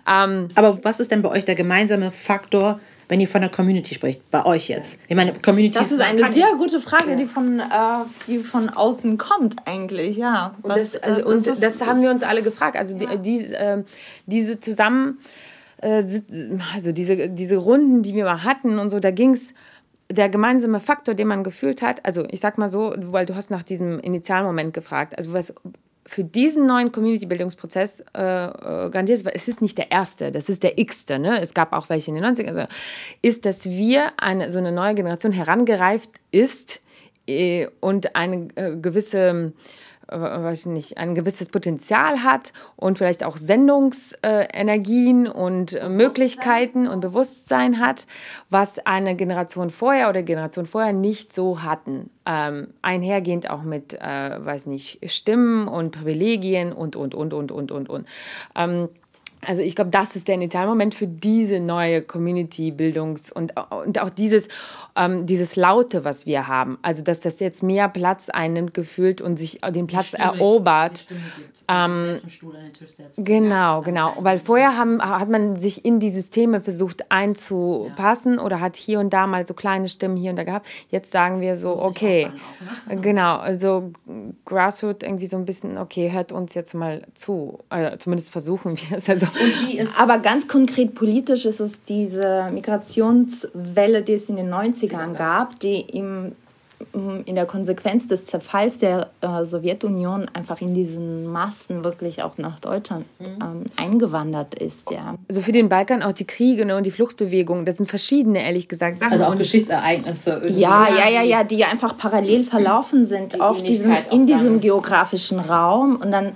[0.06, 3.94] ähm, Aber was ist denn bei euch der gemeinsame Faktor, wenn ihr von der Community
[3.94, 5.00] spricht, bei euch jetzt?
[5.08, 7.64] Ich meine, Community Das ist eine sehr gute Frage, die von, äh,
[8.26, 10.54] die von außen kommt eigentlich, ja.
[10.62, 12.76] Was, und das, also, und das, das haben wir uns alle gefragt.
[12.76, 13.16] Also ja.
[13.16, 13.82] die, die, äh,
[14.26, 15.18] diese zusammen,
[15.80, 16.02] äh,
[16.74, 19.54] also diese, diese Runden, die wir mal hatten und so, da ging es
[20.10, 23.50] der gemeinsame Faktor, den man gefühlt hat, also ich sag mal so, weil du hast
[23.50, 25.52] nach diesem Initialmoment gefragt, also was,
[26.08, 30.78] für diesen neuen Community-Bildungsprozess äh, äh, war, es ist nicht der erste, das ist der
[30.78, 31.38] x-te, ne?
[31.42, 32.72] es gab auch welche in den 90ern, also,
[33.20, 36.80] ist, dass wir, eine, so eine neue Generation herangereift ist
[37.26, 39.52] äh, und eine äh, gewisse
[40.10, 47.00] weiß nicht, ein gewisses Potenzial hat und vielleicht auch Sendungsenergien äh, und äh, Möglichkeiten und
[47.00, 48.06] Bewusstsein hat,
[48.50, 52.10] was eine Generation vorher oder Generation vorher nicht so hatten.
[52.26, 57.70] Ähm, einhergehend auch mit, äh, weiß nicht, Stimmen und Privilegien und, und, und, und, und,
[57.70, 58.08] und, und.
[58.54, 58.88] Ähm,
[59.48, 64.48] also ich glaube, das ist der Initialmoment für diese neue Community-Bildungs- und, und auch dieses,
[64.94, 66.76] ähm, dieses Laute, was wir haben.
[66.82, 71.06] Also dass das jetzt mehr Platz einnimmt gefühlt und sich den Platz Stimme, erobert.
[71.66, 72.20] Ähm,
[73.16, 74.12] genau, genau.
[74.18, 78.42] Weil vorher haben, hat man sich in die Systeme versucht einzupassen ja.
[78.42, 80.66] oder hat hier und da mal so kleine Stimmen hier und da gehabt.
[80.90, 82.30] Jetzt sagen wir so, okay,
[82.86, 83.00] auch, ne?
[83.00, 83.92] genau, also
[84.44, 87.60] Grassroot irgendwie so ein bisschen, okay, hört uns jetzt mal zu.
[87.70, 89.08] Oder zumindest versuchen wir es.
[89.08, 89.26] Also
[89.98, 95.80] aber ganz konkret politisch ist es diese Migrationswelle, die es in den 90ern gab, die
[95.80, 96.32] im
[97.26, 102.60] in der Konsequenz des Zerfalls der äh, Sowjetunion einfach in diesen Massen wirklich auch nach
[102.60, 103.26] Deutschland mhm.
[103.42, 104.90] ähm, eingewandert ist.
[104.90, 105.16] Ja.
[105.28, 108.68] Also für den Balkan auch die Kriege ne, und die Fluchtbewegungen, das sind verschiedene, ehrlich
[108.68, 109.12] gesagt, Sachen.
[109.12, 110.42] Also auch Geschichtsereignisse.
[110.50, 115.40] Ja, ja, ja, ja, die einfach parallel verlaufen sind die auf diesem, in diesem geografischen
[115.40, 116.32] Raum und dann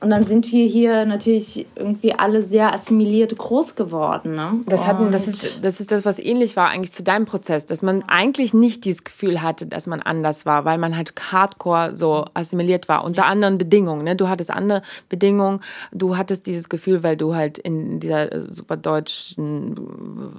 [0.00, 4.34] und dann sind wir hier natürlich irgendwie alle sehr assimiliert groß geworden.
[4.34, 4.60] Ne?
[4.66, 7.80] Das, hatten, das, ist, das ist das, was ähnlich war eigentlich zu deinem Prozess, dass
[7.80, 12.26] man eigentlich nicht dieses Gefühl hatte, dass man anders war, weil man halt hardcore so
[12.34, 14.04] assimiliert war, unter anderen Bedingungen.
[14.04, 14.16] Ne?
[14.16, 15.60] Du hattest andere Bedingungen,
[15.92, 19.78] du hattest dieses Gefühl, weil du halt in dieser äh, super deutschen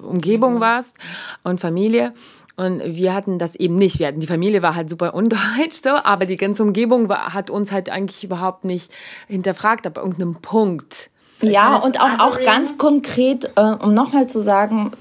[0.03, 0.59] Umgebung mhm.
[0.59, 0.95] warst
[1.43, 2.13] und Familie.
[2.57, 3.99] Und wir hatten das eben nicht.
[3.99, 7.51] Wir hatten, die Familie war halt super undeutsch, so, aber die ganze Umgebung war, hat
[7.51, 8.91] uns halt eigentlich überhaupt nicht
[9.27, 11.11] hinterfragt, ab irgendeinem Punkt.
[11.41, 14.91] Ja, und auch, auch ganz konkret, äh, um nochmal zu sagen,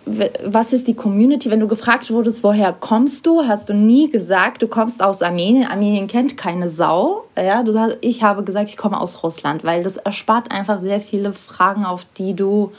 [0.44, 1.50] was ist die Community?
[1.50, 5.66] Wenn du gefragt wurdest, woher kommst du, hast du nie gesagt, du kommst aus Armenien.
[5.66, 7.24] Armenien kennt keine Sau.
[7.38, 11.00] Ja, du hast, ich habe gesagt, ich komme aus Russland, weil das erspart einfach sehr
[11.00, 12.72] viele Fragen, auf die du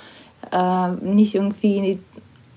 [0.52, 2.00] äh, nicht irgendwie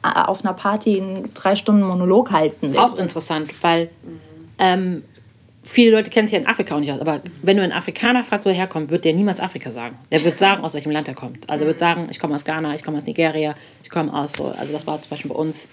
[0.03, 2.79] auf einer Party einen drei Stunden Monolog halten willst.
[2.79, 3.91] Auch interessant, weil
[4.59, 5.05] ähm,
[5.63, 8.25] viele Leute kennen sich ja in Afrika auch nicht aus, aber wenn du einen Afrikaner
[8.25, 9.99] fragst, wo er herkommt, wird der niemals Afrika sagen.
[10.11, 11.49] Der wird sagen, aus welchem Land er kommt.
[11.49, 14.35] Also er wird sagen, ich komme aus Ghana, ich komme aus Nigeria, ich komme aus
[14.35, 14.47] so.
[14.47, 15.69] Also das war zum Beispiel bei uns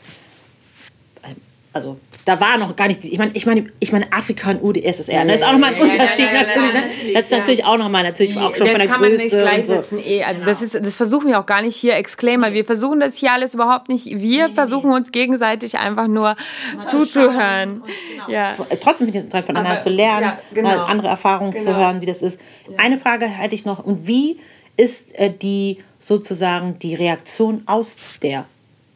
[1.78, 5.26] also da war noch gar nicht, ich meine, ich meine, ich meine Afrika und UdSSR,
[5.26, 6.74] das ist auch nochmal ein Unterschied ja, ja, natürlich.
[6.74, 7.14] Ne?
[7.14, 9.12] Das ist natürlich auch nochmal natürlich auch schon das von der kann Größe.
[9.12, 10.04] Man nicht gleichsetzen, so.
[10.04, 10.24] eh.
[10.24, 10.52] Also genau.
[10.52, 12.52] das ist, das versuchen wir auch gar nicht hier Exclaimer.
[12.52, 14.06] Wir versuchen das hier alles überhaupt nicht.
[14.08, 16.36] Wir nee, versuchen uns gegenseitig einfach nur
[16.76, 17.84] mal zuzuhören.
[18.12, 18.30] Genau.
[18.30, 18.56] Ja.
[18.82, 20.70] Trotzdem bin ich jetzt dran, voneinander zu lernen, genau.
[20.70, 21.64] mal andere Erfahrungen genau.
[21.64, 22.42] zu hören, wie das ist.
[22.78, 24.40] Eine Frage hätte ich noch und wie
[24.76, 28.46] ist äh, die sozusagen die Reaktion aus der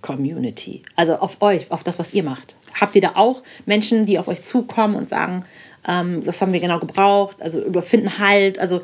[0.01, 2.55] Community, also auf euch, auf das, was ihr macht?
[2.79, 5.45] Habt ihr da auch Menschen, die auf euch zukommen und sagen,
[5.87, 8.81] ähm, das haben wir genau gebraucht, also überfinden Halt, also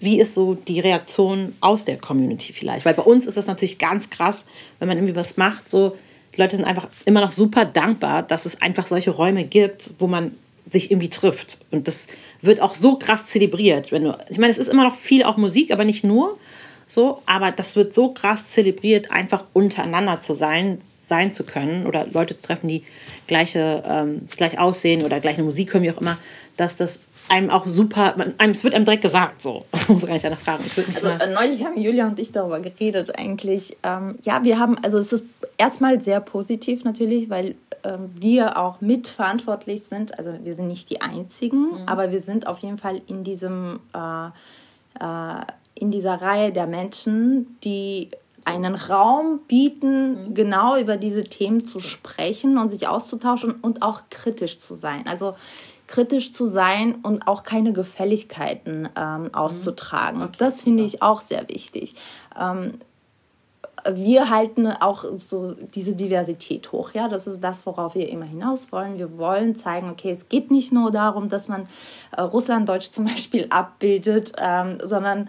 [0.00, 2.84] wie ist so die Reaktion aus der Community vielleicht?
[2.84, 4.46] Weil bei uns ist das natürlich ganz krass,
[4.78, 5.96] wenn man irgendwie was macht, so
[6.34, 10.06] die Leute sind einfach immer noch super dankbar, dass es einfach solche Räume gibt, wo
[10.06, 10.34] man
[10.68, 11.58] sich irgendwie trifft.
[11.70, 12.08] Und das
[12.40, 13.92] wird auch so krass zelebriert.
[13.92, 16.38] Wenn du, ich meine, es ist immer noch viel auch Musik, aber nicht nur
[16.86, 20.78] so, aber das wird so krass zelebriert, einfach untereinander zu sein,
[21.12, 22.84] sein zu können oder Leute zu treffen, die
[23.26, 26.16] gleiche, ähm, gleich aussehen oder gleiche Musik hören, wie auch immer,
[26.56, 29.66] dass das einem auch super, einem, es wird einem direkt gesagt, so.
[29.88, 30.64] Muss gar nicht danach fragen.
[30.94, 33.76] also, äh, neulich haben Julia und ich darüber geredet, eigentlich.
[33.82, 35.24] Ähm, ja, wir haben, also es ist
[35.58, 40.18] erstmal sehr positiv natürlich, weil ähm, wir auch mitverantwortlich sind.
[40.18, 41.86] Also wir sind nicht die Einzigen, mhm.
[41.86, 44.26] aber wir sind auf jeden Fall in diesem, äh,
[44.98, 45.44] äh,
[45.74, 48.10] in dieser Reihe der Menschen, die
[48.44, 50.34] einen Raum bieten, mhm.
[50.34, 55.06] genau über diese Themen zu sprechen und sich auszutauschen und auch kritisch zu sein.
[55.06, 55.34] Also
[55.86, 59.34] kritisch zu sein und auch keine Gefälligkeiten ähm, mhm.
[59.34, 60.22] auszutragen.
[60.22, 60.36] Okay.
[60.38, 61.94] Das finde ich auch sehr wichtig.
[62.38, 62.72] Ähm,
[63.90, 66.92] wir halten auch so diese Diversität hoch.
[66.94, 68.98] Ja, das ist das, worauf wir immer hinaus wollen.
[68.98, 71.66] Wir wollen zeigen, okay, es geht nicht nur darum, dass man
[72.16, 75.28] äh, Russlanddeutsch zum Beispiel abbildet, ähm, sondern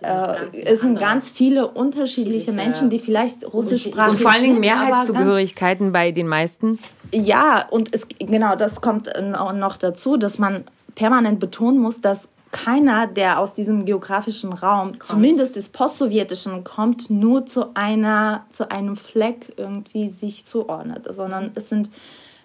[0.00, 4.10] äh, es sind ganz viele unterschiedliche Menschen, die vielleicht russisch sprechen.
[4.10, 6.78] Und vor allen Dingen Mehrheitszugehörigkeiten bei den meisten.
[7.12, 9.10] Ja, und es, genau, das kommt
[9.54, 10.64] noch dazu, dass man
[10.94, 15.04] permanent betonen muss, dass keiner, der aus diesem geografischen Raum, kommt.
[15.04, 21.70] zumindest des Postsowjetischen, kommt, nur zu einer, zu einem Fleck irgendwie sich zuordnet, sondern es
[21.70, 21.90] sind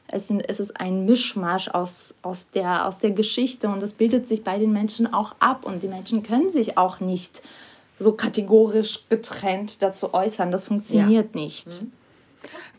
[0.08, 4.28] es, sind, es ist ein Mischmasch aus, aus, der, aus der Geschichte und das bildet
[4.28, 7.42] sich bei den Menschen auch ab und die Menschen können sich auch nicht
[8.00, 10.52] so kategorisch getrennt dazu äußern.
[10.52, 11.42] Das funktioniert ja.
[11.42, 11.82] nicht.
[11.82, 11.92] Mhm.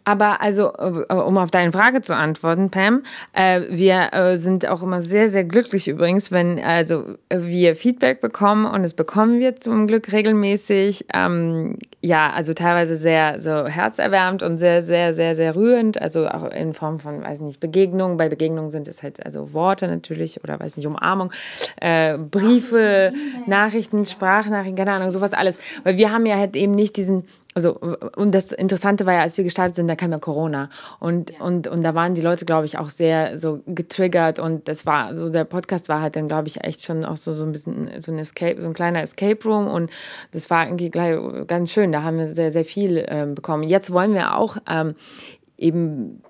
[0.09, 3.03] Aber also, äh, um auf deine Frage zu antworten, Pam,
[3.35, 8.65] äh, wir äh, sind auch immer sehr, sehr glücklich übrigens, wenn also wir Feedback bekommen
[8.65, 11.05] und das bekommen wir zum Glück regelmäßig.
[11.13, 16.01] Ähm, ja, also teilweise sehr so herzerwärmend und sehr, sehr, sehr, sehr rührend.
[16.01, 18.17] Also auch in Form von, weiß nicht, Begegnungen.
[18.17, 21.35] Bei Begegnungen sind es halt also Worte natürlich oder weiß nicht, Umarmung,
[21.83, 23.13] äh, Briefe,
[23.47, 25.59] Nachrichten, Sprachnachrichten, keine Ahnung, sowas alles.
[25.85, 27.25] Weil wir haben ja halt eben nicht diesen
[27.55, 27.73] also,
[28.15, 30.69] und das Interessante war ja, als wir gestartet sind, da kam ja Corona.
[31.01, 31.41] Und, ja.
[31.41, 34.39] und, und da waren die Leute, glaube ich, auch sehr so getriggert.
[34.39, 37.33] Und das war, so der Podcast war halt dann, glaube ich, echt schon auch so,
[37.33, 39.67] so ein bisschen so ein Escape, so ein kleiner Escape Room.
[39.67, 39.91] Und
[40.31, 41.91] das war irgendwie gleich ganz schön.
[41.91, 43.65] Da haben wir sehr, sehr viel ähm, bekommen.
[43.65, 44.95] Jetzt wollen wir auch ähm,
[45.57, 46.23] eben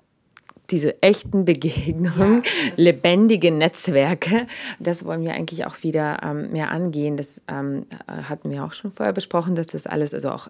[0.71, 4.47] diese echten Begegnungen, ja, lebendige Netzwerke,
[4.79, 7.17] das wollen wir eigentlich auch wieder ähm, mehr angehen.
[7.17, 10.49] Das ähm, hatten wir auch schon vorher besprochen, dass das alles, also auch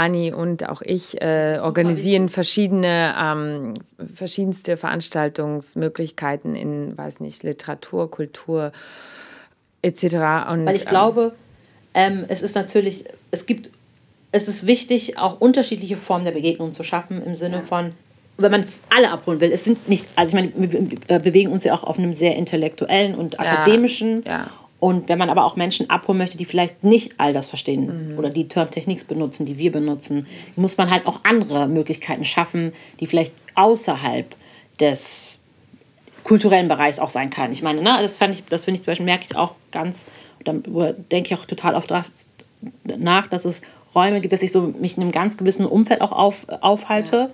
[0.00, 3.74] Anni und auch ich äh, organisieren verschiedene, ähm,
[4.14, 8.72] verschiedenste Veranstaltungsmöglichkeiten in, weiß nicht, Literatur, Kultur
[9.82, 10.04] etc.
[10.50, 11.34] Und, Weil ich glaube,
[11.92, 13.68] ähm, es ist natürlich, es gibt,
[14.32, 17.62] es ist wichtig, auch unterschiedliche Formen der Begegnung zu schaffen, im Sinne ja.
[17.62, 17.92] von,
[18.38, 21.74] wenn man alle abholen will, es sind nicht, also ich meine, wir bewegen uns ja
[21.74, 24.50] auch auf einem sehr intellektuellen und akademischen ja.
[24.80, 28.18] Und wenn man aber auch Menschen abholen möchte, die vielleicht nicht all das verstehen mhm.
[28.18, 30.26] oder die Termtechniks benutzen, die wir benutzen,
[30.56, 34.34] muss man halt auch andere Möglichkeiten schaffen, die vielleicht außerhalb
[34.80, 35.38] des
[36.24, 37.52] kulturellen Bereichs auch sein kann.
[37.52, 40.06] Ich meine, ne, das, fand ich, das finde ich zum Beispiel, merke ich auch ganz,
[40.44, 41.92] da denke ich auch total oft
[42.84, 43.60] nach, dass es
[43.94, 47.16] Räume gibt, dass ich so mich in einem ganz gewissen Umfeld auch auf, aufhalte.
[47.16, 47.30] Ja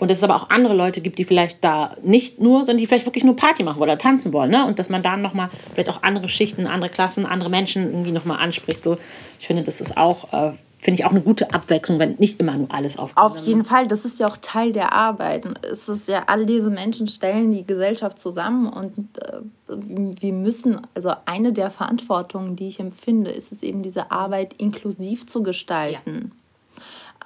[0.00, 2.86] und dass es aber auch andere Leute gibt, die vielleicht da nicht nur, sondern die
[2.86, 4.50] vielleicht wirklich nur Party machen wollen oder tanzen wollen.
[4.50, 4.66] Ne?
[4.66, 8.38] Und dass man dann nochmal vielleicht auch andere Schichten, andere Klassen, andere Menschen irgendwie nochmal
[8.38, 8.82] anspricht.
[8.82, 8.96] So,
[9.38, 12.56] ich finde, das ist auch, äh, finde ich auch eine gute Abwechslung, wenn nicht immer
[12.56, 13.12] nur alles auf.
[13.14, 15.44] Auf jeden Fall, das ist ja auch Teil der Arbeit.
[15.70, 21.12] Es ist ja, all diese Menschen stellen die Gesellschaft zusammen und äh, wir müssen, also
[21.26, 26.32] eine der Verantwortungen, die ich empfinde, ist es eben, diese Arbeit inklusiv zu gestalten.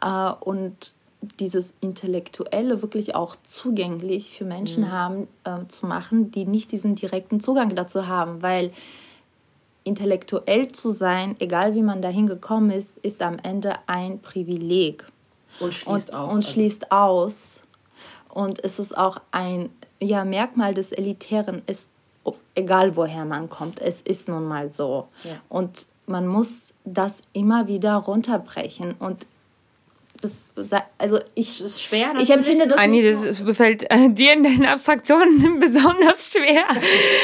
[0.02, 0.32] Ja.
[0.32, 0.92] Äh, und
[1.40, 4.92] dieses Intellektuelle wirklich auch zugänglich für Menschen mhm.
[4.92, 8.72] haben, äh, zu machen, die nicht diesen direkten Zugang dazu haben, weil
[9.84, 15.04] intellektuell zu sein, egal wie man dahin gekommen ist, ist am Ende ein Privileg.
[15.60, 16.28] Und schließt und, auch.
[16.30, 17.62] Und also schließt aus.
[18.28, 19.70] Und es ist auch ein
[20.00, 21.88] ja, Merkmal des Elitären, ist,
[22.54, 25.06] egal woher man kommt, es ist nun mal so.
[25.22, 25.40] Ja.
[25.48, 28.94] Und man muss das immer wieder runterbrechen.
[28.98, 29.26] Und
[30.24, 30.52] das,
[30.98, 32.14] also ich, das ist schwer.
[32.18, 33.44] Ich empfinde das Anni, nicht das so.
[33.44, 36.64] befällt äh, dir in deinen Abstraktionen besonders schwer.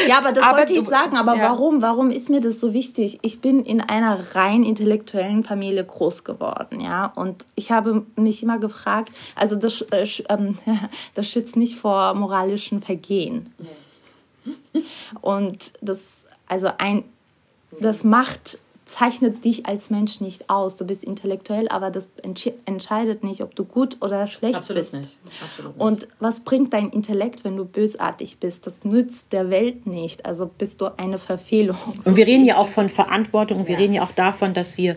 [0.06, 1.16] Ja, aber das aber wollte ich sagen.
[1.16, 1.51] Aber ja.
[1.51, 1.81] warum?
[1.81, 3.18] Warum ist mir das so wichtig?
[3.22, 8.59] Ich bin in einer rein intellektuellen Familie groß geworden, ja, und ich habe mich immer
[8.59, 9.12] gefragt.
[9.35, 10.59] Also das, äh, ähm,
[11.14, 13.55] das schützt nicht vor moralischen Vergehen.
[15.20, 17.05] Und das, also ein,
[17.81, 18.59] das macht
[18.91, 20.77] zeichnet dich als Mensch nicht aus.
[20.77, 22.09] Du bist intellektuell, aber das
[22.67, 24.95] entscheidet nicht, ob du gut oder schlecht Absolut bist.
[24.95, 25.17] Nicht.
[25.43, 25.85] Absolut nicht.
[25.85, 28.67] Und was bringt dein Intellekt, wenn du bösartig bist?
[28.67, 30.27] Das nützt der Welt nicht.
[30.27, 31.79] Also bist du eine Verfehlung.
[32.05, 33.81] Und wir reden ja auch von Verantwortung und wir ja.
[33.81, 34.97] reden ja auch davon, dass wir,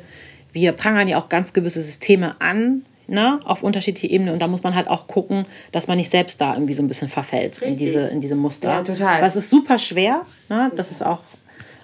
[0.51, 4.33] wir prangern ja auch ganz gewisse Systeme an, ne, auf unterschiedliche Ebenen.
[4.33, 6.87] Und da muss man halt auch gucken, dass man nicht selbst da irgendwie so ein
[6.87, 8.69] bisschen verfällt in diese, in diese Muster.
[8.69, 9.21] Ja, total.
[9.21, 10.25] Was ist super schwer.
[10.49, 10.71] Ne?
[10.75, 11.19] Das ist auch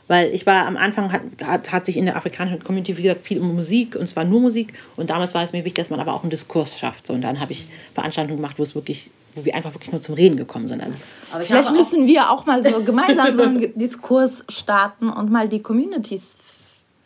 [0.10, 3.22] weil ich war am Anfang, hat, hat, hat sich in der afrikanischen Community, wie gesagt,
[3.22, 4.74] viel um Musik und zwar nur Musik.
[4.98, 7.08] Und damals war es mir wichtig, dass man aber auch einen Diskurs schafft.
[7.08, 10.02] So, und dann habe ich Veranstaltungen gemacht, wo es wirklich wo wir einfach wirklich nur
[10.02, 10.82] zum Reden gekommen sind.
[10.82, 10.98] Also,
[11.42, 16.36] Vielleicht müssen wir auch mal so gemeinsam so einen Diskurs starten und mal die Communities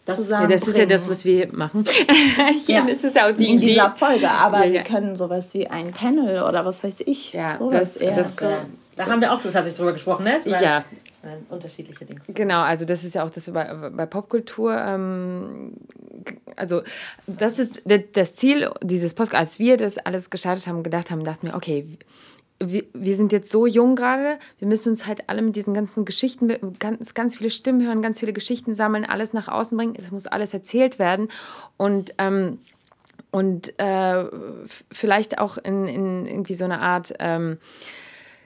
[0.06, 1.86] das, ja, das ist ja das, was wir machen.
[2.68, 4.30] ja, das ist auch die in dieser Folge.
[4.30, 4.74] Aber ja, ja.
[4.74, 7.32] wir können sowas wie ein Panel oder was weiß ich.
[7.32, 10.42] Ja, das, das, da haben wir auch tatsächlich drüber gesprochen, ne?
[10.44, 10.84] Weil ja,
[11.24, 12.22] sind unterschiedliche Dinge.
[12.28, 14.78] Genau, also das ist ja auch das bei, bei Popkultur.
[14.78, 15.74] Ähm,
[16.56, 16.84] also
[17.26, 17.82] das ist
[18.14, 19.36] das Ziel dieses Podcast.
[19.36, 21.88] Als wir das alles gestartet haben, gedacht haben, dachten wir, okay,
[22.60, 26.06] wir, wir sind jetzt so jung gerade, wir müssen uns halt alle mit diesen ganzen
[26.06, 29.96] Geschichten, ganz, ganz viele Stimmen hören, ganz viele Geschichten sammeln, alles nach außen bringen.
[29.98, 31.30] Es muss alles erzählt werden.
[31.78, 32.60] Und ähm,
[33.32, 34.26] und äh,
[34.92, 37.58] vielleicht auch in, in irgendwie so eine Art ähm,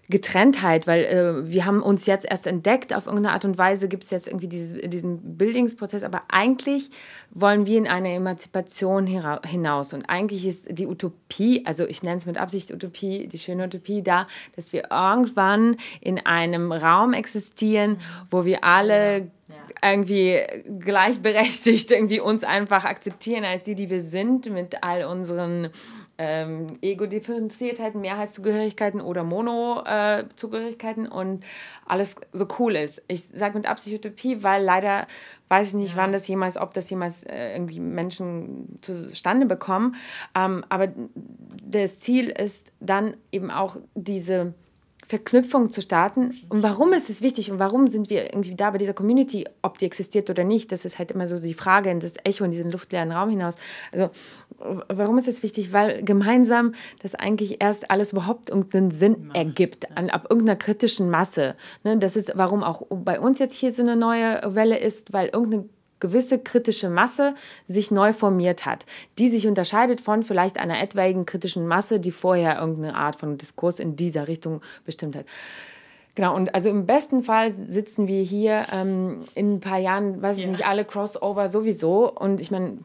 [0.09, 4.05] Getrenntheit, weil äh, wir haben uns jetzt erst entdeckt, auf irgendeine Art und Weise gibt
[4.05, 6.89] es jetzt irgendwie dieses, diesen Bildungsprozess, aber eigentlich
[7.31, 12.25] wollen wir in eine Emanzipation hinaus und eigentlich ist die Utopie, also ich nenne es
[12.25, 17.99] mit Absicht Utopie, die schöne Utopie da, dass wir irgendwann in einem Raum existieren,
[18.31, 19.91] wo wir alle ja.
[19.91, 20.39] irgendwie
[20.79, 25.69] gleichberechtigt irgendwie uns einfach akzeptieren als die, die wir sind, mit all unseren
[26.17, 31.45] ähm, Ego-Differenziertheiten, Mehrheitszugehörigkeiten oder Mono-Zugehörigkeiten äh, und
[31.85, 33.03] alles so cool ist.
[33.07, 35.07] Ich sage mit Absicht Utopie, weil leider
[35.49, 36.01] weiß ich nicht, ja.
[36.01, 39.95] wann das jemals, ob das jemals äh, irgendwie Menschen zustande bekommen.
[40.35, 40.89] Ähm, aber
[41.63, 44.53] das Ziel ist dann eben auch diese
[45.07, 46.31] Verknüpfung zu starten.
[46.49, 49.77] Und warum ist es wichtig und warum sind wir irgendwie da bei dieser Community, ob
[49.79, 52.51] die existiert oder nicht, das ist halt immer so die Frage in das Echo in
[52.51, 53.55] diesen luftleeren Raum hinaus.
[53.91, 54.09] Also
[54.59, 55.71] warum ist es wichtig?
[55.71, 61.55] Weil gemeinsam das eigentlich erst alles überhaupt irgendeinen Sinn ergibt, an, ab irgendeiner kritischen Masse.
[61.83, 61.97] Ne?
[61.97, 65.69] Das ist, warum auch bei uns jetzt hier so eine neue Welle ist, weil irgendeine
[65.99, 67.35] gewisse kritische Masse
[67.67, 68.85] sich neu formiert hat,
[69.17, 73.79] die sich unterscheidet von vielleicht einer etwaigen kritischen Masse, die vorher irgendeine Art von Diskurs
[73.79, 75.25] in dieser Richtung bestimmt hat.
[76.17, 80.37] Genau, und also im besten Fall sitzen wir hier ähm, in ein paar Jahren, weiß
[80.37, 80.49] ich ja.
[80.49, 82.11] nicht, alle Crossover sowieso.
[82.11, 82.79] Und ich meine,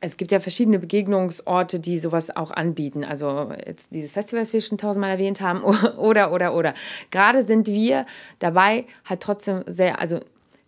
[0.00, 3.04] es gibt ja verschiedene Begegnungsorte, die sowas auch anbieten.
[3.04, 5.62] Also jetzt dieses Festival, das wir schon tausendmal erwähnt haben,
[5.98, 6.72] oder, oder, oder.
[7.10, 8.06] Gerade sind wir
[8.38, 10.20] dabei, halt trotzdem sehr, also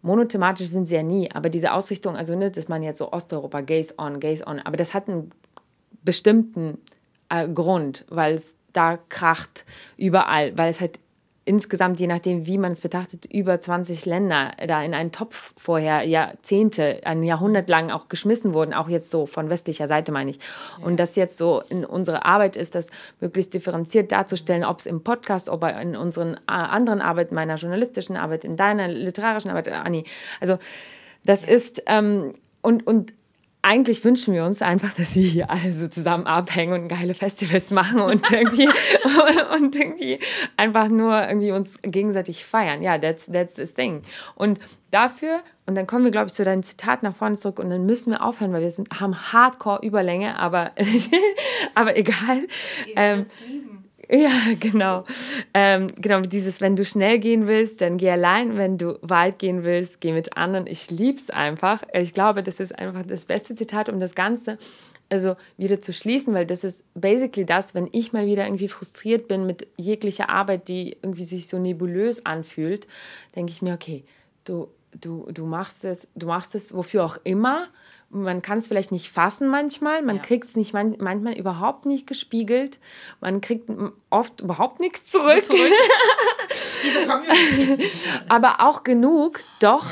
[0.08, 3.60] monothematisch sind sie ja nie, aber diese Ausrichtung, also ne, dass man jetzt so Osteuropa,
[3.60, 5.28] Gaze on, Gaze on, aber das hat einen
[6.02, 6.78] bestimmten
[7.28, 9.66] äh, Grund, weil es da kracht
[9.98, 10.98] überall, weil es halt
[11.48, 16.02] insgesamt, je nachdem, wie man es betrachtet, über 20 Länder da in einen Topf vorher
[16.02, 20.38] Jahrzehnte, ein Jahrhundert lang auch geschmissen wurden, auch jetzt so von westlicher Seite meine ich.
[20.82, 22.88] Und das jetzt so in unsere Arbeit ist, das
[23.20, 28.16] möglichst differenziert darzustellen, ob es im Podcast, ob in unseren äh, anderen Arbeiten, meiner journalistischen
[28.16, 30.04] Arbeit, in deiner literarischen Arbeit, Anni.
[30.40, 30.58] Also
[31.24, 31.48] das ja.
[31.48, 33.14] ist ähm, und, und
[33.68, 37.70] eigentlich wünschen wir uns einfach, dass wir hier alle so zusammen abhängen und geile Festivals
[37.70, 38.66] machen und irgendwie,
[39.54, 40.18] und irgendwie
[40.56, 42.82] einfach nur irgendwie uns gegenseitig feiern.
[42.82, 44.04] Ja, that's, that's the thing.
[44.36, 44.58] Und
[44.90, 47.84] dafür, und dann kommen wir, glaube ich, zu deinem Zitat nach vorne zurück und dann
[47.84, 50.72] müssen wir aufhören, weil wir sind, haben Hardcore-Überlänge, aber,
[51.74, 52.48] aber egal.
[52.96, 53.26] Ähm,
[54.10, 55.04] ja, genau.
[55.52, 58.56] Ähm, genau, dieses, wenn du schnell gehen willst, dann geh allein.
[58.56, 60.66] Wenn du weit gehen willst, geh mit anderen.
[60.66, 61.82] Ich lieb's einfach.
[61.92, 64.58] Ich glaube, das ist einfach das beste Zitat, um das Ganze
[65.10, 69.28] also wieder zu schließen, weil das ist basically das, wenn ich mal wieder irgendwie frustriert
[69.28, 72.86] bin mit jeglicher Arbeit, die irgendwie sich so nebulös anfühlt,
[73.34, 74.04] denke ich mir, okay,
[74.44, 74.68] du,
[75.00, 77.68] du, du machst es, du machst es wofür auch immer
[78.10, 80.22] man kann es vielleicht nicht fassen manchmal, man ja.
[80.22, 82.78] kriegt es nicht man manchmal überhaupt nicht gespiegelt,
[83.20, 83.70] man kriegt
[84.10, 85.42] oft überhaupt nichts zurück.
[85.44, 85.72] zurück.
[88.28, 89.86] Aber auch genug, doch,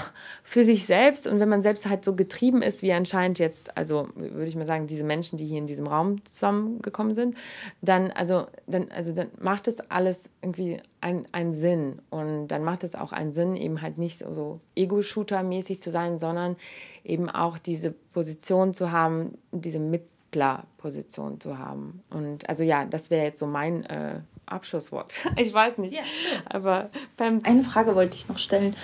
[0.49, 4.09] für sich selbst und wenn man selbst halt so getrieben ist, wie anscheinend jetzt, also
[4.15, 7.37] würde ich mal sagen, diese Menschen, die hier in diesem Raum zusammengekommen sind,
[7.83, 12.85] dann, also, dann, also dann macht es alles irgendwie einen, einen Sinn und dann macht
[12.85, 16.55] es auch einen Sinn, eben halt nicht so, so Ego-Shooter-mäßig zu sein, sondern
[17.03, 22.05] eben auch diese Position zu haben, diese Mittlerposition zu haben.
[22.11, 25.13] Und also ja, das wäre jetzt so mein äh, Abschlusswort.
[25.37, 25.97] Ich weiß nicht.
[25.97, 26.05] Ja,
[26.49, 28.77] aber Eine Frage wollte ich noch stellen.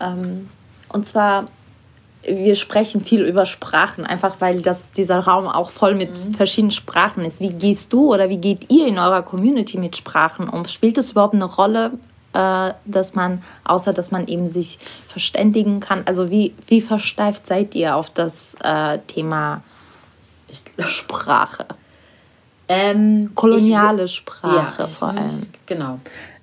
[0.00, 0.48] Ähm,
[0.92, 1.46] und zwar,
[2.22, 6.34] wir sprechen viel über Sprachen, einfach weil das, dieser Raum auch voll mit mhm.
[6.34, 7.40] verschiedenen Sprachen ist.
[7.40, 10.66] Wie gehst du oder wie geht ihr in eurer Community mit Sprachen um?
[10.66, 11.92] Spielt es überhaupt eine Rolle,
[12.34, 14.78] äh, dass man, außer dass man eben sich
[15.08, 19.62] verständigen kann, also wie, wie versteift seid ihr auf das äh, Thema
[20.78, 21.66] Sprache?
[22.68, 25.48] Ähm, Koloniale ich, Sprache ja, vor allem.
[25.64, 26.00] Genau.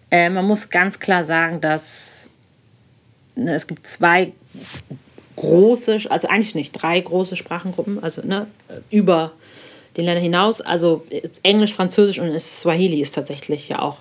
[0.09, 2.29] Äh, man muss ganz klar sagen, dass
[3.35, 4.33] ne, es gibt zwei
[5.35, 8.47] große, also eigentlich nicht drei große Sprachengruppen, also ne,
[8.89, 9.31] über
[9.97, 10.61] den Ländern hinaus.
[10.61, 11.05] Also
[11.43, 13.97] Englisch, Französisch und Swahili ist tatsächlich ja auch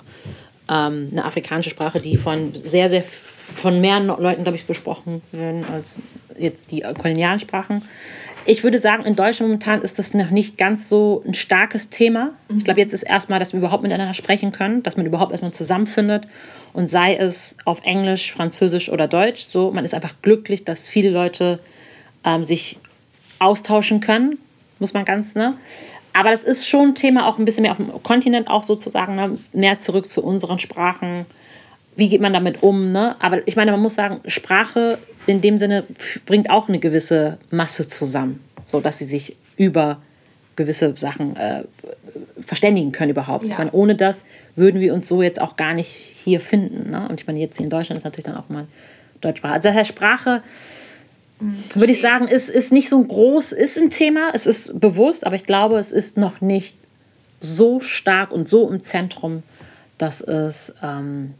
[0.68, 5.64] ähm, eine afrikanische Sprache, die von sehr, sehr von mehr Leuten, glaube ich, gesprochen werden
[5.64, 5.98] als
[6.38, 7.82] jetzt die kolonialen Sprachen.
[8.46, 12.32] Ich würde sagen, in Deutschland momentan ist das noch nicht ganz so ein starkes Thema.
[12.58, 15.52] Ich glaube, jetzt ist erstmal, dass wir überhaupt miteinander sprechen können, dass man überhaupt erstmal
[15.52, 16.28] zusammenfindet
[16.74, 19.44] und sei es auf Englisch, Französisch oder Deutsch.
[19.44, 21.58] So, man ist einfach glücklich, dass viele Leute
[22.24, 22.78] ähm, sich
[23.38, 24.38] austauschen können,
[24.78, 25.54] muss man ganz, ne?
[26.12, 29.16] Aber das ist schon ein Thema auch ein bisschen mehr auf dem Kontinent auch sozusagen,
[29.16, 29.36] ne?
[29.52, 31.26] mehr zurück zu unseren Sprachen.
[31.96, 32.92] Wie geht man damit um?
[32.92, 33.14] Ne?
[33.20, 35.84] Aber ich meine, man muss sagen, Sprache in dem Sinne
[36.26, 40.02] bringt auch eine gewisse Masse zusammen, so dass sie sich über
[40.56, 41.64] gewisse Sachen äh,
[42.44, 43.44] verständigen können überhaupt.
[43.44, 43.50] Ja.
[43.50, 44.24] Ich meine, ohne das
[44.56, 46.90] würden wir uns so jetzt auch gar nicht hier finden.
[46.90, 47.08] Ne?
[47.08, 48.66] Und ich meine, jetzt hier in Deutschland ist natürlich dann auch mal
[49.20, 49.54] Deutschsprache.
[49.54, 50.42] Also daher Sprache,
[51.40, 55.26] mhm, würde ich sagen, ist, ist nicht so groß, ist ein Thema, es ist bewusst,
[55.26, 56.76] aber ich glaube, es ist noch nicht
[57.40, 59.42] so stark und so im Zentrum,
[59.98, 61.34] dass es ähm,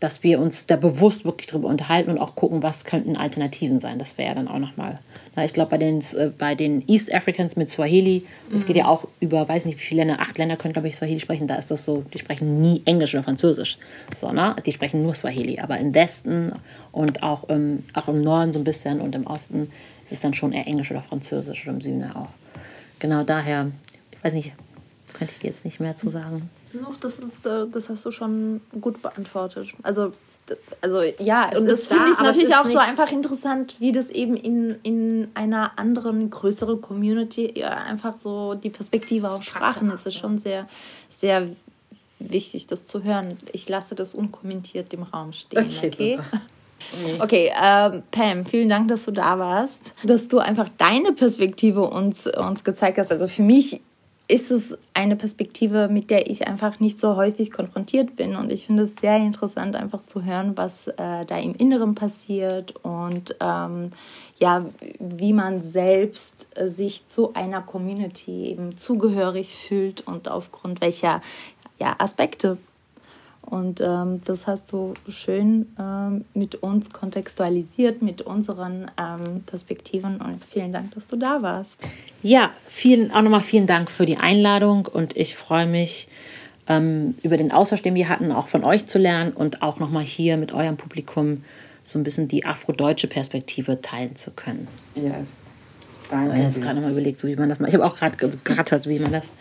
[0.00, 3.98] dass wir uns da bewusst wirklich drüber unterhalten und auch gucken, was könnten Alternativen sein.
[3.98, 4.98] Das wäre ja dann auch nochmal.
[5.44, 8.66] Ich glaube, bei den, äh, bei den East Africans mit Swahili, das mhm.
[8.66, 11.20] geht ja auch über, weiß nicht wie viele Länder, acht Länder können, glaube ich, Swahili
[11.20, 11.46] sprechen.
[11.46, 13.78] Da ist das so, die sprechen nie Englisch oder Französisch,
[14.16, 15.60] sondern die sprechen nur Swahili.
[15.60, 16.52] Aber im Westen
[16.92, 19.70] und auch im, auch im Norden so ein bisschen und im Osten
[20.04, 22.30] ist es dann schon eher Englisch oder Französisch oder im Süden auch.
[22.98, 23.70] Genau daher,
[24.10, 24.52] ich weiß nicht,
[25.14, 26.50] könnte ich dir jetzt nicht mehr zu sagen.
[26.72, 29.68] Noch, das, ist, äh, das hast du schon gut beantwortet.
[29.82, 30.12] Also,
[30.80, 34.36] also ja, es und das finde ich natürlich auch so einfach interessant, wie das eben
[34.36, 40.00] in, in einer anderen, größeren Community ja, einfach so die Perspektive auf Sprachen ist.
[40.00, 40.68] Es ist schon sehr,
[41.08, 41.48] sehr
[42.18, 43.36] wichtig, das zu hören.
[43.52, 45.66] Ich lasse das unkommentiert im Raum stehen.
[45.66, 46.18] Okay.
[46.18, 46.20] okay?
[47.20, 52.26] Okay, äh, Pam, vielen Dank, dass du da warst, dass du einfach deine Perspektive uns,
[52.26, 53.12] uns gezeigt hast.
[53.12, 53.82] Also für mich
[54.30, 58.36] ist es eine Perspektive, mit der ich einfach nicht so häufig konfrontiert bin.
[58.36, 62.74] Und ich finde es sehr interessant, einfach zu hören, was äh, da im Inneren passiert
[62.84, 63.90] und ähm,
[64.38, 64.64] ja,
[64.98, 71.20] wie man selbst äh, sich zu einer Community eben zugehörig fühlt und aufgrund welcher
[71.78, 72.56] ja, Aspekte
[73.50, 80.20] und ähm, das hast du schön ähm, mit uns kontextualisiert, mit unseren ähm, Perspektiven.
[80.20, 81.76] Und vielen Dank, dass du da warst.
[82.22, 84.86] Ja, vielen, auch nochmal vielen Dank für die Einladung.
[84.86, 86.06] Und ich freue mich
[86.68, 90.04] ähm, über den Austausch, den wir hatten, auch von euch zu lernen und auch nochmal
[90.04, 91.42] hier mit eurem Publikum
[91.82, 94.68] so ein bisschen die afrodeutsche Perspektive teilen zu können.
[94.94, 95.39] Yes.
[96.10, 96.26] Danke.
[96.26, 97.68] Ich habe jetzt gerade mal überlegt, wie man das macht.
[97.68, 99.32] Ich habe auch gerade gerattert, wie man das.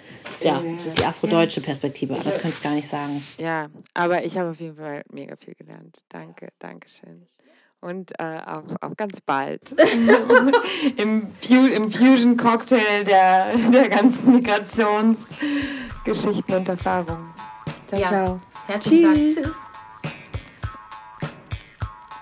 [0.42, 3.24] Ja, das ist die afrodeutsche Perspektive, aber das könnte ich gar nicht sagen.
[3.38, 5.98] Ja, aber ich habe auf jeden Fall mega viel gelernt.
[6.10, 7.26] Danke, danke schön.
[7.82, 9.72] Und äh, auch, auch ganz bald
[10.98, 17.34] Im, Fu im Fusion-Cocktail der, der ganzen Migrationsgeschichten und Erfahrungen.
[17.88, 18.08] Ciao, ja.
[18.08, 18.42] ciao.
[18.68, 19.30] Herzlichen Dank.
[19.30, 19.69] Tschüss.